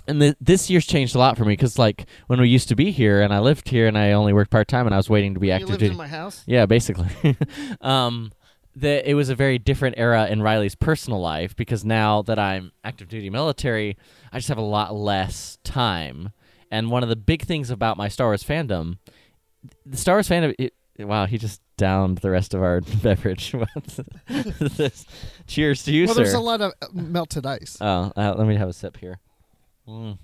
and 0.09 0.23
the, 0.23 0.37
this 0.41 0.71
year's 0.71 0.87
changed 0.87 1.15
a 1.15 1.19
lot 1.19 1.37
for 1.37 1.45
me 1.45 1.53
because 1.55 1.79
like 1.79 2.07
when 2.29 2.41
we 2.41 2.49
used 2.49 2.69
to 2.69 2.77
be 2.77 2.91
here 2.93 3.21
and 3.23 3.35
I 3.35 3.41
lived 3.41 3.69
here 3.69 3.87
and 3.89 3.99
I 3.99 4.13
only 4.13 4.33
worked 4.33 4.51
part 4.53 4.69
time 4.69 4.87
and 4.87 4.95
I 4.95 4.99
was 4.99 5.11
waiting 5.11 5.35
to 5.35 5.41
be 5.41 5.49
you 5.49 5.53
active 5.55 5.69
lived 5.71 5.81
duty. 5.81 5.91
in 5.93 5.97
my 5.99 6.07
house. 6.09 6.43
Yeah, 6.47 6.67
basically. 6.67 7.09
um, 7.81 8.33
the, 8.79 9.09
it 9.09 9.15
was 9.15 9.31
a 9.31 9.35
very 9.35 9.59
different 9.59 9.97
era 9.99 10.27
in 10.27 10.43
Riley's 10.43 10.75
personal 10.75 11.19
life 11.21 11.57
because 11.57 11.83
now 11.85 12.21
that 12.23 12.39
I'm 12.39 12.73
active 12.85 13.09
duty 13.09 13.31
military, 13.31 13.97
I 14.33 14.39
just 14.39 14.49
have 14.49 14.59
a 14.59 14.63
lot 14.63 14.95
less 14.95 15.57
time. 15.65 16.31
And 16.71 16.91
one 16.91 17.03
of 17.03 17.09
the 17.09 17.17
big 17.17 17.43
things 17.45 17.71
about 17.71 17.97
my 17.97 18.09
Star 18.09 18.27
Wars 18.29 18.43
fandom, 18.45 18.99
the 19.87 19.97
Star 19.97 20.17
Wars 20.17 20.29
fandom, 20.29 20.55
it, 20.59 20.75
wow, 20.99 21.25
he 21.27 21.39
just 21.39 21.63
downed 21.79 22.19
the 22.19 22.31
rest 22.31 22.53
of 22.55 22.63
our 22.63 22.81
beverage. 23.03 23.55
Cheers 25.47 25.85
to 25.85 25.93
you, 25.93 26.07
Well, 26.07 26.15
sir. 26.15 26.23
there's 26.23 26.35
a 26.35 26.41
lot 26.41 26.61
of 26.61 26.73
uh, 26.83 26.87
melted 26.93 27.47
ice. 27.47 27.79
Oh, 27.81 28.13
uh, 28.17 28.35
let 28.37 28.47
me 28.47 28.57
have 28.57 28.69
a 28.69 28.73
sip 28.73 28.97
here. 28.99 29.21
Mm. 29.89 30.19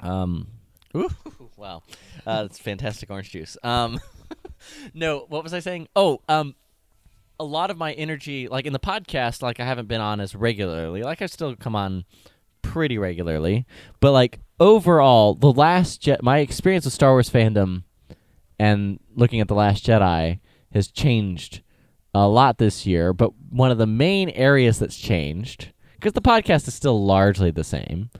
Um, 0.00 0.48
ooh, 0.96 1.10
wow, 1.56 1.82
uh, 2.26 2.44
it's 2.46 2.58
fantastic 2.58 3.10
orange 3.10 3.30
juice. 3.30 3.56
Um, 3.62 4.00
no, 4.94 5.26
what 5.28 5.44
was 5.44 5.54
I 5.54 5.60
saying? 5.60 5.88
Oh, 5.94 6.20
um, 6.28 6.54
a 7.42 7.44
lot 7.44 7.72
of 7.72 7.76
my 7.76 7.92
energy, 7.94 8.46
like 8.46 8.66
in 8.66 8.72
the 8.72 8.78
podcast, 8.78 9.42
like 9.42 9.58
I 9.58 9.64
haven't 9.64 9.88
been 9.88 10.00
on 10.00 10.20
as 10.20 10.36
regularly. 10.36 11.02
Like 11.02 11.20
I 11.20 11.26
still 11.26 11.56
come 11.56 11.74
on 11.74 12.04
pretty 12.62 12.98
regularly, 12.98 13.66
but 13.98 14.12
like 14.12 14.38
overall, 14.60 15.34
the 15.34 15.52
last 15.52 16.00
jet, 16.00 16.22
my 16.22 16.38
experience 16.38 16.84
with 16.84 16.94
Star 16.94 17.10
Wars 17.10 17.28
fandom 17.28 17.82
and 18.60 19.00
looking 19.16 19.40
at 19.40 19.48
the 19.48 19.56
Last 19.56 19.84
Jedi 19.84 20.38
has 20.72 20.86
changed 20.86 21.62
a 22.14 22.28
lot 22.28 22.58
this 22.58 22.86
year. 22.86 23.12
But 23.12 23.32
one 23.50 23.72
of 23.72 23.78
the 23.78 23.88
main 23.88 24.30
areas 24.30 24.78
that's 24.78 24.96
changed 24.96 25.72
because 25.96 26.12
the 26.12 26.22
podcast 26.22 26.68
is 26.68 26.74
still 26.74 27.04
largely 27.04 27.50
the 27.50 27.64
same. 27.64 28.10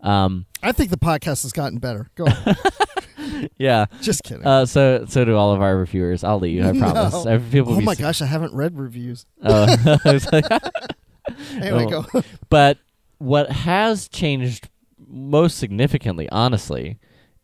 Um, 0.00 0.46
I 0.62 0.72
think 0.72 0.88
the 0.88 0.96
podcast 0.96 1.42
has 1.42 1.52
gotten 1.52 1.78
better. 1.78 2.08
Go 2.14 2.24
on. 2.24 2.56
yeah, 3.58 3.86
Just 4.00 4.22
kidding. 4.22 4.46
Uh, 4.46 4.66
so 4.66 5.04
so 5.08 5.24
do 5.24 5.36
all 5.36 5.52
of 5.52 5.60
our 5.62 5.76
reviewers. 5.76 6.24
I'll 6.24 6.38
leave. 6.40 6.64
I 6.64 6.72
promise. 6.78 7.12
No. 7.24 7.30
Every- 7.30 7.50
People 7.60 7.74
oh 7.74 7.80
my 7.80 7.94
gosh, 7.94 8.20
I 8.22 8.26
haven't 8.26 8.54
read 8.54 8.76
reviews. 8.78 9.26
Oh. 9.42 9.98
I 10.04 10.12
was 10.12 10.30
like- 10.32 10.44
Anyway, 11.54 11.86
Oh. 11.92 12.02
go. 12.12 12.22
but 12.48 12.78
what 13.18 13.50
has 13.52 14.08
changed 14.08 14.68
most 15.06 15.58
significantly, 15.58 16.28
honestly, 16.30 16.98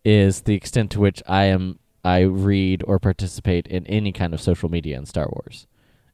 is 0.04 0.42
the 0.42 0.54
extent 0.54 0.90
to 0.92 1.00
which 1.00 1.22
I 1.26 1.44
am 1.44 1.78
I 2.04 2.20
read 2.20 2.82
or 2.86 2.98
participate 2.98 3.66
in 3.66 3.86
any 3.86 4.12
kind 4.12 4.32
of 4.32 4.40
social 4.40 4.68
media 4.68 4.96
in 4.96 5.06
Star 5.06 5.28
Wars. 5.30 5.66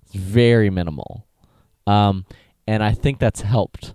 It's 0.04 0.14
very 0.14 0.70
minimal, 0.70 1.26
um, 1.86 2.24
and 2.66 2.82
I 2.82 2.92
think 2.92 3.18
that's 3.18 3.42
helped, 3.42 3.94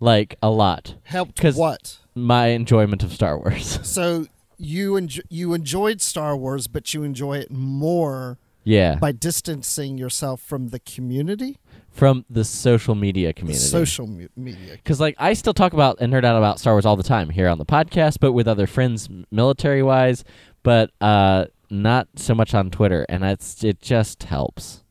like 0.00 0.36
a 0.42 0.50
lot. 0.50 0.94
Helped 1.04 1.40
'Cause 1.40 1.56
what? 1.56 1.98
My 2.14 2.48
enjoyment 2.48 3.02
of 3.02 3.12
Star 3.12 3.38
Wars. 3.38 3.78
So 3.84 4.26
you 4.58 4.92
enjo- 4.92 5.24
you 5.28 5.54
enjoyed 5.54 6.00
Star 6.00 6.36
Wars, 6.36 6.66
but 6.66 6.94
you 6.94 7.02
enjoy 7.02 7.38
it 7.38 7.50
more 7.50 8.38
yeah, 8.64 8.96
by 8.96 9.12
distancing 9.12 9.96
yourself 9.96 10.40
from 10.40 10.68
the 10.68 10.80
community, 10.80 11.58
from 11.88 12.24
the 12.28 12.44
social 12.44 12.94
media 12.94 13.28
the 13.28 13.34
community. 13.34 13.64
social 13.64 14.06
mu- 14.06 14.28
media. 14.36 14.72
Because 14.72 15.00
like 15.00 15.14
I 15.18 15.34
still 15.34 15.54
talk 15.54 15.72
about 15.72 15.98
and 16.00 16.12
nerd 16.12 16.24
out 16.24 16.36
about 16.36 16.58
Star 16.58 16.74
Wars 16.74 16.84
all 16.84 16.96
the 16.96 17.02
time 17.02 17.30
here 17.30 17.48
on 17.48 17.58
the 17.58 17.66
podcast, 17.66 18.18
but 18.20 18.32
with 18.32 18.48
other 18.48 18.66
friends, 18.66 19.08
military 19.30 19.82
wise, 19.82 20.24
but 20.62 20.90
uh, 21.00 21.46
not 21.70 22.08
so 22.16 22.34
much 22.34 22.54
on 22.54 22.70
Twitter, 22.70 23.06
and 23.08 23.24
it's 23.24 23.62
it 23.62 23.80
just 23.80 24.24
helps. 24.24 24.82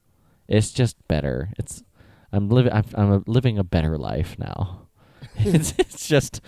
It's 0.47 0.71
just 0.71 0.95
better. 1.07 1.51
It's 1.57 1.83
I'm 2.31 2.49
living 2.49 2.71
I'm, 2.71 2.85
I'm 2.93 3.23
living 3.27 3.57
a 3.57 3.63
better 3.63 3.97
life 3.97 4.37
now. 4.39 4.87
it's 5.37 5.73
it's 5.77 6.07
just 6.07 6.41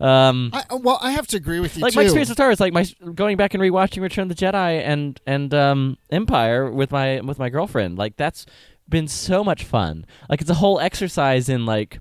um 0.00 0.50
I, 0.52 0.64
well, 0.76 0.98
I 1.02 1.10
have 1.12 1.26
to 1.28 1.36
agree 1.36 1.60
with 1.60 1.76
you 1.76 1.82
like 1.82 1.92
too. 1.92 1.98
my 1.98 2.02
experience 2.04 2.28
with 2.30 2.36
Star 2.36 2.48
Wars, 2.48 2.60
like 2.60 2.72
my 2.72 2.84
going 3.14 3.36
back 3.36 3.54
and 3.54 3.62
rewatching 3.62 4.00
Return 4.02 4.30
of 4.30 4.36
the 4.36 4.46
Jedi 4.46 4.80
and 4.82 5.20
and 5.26 5.52
um, 5.54 5.98
Empire 6.10 6.70
with 6.70 6.90
my 6.90 7.20
with 7.20 7.38
my 7.38 7.50
girlfriend. 7.50 7.98
Like 7.98 8.16
that's 8.16 8.46
been 8.88 9.08
so 9.08 9.44
much 9.44 9.64
fun. 9.64 10.06
Like 10.28 10.40
it's 10.40 10.50
a 10.50 10.54
whole 10.54 10.80
exercise 10.80 11.48
in 11.48 11.66
like 11.66 11.98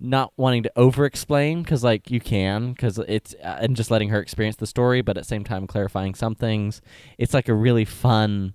not 0.00 0.32
wanting 0.36 0.64
to 0.64 0.72
over 0.76 1.04
explain 1.04 1.62
because 1.62 1.84
like 1.84 2.10
you 2.10 2.20
can 2.20 2.72
because 2.72 2.98
it's 2.98 3.34
uh, 3.44 3.58
and 3.60 3.76
just 3.76 3.90
letting 3.90 4.08
her 4.08 4.20
experience 4.20 4.56
the 4.56 4.66
story, 4.66 5.02
but 5.02 5.16
at 5.16 5.22
the 5.24 5.28
same 5.28 5.44
time 5.44 5.66
clarifying 5.66 6.14
some 6.14 6.34
things. 6.34 6.80
It's 7.18 7.34
like 7.34 7.48
a 7.48 7.54
really 7.54 7.84
fun 7.84 8.54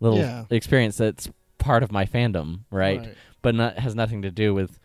little 0.00 0.18
Yeah. 0.18 0.44
experience 0.50 0.96
that's 0.96 1.28
part 1.58 1.82
of 1.82 1.92
my 1.92 2.04
fandom, 2.06 2.60
right? 2.70 3.00
Right. 3.00 3.14
But 3.42 3.54
not 3.54 3.78
has 3.78 3.94
nothing 3.94 4.22
to 4.22 4.30
do 4.30 4.54
with 4.54 4.78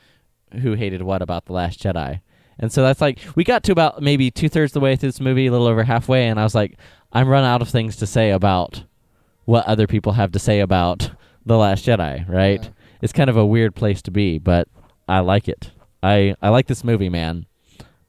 who 0.61 0.73
hated 0.73 1.02
what 1.02 1.22
about 1.23 1.45
the 1.45 1.53
Last 1.53 1.81
Jedi. 1.81 2.22
And 2.60 2.72
so 2.72 2.82
that's 2.84 3.02
like 3.02 3.20
we 3.36 3.44
got 3.44 3.64
to 3.64 3.72
about 3.72 4.02
maybe 4.02 4.30
two 4.32 4.50
thirds 4.50 4.72
of 4.72 4.74
the 4.76 4.80
way 4.80 4.96
through 4.96 5.10
this 5.10 5.20
movie, 5.20 5.48
a 5.48 5.52
little 5.52 5.68
over 5.68 5.84
halfway, 5.84 6.28
and 6.28 6.40
I 6.40 6.44
was 6.44 6.56
like, 6.56 6.78
I'm 7.12 7.28
run 7.28 7.44
out 7.44 7.62
of 7.62 7.70
things 7.70 7.96
to 7.98 8.08
say 8.08 8.32
about 8.32 8.84
what 9.46 9.66
other 9.66 9.88
people 9.88 10.14
have 10.14 10.32
to 10.32 10.40
say 10.40 10.60
about 10.60 11.12
the 11.46 11.58
Last 11.58 11.86
Jedi. 11.86 12.28
Right? 12.30 12.64
Yeah. 12.64 12.70
It's 13.02 13.14
kind 13.14 13.30
of 13.30 13.38
a 13.38 13.46
weird 13.46 13.76
place 13.76 14.02
to 14.04 14.12
be, 14.12 14.38
but 14.40 14.68
I 15.08 15.20
like 15.20 15.48
it. 15.48 15.72
I 16.02 16.36
I 16.42 16.50
like 16.50 16.68
this 16.68 16.84
movie, 16.84 17.10
man. 17.10 17.46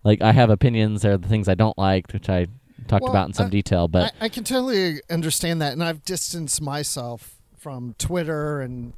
Like 0.05 0.21
I 0.23 0.33
have 0.33 0.51
opinions. 0.51 1.03
There 1.03 1.13
are 1.15 1.19
the 1.19 1.29
things 1.29 1.49
I 1.49 1.55
don't 1.55 1.77
like, 1.79 2.13
which 2.13 2.29
I 2.29 2.47
talked 2.87 3.03
Well, 3.03 3.13
about 3.13 3.29
in 3.29 3.35
some 3.35 3.47
I- 3.47 3.51
detail. 3.51 3.89
But 3.89 4.13
I, 4.21 4.27
I 4.27 4.29
can 4.29 4.45
totally 4.45 5.01
understand 5.11 5.63
that, 5.63 5.73
and 5.73 5.83
I've 5.83 6.05
distanced 6.05 6.61
myself 6.61 7.37
from 7.57 7.95
Twitter 7.99 8.61
and, 8.61 8.93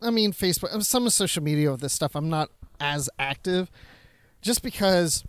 I 0.00 0.10
mean, 0.10 0.32
Facebook, 0.32 0.82
some 0.82 1.06
of 1.06 1.12
social 1.12 1.42
media 1.42 1.70
with 1.70 1.80
this 1.82 1.92
stuff. 1.92 2.14
I'm 2.16 2.30
not 2.30 2.48
as 2.80 3.10
active, 3.18 3.70
just 4.48 4.62
because, 4.62 5.24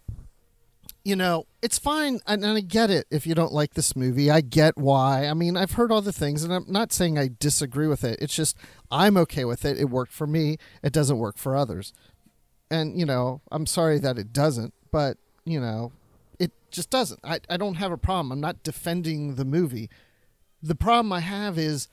you 1.04 1.14
know, 1.14 1.46
it's 1.62 1.78
fine, 1.78 2.22
and, 2.26 2.46
I 2.46 2.62
get 2.62 2.90
it 2.90 3.06
if 3.12 3.28
you 3.28 3.36
don't 3.36 3.52
like 3.52 3.74
this 3.74 3.94
movie. 3.94 4.32
I 4.32 4.40
get 4.40 4.78
why. 4.78 5.28
I 5.28 5.34
mean, 5.34 5.58
I've 5.58 5.74
heard 5.74 5.92
all 5.92 6.02
the 6.02 6.14
things, 6.14 6.42
and 6.42 6.54
I'm 6.54 6.64
not 6.70 6.94
saying 6.94 7.20
I 7.20 7.30
disagree 7.38 7.88
with 7.88 8.06
it. 8.06 8.18
It's 8.22 8.34
just 8.34 8.56
I'm 8.90 9.18
okay 9.18 9.44
with 9.44 9.66
it. 9.66 9.78
It 9.78 9.90
worked 9.90 10.14
for 10.14 10.26
me. 10.26 10.56
It 10.82 10.94
doesn't 10.94 11.18
work 11.18 11.38
for 11.38 11.54
others, 11.54 11.92
and 12.72 12.98
you 12.98 13.06
know, 13.06 13.42
I'm 13.52 13.66
sorry 13.66 14.00
that 14.00 14.18
it 14.18 14.32
doesn't, 14.32 14.74
but 14.90 15.18
you 15.44 15.60
know, 15.60 15.92
it 16.40 16.54
just 16.72 16.90
doesn't. 16.90 17.20
I, 17.22 17.42
I 17.50 17.58
don't 17.58 17.76
have 17.76 17.92
a 17.92 17.98
problem. 17.98 18.32
I'm 18.32 18.40
not 18.40 18.64
defending 18.64 19.36
the 19.36 19.44
movie. 19.44 19.90
The 20.64 20.76
problem 20.76 21.12
I 21.12 21.20
have 21.20 21.58
is 21.58 21.90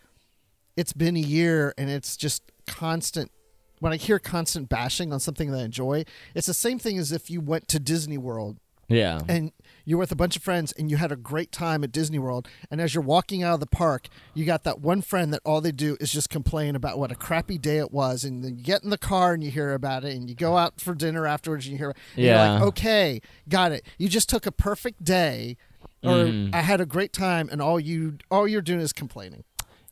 it's 0.76 0.92
been 0.92 1.16
a 1.16 1.26
year 1.36 1.74
and 1.76 1.90
it's 1.90 2.16
just 2.16 2.52
constant. 2.68 3.32
When 3.80 3.92
I 3.92 3.96
hear 3.96 4.18
constant 4.18 4.68
bashing 4.68 5.12
on 5.12 5.20
something 5.20 5.50
that 5.50 5.58
I 5.58 5.64
enjoy, 5.64 6.04
it's 6.34 6.46
the 6.46 6.54
same 6.54 6.78
thing 6.78 6.98
as 6.98 7.12
if 7.12 7.30
you 7.30 7.40
went 7.40 7.68
to 7.68 7.78
Disney 7.78 8.18
World 8.18 8.56
yeah, 8.88 9.20
and 9.28 9.50
you're 9.84 9.98
with 9.98 10.12
a 10.12 10.16
bunch 10.16 10.36
of 10.36 10.44
friends 10.44 10.70
and 10.70 10.88
you 10.92 10.96
had 10.96 11.10
a 11.10 11.16
great 11.16 11.50
time 11.50 11.82
at 11.82 11.90
Disney 11.90 12.20
World. 12.20 12.46
And 12.70 12.80
as 12.80 12.94
you're 12.94 13.02
walking 13.02 13.42
out 13.42 13.54
of 13.54 13.58
the 13.60 13.66
park, 13.66 14.06
you 14.32 14.44
got 14.44 14.62
that 14.62 14.80
one 14.80 15.02
friend 15.02 15.32
that 15.34 15.40
all 15.44 15.60
they 15.60 15.72
do 15.72 15.96
is 16.00 16.12
just 16.12 16.30
complain 16.30 16.76
about 16.76 16.96
what 16.96 17.10
a 17.10 17.16
crappy 17.16 17.58
day 17.58 17.78
it 17.78 17.90
was. 17.90 18.22
And 18.24 18.44
then 18.44 18.56
you 18.56 18.62
get 18.62 18.84
in 18.84 18.90
the 18.90 18.96
car 18.98 19.34
and 19.34 19.42
you 19.42 19.50
hear 19.50 19.72
about 19.74 20.04
it, 20.04 20.14
and 20.14 20.28
you 20.28 20.36
go 20.36 20.56
out 20.56 20.80
for 20.80 20.94
dinner 20.94 21.26
afterwards 21.26 21.66
and 21.66 21.72
you 21.72 21.78
hear, 21.78 21.94
and 22.14 22.24
you're 22.24 22.34
Yeah. 22.34 22.52
like, 22.52 22.62
okay, 22.62 23.20
got 23.48 23.72
it. 23.72 23.84
You 23.98 24.08
just 24.08 24.28
took 24.28 24.46
a 24.46 24.52
perfect 24.52 25.02
day, 25.02 25.56
or 26.04 26.10
Mm. 26.26 26.54
I 26.54 26.60
had 26.60 26.80
a 26.80 26.86
great 26.86 27.12
time, 27.12 27.48
and 27.50 27.60
all 27.60 27.80
you 27.80 28.18
all 28.30 28.46
you're 28.46 28.62
doing 28.62 28.80
is 28.80 28.92
complaining. 28.92 29.42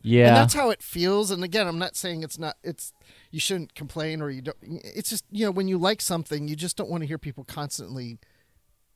yeah. 0.03 0.29
And 0.29 0.37
that's 0.37 0.55
how 0.55 0.71
it 0.71 0.83
feels. 0.83 1.33
And 1.33 1.43
again, 1.43 1.67
I'm 1.67 1.79
not 1.81 1.97
saying 1.97 2.23
it's 2.23 2.39
not. 2.39 2.59
It's 2.63 2.93
you 3.35 3.41
shouldn't 3.41 3.75
complain 3.75 4.23
or 4.23 4.31
you 4.31 4.43
don't. 4.43 4.57
It's 4.63 5.11
just 5.11 5.25
you 5.33 5.45
know 5.45 5.51
when 5.51 5.67
you 5.67 5.77
like 5.77 6.01
something, 6.01 6.47
you 6.47 6.55
just 6.55 6.77
don't 6.77 6.89
want 6.89 7.03
to 7.03 7.07
hear 7.07 7.19
people 7.19 7.43
constantly 7.43 8.19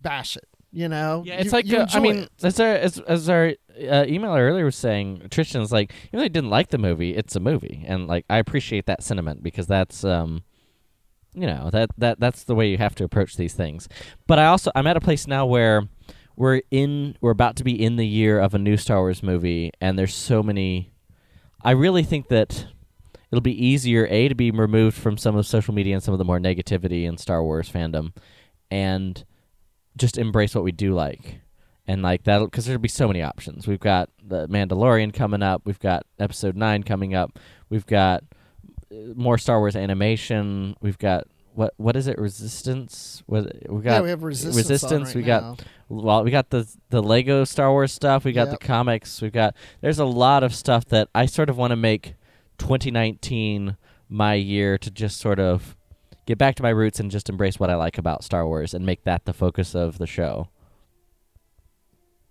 bash 0.00 0.36
it. 0.36 0.48
You 0.70 0.88
know. 0.88 1.24
Yeah, 1.26 1.34
it's 1.36 1.46
You- 1.46 1.50
like 1.50 1.66
you 1.66 1.78
uh, 1.78 1.86
I 1.92 1.98
mean, 1.98 2.16
it. 2.18 2.30
as 2.44 2.60
our 2.60 2.68
as, 2.68 2.98
as 3.00 3.28
our 3.28 3.46
uh, 3.48 4.04
emailer 4.04 4.38
earlier 4.40 4.64
was 4.64 4.76
saying, 4.76 5.26
Tristan's 5.30 5.72
like, 5.72 5.92
even 6.08 6.18
though 6.18 6.22
he 6.22 6.28
didn't 6.28 6.50
like 6.50 6.68
the 6.68 6.78
movie, 6.78 7.16
it's 7.16 7.34
a 7.34 7.40
movie, 7.40 7.84
and 7.86 8.06
like 8.06 8.24
I 8.30 8.38
appreciate 8.38 8.86
that 8.86 9.02
sentiment 9.02 9.42
because 9.42 9.66
that's 9.66 10.04
um, 10.04 10.44
you 11.34 11.46
know 11.46 11.70
that 11.70 11.90
that 11.98 12.20
that's 12.20 12.44
the 12.44 12.54
way 12.54 12.68
you 12.68 12.78
have 12.78 12.94
to 12.96 13.04
approach 13.04 13.36
these 13.36 13.54
things. 13.54 13.88
But 14.28 14.38
I 14.38 14.46
also 14.46 14.70
I'm 14.76 14.86
at 14.86 14.96
a 14.96 15.00
place 15.00 15.26
now 15.26 15.46
where 15.46 15.82
we're 16.36 16.62
in 16.70 17.16
we're 17.20 17.32
about 17.32 17.56
to 17.56 17.64
be 17.64 17.82
in 17.82 17.96
the 17.96 18.06
year 18.06 18.38
of 18.38 18.54
a 18.54 18.58
new 18.58 18.76
Star 18.76 18.98
Wars 18.98 19.20
movie, 19.22 19.72
and 19.80 19.98
there's 19.98 20.14
so 20.14 20.44
many. 20.44 20.92
I 21.64 21.72
really 21.72 22.04
think 22.04 22.28
that 22.28 22.66
it'll 23.30 23.40
be 23.42 23.66
easier 23.66 24.06
a 24.10 24.28
to 24.28 24.34
be 24.34 24.50
removed 24.50 24.96
from 24.96 25.16
some 25.16 25.36
of 25.36 25.46
social 25.46 25.74
media 25.74 25.94
and 25.94 26.02
some 26.02 26.12
of 26.14 26.18
the 26.18 26.24
more 26.24 26.38
negativity 26.38 27.04
in 27.04 27.16
Star 27.18 27.42
Wars 27.42 27.70
fandom, 27.70 28.12
and 28.70 29.24
just 29.96 30.18
embrace 30.18 30.54
what 30.54 30.64
we 30.64 30.72
do 30.72 30.94
like. 30.94 31.40
And 31.86 32.02
like 32.02 32.24
that 32.24 32.40
because 32.40 32.66
there'll 32.66 32.78
be 32.82 32.86
so 32.88 33.08
many 33.08 33.22
options. 33.22 33.66
We've 33.66 33.80
got 33.80 34.10
the 34.22 34.46
mandalorian 34.48 35.14
coming 35.14 35.42
up. 35.42 35.62
We've 35.64 35.78
got 35.78 36.04
episode 36.18 36.54
9 36.54 36.82
coming 36.82 37.14
up. 37.14 37.38
We've 37.70 37.86
got 37.86 38.24
uh, 38.92 39.14
more 39.16 39.38
star 39.38 39.58
wars 39.58 39.74
animation. 39.74 40.76
We've 40.82 40.98
got 40.98 41.24
what 41.54 41.72
what 41.78 41.96
is 41.96 42.06
it? 42.06 42.18
Resistance? 42.18 43.22
What 43.24 43.50
we 43.70 43.80
got 43.82 43.94
yeah, 43.94 44.00
we 44.02 44.10
have 44.10 44.22
resistance. 44.22 44.56
resistance 44.56 45.06
right 45.08 45.14
we 45.16 45.22
now. 45.22 45.40
got 45.54 45.64
well 45.88 46.24
we 46.24 46.30
got 46.30 46.50
the 46.50 46.68
the 46.90 47.02
lego 47.02 47.44
star 47.44 47.70
wars 47.70 47.90
stuff. 47.90 48.22
We 48.22 48.32
got 48.32 48.48
Yep. 48.48 48.60
the 48.60 48.66
comics. 48.66 49.22
We've 49.22 49.32
got 49.32 49.56
there's 49.80 49.98
a 49.98 50.04
lot 50.04 50.42
of 50.44 50.54
stuff 50.54 50.84
that 50.86 51.08
i 51.14 51.24
sort 51.24 51.48
of 51.48 51.56
want 51.56 51.70
to 51.70 51.76
make 51.76 52.14
2019 52.58 53.76
my 54.08 54.34
year 54.34 54.78
to 54.78 54.90
just 54.90 55.18
sort 55.18 55.38
of 55.38 55.76
get 56.26 56.38
back 56.38 56.54
to 56.56 56.62
my 56.62 56.70
roots 56.70 57.00
and 57.00 57.10
just 57.10 57.28
embrace 57.28 57.58
what 57.58 57.70
i 57.70 57.74
like 57.74 57.98
about 57.98 58.24
star 58.24 58.46
wars 58.46 58.74
and 58.74 58.84
make 58.84 59.04
that 59.04 59.24
the 59.24 59.32
focus 59.32 59.74
of 59.74 59.98
the 59.98 60.06
show. 60.06 60.48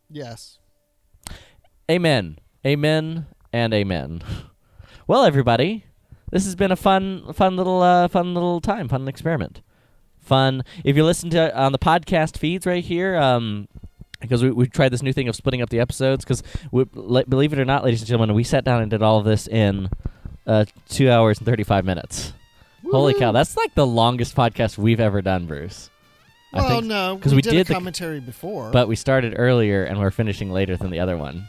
Yes. 0.10 0.60
amen. 1.90 2.40
Amen 2.66 3.26
and 3.52 3.74
amen. 3.74 4.22
Well 5.08 5.24
everybody 5.24 5.86
this 6.32 6.44
has 6.44 6.56
been 6.56 6.72
a 6.72 6.76
fun 6.76 7.32
fun 7.34 7.56
little 7.56 7.82
uh, 7.82 8.10
fun 8.10 8.34
little 8.34 8.60
time 8.60 8.90
fun 8.90 9.08
experiment. 9.08 9.62
Fun. 10.20 10.64
If 10.84 10.98
you 10.98 11.06
listen 11.06 11.30
to 11.30 11.58
on 11.58 11.72
the 11.72 11.80
podcast 11.80 12.38
feeds 12.38 12.66
right 12.66 12.84
here 12.84 13.16
um 13.16 13.68
because 14.20 14.44
we, 14.44 14.52
we 14.52 14.68
tried 14.68 14.90
this 14.90 15.02
new 15.02 15.14
thing 15.14 15.30
of 15.30 15.36
splitting 15.36 15.62
up 15.62 15.70
the 15.70 15.80
episodes 15.80 16.26
because 16.26 16.44
believe 17.30 17.54
it 17.54 17.60
or 17.60 17.66
not 17.66 17.84
ladies 17.86 18.02
and 18.02 18.08
gentlemen 18.08 18.36
we 18.36 18.44
sat 18.44 18.66
down 18.66 18.82
and 18.82 18.91
did 18.91 19.02
all 19.02 19.20
of 19.20 19.26
this 19.26 19.48
in 19.48 19.90
uh, 20.48 20.65
two 20.90 21.11
hours 21.11 21.38
and 21.38 21.45
35 21.45 21.86
minutes 21.86 22.34
holy 22.90 23.14
cow 23.14 23.32
that's 23.32 23.56
like 23.57 23.76
the 23.76 23.86
longest 23.86 24.36
podcast 24.36 24.78
we've 24.78 24.99
ever 24.99 25.22
done 25.22 25.45
bruce 25.45 25.90
I 26.53 26.61
Well, 26.61 26.69
think- 26.69 26.86
no, 26.86 27.18
'cause 27.22 27.36
we, 27.36 27.41
did, 27.41 27.53
a 27.56 27.64
the- 27.65 27.74
commentary 27.74 28.22
before. 28.22 28.72
but 28.72 28.88
we 28.88 28.95
started 28.95 29.34
earlier 29.38 29.84
and 29.84 29.99
we're 29.99 30.11
finishing 30.11 30.49
later 30.52 30.78
than 30.78 30.90
the 30.91 30.99
other 31.02 31.18
one 31.18 31.48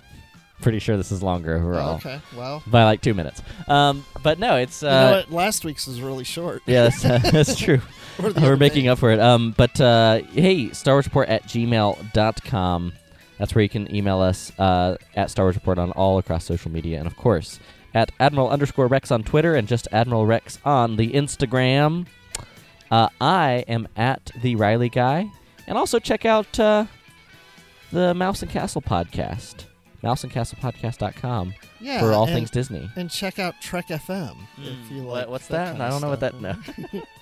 Pretty 0.60 0.80
sure 0.80 0.96
this 0.96 1.12
is 1.12 1.22
longer 1.22 1.54
overall. 1.56 1.90
Oh, 1.90 1.94
okay, 1.98 2.20
well, 2.36 2.64
By 2.66 2.82
like 2.82 3.00
two 3.00 3.14
minutes. 3.14 3.40
Um, 3.68 4.04
but 4.24 4.40
no, 4.40 4.56
it's. 4.56 4.82
Uh, 4.82 4.86
you 4.86 4.92
know 4.92 5.10
what? 5.18 5.30
Last 5.30 5.64
week's 5.64 5.86
was 5.86 6.00
really 6.00 6.24
short. 6.24 6.62
Yeah, 6.66 6.82
that's, 6.88 7.00
that's 7.30 7.54
true. 7.56 7.80
Or 8.20 8.32
the 8.32 8.40
We're 8.40 8.56
making 8.56 8.82
day. 8.82 8.88
up 8.88 8.98
for 8.98 9.12
it. 9.12 9.20
Um, 9.20 9.54
but 9.56 9.80
uh, 9.80 10.22
hey, 10.32 10.70
Star 10.72 10.96
Wars 10.96 11.04
Report 11.06 11.28
at 11.28 11.44
gmail.com. 11.44 12.92
That's 13.38 13.54
where 13.54 13.62
you 13.62 13.68
can 13.68 13.94
email 13.94 14.20
us 14.20 14.50
uh, 14.58 14.96
at 15.14 15.30
Star 15.30 15.44
Wars 15.44 15.54
Report 15.54 15.78
on 15.78 15.92
all 15.92 16.18
across 16.18 16.44
social 16.44 16.72
media. 16.72 16.98
And 16.98 17.06
of 17.06 17.16
course, 17.16 17.60
at 17.98 18.12
Admiral 18.20 18.48
underscore 18.48 18.86
Rex 18.86 19.10
on 19.10 19.24
Twitter 19.24 19.54
and 19.56 19.66
just 19.66 19.88
Admiral 19.90 20.24
Rex 20.24 20.58
on 20.64 20.96
the 20.96 21.12
Instagram. 21.12 22.06
Uh, 22.90 23.08
I 23.20 23.64
am 23.66 23.88
at 23.96 24.30
the 24.40 24.54
Riley 24.56 24.88
Guy. 24.88 25.28
And 25.66 25.76
also 25.76 25.98
check 25.98 26.24
out 26.24 26.58
uh, 26.60 26.86
the 27.92 28.14
Mouse 28.14 28.40
and 28.42 28.50
Castle 28.50 28.80
podcast. 28.82 29.64
MouseandCastlePodcast.com 30.04 31.54
Yeah, 31.80 31.98
for 32.00 32.12
all 32.12 32.24
and- 32.26 32.32
things 32.34 32.50
Disney. 32.50 32.88
And 32.96 33.10
check 33.10 33.38
out 33.40 33.60
Trek 33.60 33.88
FM 33.88 34.36
if 34.58 34.90
you 34.92 34.98
like. 35.02 35.06
What- 35.26 35.30
what's 35.30 35.48
that? 35.48 35.76
that? 35.76 35.80
I 35.84 35.90
don't 35.90 36.00
know 36.00 36.08
what 36.10 36.20
that. 36.20 36.34
stuff. 36.38 36.92
No. 36.92 37.02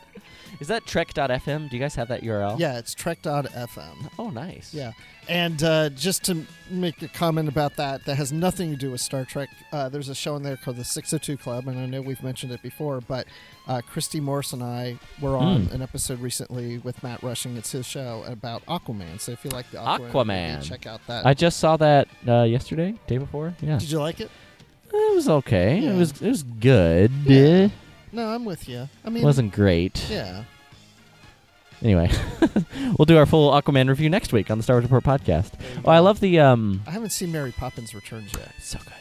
Is 0.61 0.69
that 0.69 0.87
Trek.fm? 0.87 1.69
Do 1.69 1.77
you 1.77 1.83
guys 1.83 1.95
have 1.97 2.09
that 2.09 2.23
URL? 2.23 2.59
Yeah, 2.59 2.79
it's 2.79 2.95
Trek.fm. 2.95 4.11
Oh, 4.19 4.31
nice. 4.31 4.73
Yeah, 4.73 4.93
and 5.29 5.63
uh, 5.63 5.91
just 5.91 6.25
to 6.25 6.45
make 6.71 7.03
a 7.03 7.09
comment 7.09 7.49
about 7.49 7.77
that, 7.77 8.05
that 8.07 8.15
has 8.17 8.33
nothing 8.33 8.71
to 8.71 8.77
do 8.77 8.91
with 8.91 9.01
Star 9.01 9.25
Trek. 9.25 9.49
Uh, 9.73 9.89
there's 9.89 10.09
a 10.09 10.15
show 10.15 10.35
in 10.37 10.43
there 10.43 10.57
called 10.57 10.77
the 10.77 10.85
602 10.85 11.37
Club, 11.43 11.69
and 11.69 11.79
I 11.79 11.87
know 11.87 12.01
we've 12.01 12.23
mentioned 12.23 12.53
it 12.53 12.63
before, 12.63 13.01
but 13.03 13.27
uh, 13.69 13.81
Christy 13.87 14.19
Morse 14.21 14.53
and 14.53 14.63
I 14.63 14.99
were 15.21 15.37
on 15.37 15.67
Mm. 15.67 15.73
an 15.75 15.83
episode 15.83 16.21
recently 16.21 16.79
with 16.79 17.03
Matt 17.03 17.23
Rushing. 17.23 17.57
It's 17.57 17.73
his 17.73 17.87
show 17.87 18.25
about 18.27 18.65
Aquaman. 18.67 19.21
So 19.21 19.33
if 19.33 19.45
you 19.45 19.51
like 19.51 19.71
the 19.71 19.79
Aquaman, 19.79 20.11
Aquaman. 20.11 20.63
check 20.63 20.87
out 20.87 21.01
that. 21.07 21.27
I 21.27 21.35
just 21.35 21.59
saw 21.59 21.77
that 21.77 22.09
uh, 22.27 22.43
yesterday, 22.45 22.95
day 23.07 23.19
before. 23.19 23.55
Yeah, 23.61 23.79
Did 23.79 23.91
you 23.91 23.99
like 24.01 24.21
it? 24.21 24.31
it 24.93 25.15
was 25.15 25.29
okay. 25.29 25.81
Yeah. 25.81 25.91
It 25.93 25.97
was 25.99 26.23
it 26.23 26.29
was 26.29 26.43
good. 26.43 27.11
Yeah. 27.25 27.69
No, 28.13 28.29
I'm 28.29 28.45
with 28.45 28.69
you. 28.69 28.89
I 29.05 29.11
mean, 29.11 29.23
It 29.23 29.27
wasn't 29.27 29.53
great. 29.53 30.09
Yeah. 30.11 30.45
Anyway, 31.83 32.11
we'll 32.99 33.05
do 33.05 33.19
our 33.19 33.27
full 33.27 33.51
Aquaman 33.53 33.89
review 33.89 34.09
next 34.09 34.33
week 34.33 34.51
on 34.51 34.57
the 34.57 34.65
Star 34.65 34.77
Wars 34.77 34.91
Report 34.91 35.05
podcast. 35.05 35.53
Oh, 35.85 35.91
I 35.91 35.99
love 35.99 36.21
the 36.21 36.41
um, 36.41 36.81
I 36.87 36.91
haven't 36.91 37.11
seen 37.11 37.31
Mary 37.33 37.53
Poppins 37.53 37.95
Returns 37.95 38.33
yet. 38.33 38.51
so 38.61 38.79
good. 38.79 38.93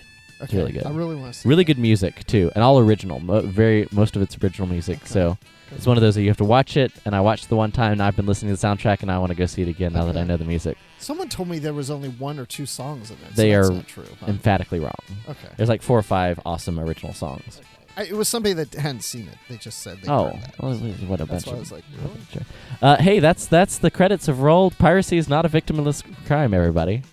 Okay, 0.43 0.57
really 0.57 0.73
good. 0.73 0.85
I 0.85 0.89
really 0.91 1.15
want 1.15 1.33
to 1.33 1.39
see. 1.39 1.47
Really 1.47 1.63
good 1.63 1.77
music 1.79 2.25
too, 2.27 2.51
and 2.53 2.61
all 2.61 2.77
original. 2.77 3.21
Mo- 3.21 3.39
very 3.41 3.87
most 3.91 4.17
of 4.17 4.21
it's 4.21 4.37
original 4.43 4.67
music. 4.67 5.07
So 5.07 5.37
it's 5.71 5.87
one 5.87 5.95
of 5.95 6.01
those 6.01 6.15
that 6.15 6.23
you 6.23 6.27
have 6.27 6.35
to 6.37 6.43
watch 6.43 6.75
it. 6.75 6.91
And 7.05 7.15
I 7.15 7.21
watched 7.21 7.47
the 7.47 7.55
one 7.55 7.71
time, 7.71 7.93
and 7.93 8.03
I've 8.03 8.17
been 8.17 8.25
listening 8.25 8.53
to 8.53 8.61
the 8.61 8.67
soundtrack, 8.67 9.01
and 9.01 9.09
I 9.09 9.19
want 9.19 9.29
to 9.29 9.35
go 9.37 9.45
see 9.45 9.61
it 9.61 9.69
again 9.69 9.93
now 9.93 10.03
that 10.03 10.17
I 10.17 10.25
know 10.25 10.35
the 10.35 10.43
music. 10.43 10.77
Someone 10.99 11.29
told 11.29 11.47
me 11.47 11.59
there 11.59 11.73
was 11.73 11.89
only 11.89 12.09
one 12.09 12.37
or 12.39 12.45
two 12.45 12.65
songs 12.65 13.09
in 13.09 13.15
it. 13.17 13.29
so 13.35 13.41
They 13.41 13.51
that's 13.53 13.69
are 13.69 13.73
not 13.73 13.87
true. 13.87 14.03
huh? 14.19 14.25
emphatically 14.27 14.79
wrong. 14.81 14.91
Okay. 15.29 15.47
There's 15.55 15.69
like 15.69 15.81
four 15.81 15.97
or 15.97 16.03
five 16.03 16.41
awesome 16.45 16.77
original 16.77 17.13
songs. 17.13 17.61
I, 17.97 18.03
it 18.03 18.13
was 18.13 18.27
somebody 18.27 18.53
that 18.53 18.73
hadn't 18.73 19.01
seen 19.03 19.27
it. 19.27 19.37
They 19.49 19.57
just 19.57 19.79
said 19.79 20.01
they 20.01 20.11
Oh, 20.11 20.37
well, 20.59 20.75
what 21.07 21.21
a 21.21 21.25
That's 21.25 21.45
bunch 21.45 21.47
why 21.47 21.53
I 21.53 21.59
was 21.59 21.71
like, 21.71 21.83
really? 22.03 22.45
Uh, 22.81 22.97
hey, 22.97 23.19
that's 23.19 23.45
that's 23.45 23.77
the 23.77 23.89
credits 23.91 24.25
have 24.25 24.39
rolled. 24.41 24.77
Piracy 24.77 25.17
is 25.17 25.29
not 25.29 25.45
a 25.45 25.49
victimless 25.49 26.03
crime, 26.25 26.53
everybody. 26.53 27.03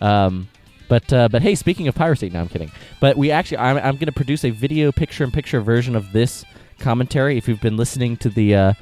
Um, 0.00 0.48
but 0.88 1.12
uh, 1.12 1.28
but 1.28 1.42
hey, 1.42 1.54
speaking 1.54 1.88
of 1.88 1.94
piracy, 1.94 2.30
no, 2.30 2.40
I'm 2.40 2.48
kidding. 2.48 2.70
But 3.00 3.16
we 3.16 3.30
actually, 3.30 3.58
I'm, 3.58 3.76
I'm 3.76 3.94
going 3.94 4.06
to 4.06 4.12
produce 4.12 4.44
a 4.44 4.50
video 4.50 4.92
picture-in-picture 4.92 5.60
version 5.60 5.96
of 5.96 6.12
this 6.12 6.44
commentary. 6.78 7.38
If 7.38 7.48
you've 7.48 7.60
been 7.60 7.76
listening 7.76 8.16
to 8.18 8.28
the 8.28 8.54
uh, 8.54 8.72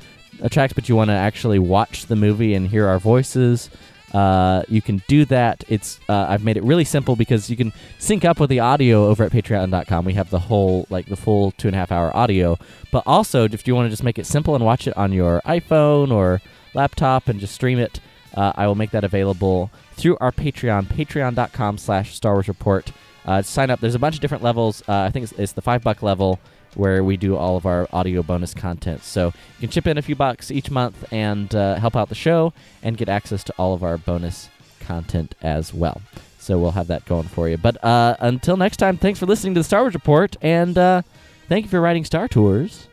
tracks, 0.51 0.73
but 0.73 0.89
you 0.89 0.97
want 0.97 1.11
to 1.11 1.15
actually 1.15 1.59
watch 1.59 2.07
the 2.07 2.17
movie 2.17 2.55
and 2.55 2.67
hear 2.67 2.87
our 2.89 2.99
voices. 2.99 3.71
Uh, 4.13 4.63
you 4.69 4.83
can 4.83 5.03
do 5.09 5.25
that. 5.27 5.65
It's 5.69 5.99
uh, 6.09 6.27
I've 6.29 6.45
made 6.45 6.57
it 6.57 6.63
really 6.63 6.85
simple 6.85 7.17
because 7.17 7.49
you 7.49 7.57
can 7.57 7.73
sync 7.99 8.25
up 8.25 8.39
with 8.39 8.51
the 8.51 8.61
audio 8.61 9.07
over 9.07 9.25
at 9.25 9.33
Patreon.com. 9.33 10.05
We 10.05 10.15
have 10.15 10.31
the 10.31 10.39
whole 10.39 10.87
like 10.91 11.07
the 11.07 11.17
full 11.17 11.53
two 11.53 11.69
and 11.69 11.75
a 11.75 11.79
half 11.79 11.91
hour 11.91 12.15
audio, 12.17 12.59
but 12.91 13.03
also 13.07 13.45
if 13.45 13.67
you 13.67 13.75
want 13.75 13.87
to 13.87 13.91
just 13.91 14.05
make 14.05 14.19
it 14.19 14.27
simple 14.27 14.55
and 14.55 14.65
watch 14.65 14.87
it 14.87 14.97
on 14.97 15.13
your 15.13 15.41
iPhone 15.47 16.11
or 16.13 16.43
laptop 16.75 17.29
and 17.29 17.41
just 17.41 17.55
stream 17.55 17.79
it, 17.79 18.01
uh, 18.35 18.53
I 18.55 18.67
will 18.67 18.75
make 18.75 18.91
that 18.91 19.05
available 19.05 19.71
through 19.95 20.19
our 20.21 20.33
Patreon, 20.33 20.87
Patreon.com/slash 20.87 22.15
Star 22.15 22.35
Wars 22.35 22.49
Report. 22.49 22.93
Uh, 23.25 23.41
sign 23.41 23.71
up. 23.71 23.81
There's 23.81 23.95
a 23.95 24.01
bunch 24.01 24.17
of 24.17 24.21
different 24.21 24.43
levels. 24.43 24.83
Uh, 24.89 25.03
I 25.03 25.11
think 25.11 25.25
it's, 25.25 25.33
it's 25.39 25.53
the 25.53 25.63
five 25.63 25.83
buck 25.83 26.03
level 26.03 26.41
where 26.75 27.05
we 27.05 27.17
do 27.17 27.37
all 27.37 27.57
of 27.57 27.67
our 27.67 27.89
audio 27.93 28.23
bonus 28.23 28.55
content. 28.55 29.03
So 29.03 29.27
you 29.27 29.61
can 29.61 29.71
chip 29.71 29.87
in 29.87 29.99
a 29.99 30.03
few 30.03 30.17
bucks 30.17 30.51
each 30.51 30.71
month 30.71 31.05
and 31.13 31.55
uh, 31.55 31.77
help 31.77 31.97
out 31.97 32.09
the 32.09 32.15
show 32.15 32.53
and 32.83 32.97
get 32.97 33.09
access 33.09 33.45
to 33.45 33.55
all 33.59 33.75
of 33.75 33.83
our 33.83 33.99
bonus 33.99 34.49
content 34.81 35.35
as 35.43 35.73
well. 35.75 36.01
So 36.39 36.59
we'll 36.59 36.73
have 36.73 36.89
that 36.89 37.05
going 37.05 37.29
for 37.29 37.49
you. 37.49 37.57
But 37.57 37.83
uh, 37.85 38.17
until 38.21 38.57
next 38.57 38.79
time, 38.79 38.97
thanks 38.97 39.19
for 39.21 39.27
listening 39.27 39.55
to 39.55 39.61
the 39.61 39.65
Star 39.65 39.83
Wars 39.83 39.95
Report, 39.95 40.37
and 40.43 40.77
uh, 40.77 41.03
thank 41.49 41.65
you 41.65 41.71
for 41.71 41.81
writing 41.81 42.05
Star 42.05 42.27
Tours. 42.27 42.89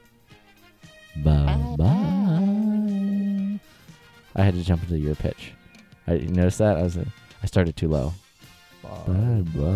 Bye 1.18 1.76
bye. 1.77 3.60
I 4.35 4.43
had 4.43 4.53
to 4.53 4.64
jump 4.64 4.84
into 4.84 4.99
your 4.99 5.15
pitch. 5.15 5.53
I, 6.07 6.14
you 6.14 6.27
notice 6.30 6.57
that 6.60 6.77
I 6.77 6.84
was 6.84 6.97
uh, 6.97 7.06
I 7.41 7.47
started 7.47 7.76
too 7.76 7.88
low. 7.88 8.14
Bye 8.84 8.89
bye. 9.56 9.69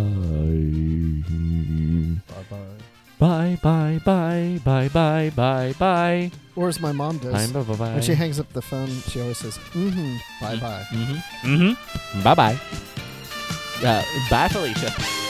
Bye 2.27 2.43
bye. 2.49 2.83
Bye 3.23 3.57
bye 3.63 4.01
bye 4.03 4.59
bye 4.65 4.89
bye 4.89 5.31
bye 5.33 5.73
bye. 5.79 6.29
Or 6.57 6.67
as 6.67 6.81
my 6.81 6.91
mom 6.91 7.19
does. 7.19 7.53
Bye 7.53 7.61
bye 7.63 7.75
bye. 7.77 7.93
When 7.93 8.01
she 8.01 8.15
hangs 8.15 8.37
up 8.37 8.51
the 8.51 8.61
phone, 8.61 8.89
she 9.07 9.21
always 9.21 9.37
says, 9.37 9.57
mm-hmm, 9.71 10.17
bye 10.41 10.57
bye. 10.57 10.83
Mm-hmm. 10.91 11.47
Mm-hmm. 11.55 12.21
Bye 12.21 12.35
bye. 12.35 12.59
Uh, 13.81 14.03
bye, 14.29 14.49
Felicia. 14.49 15.22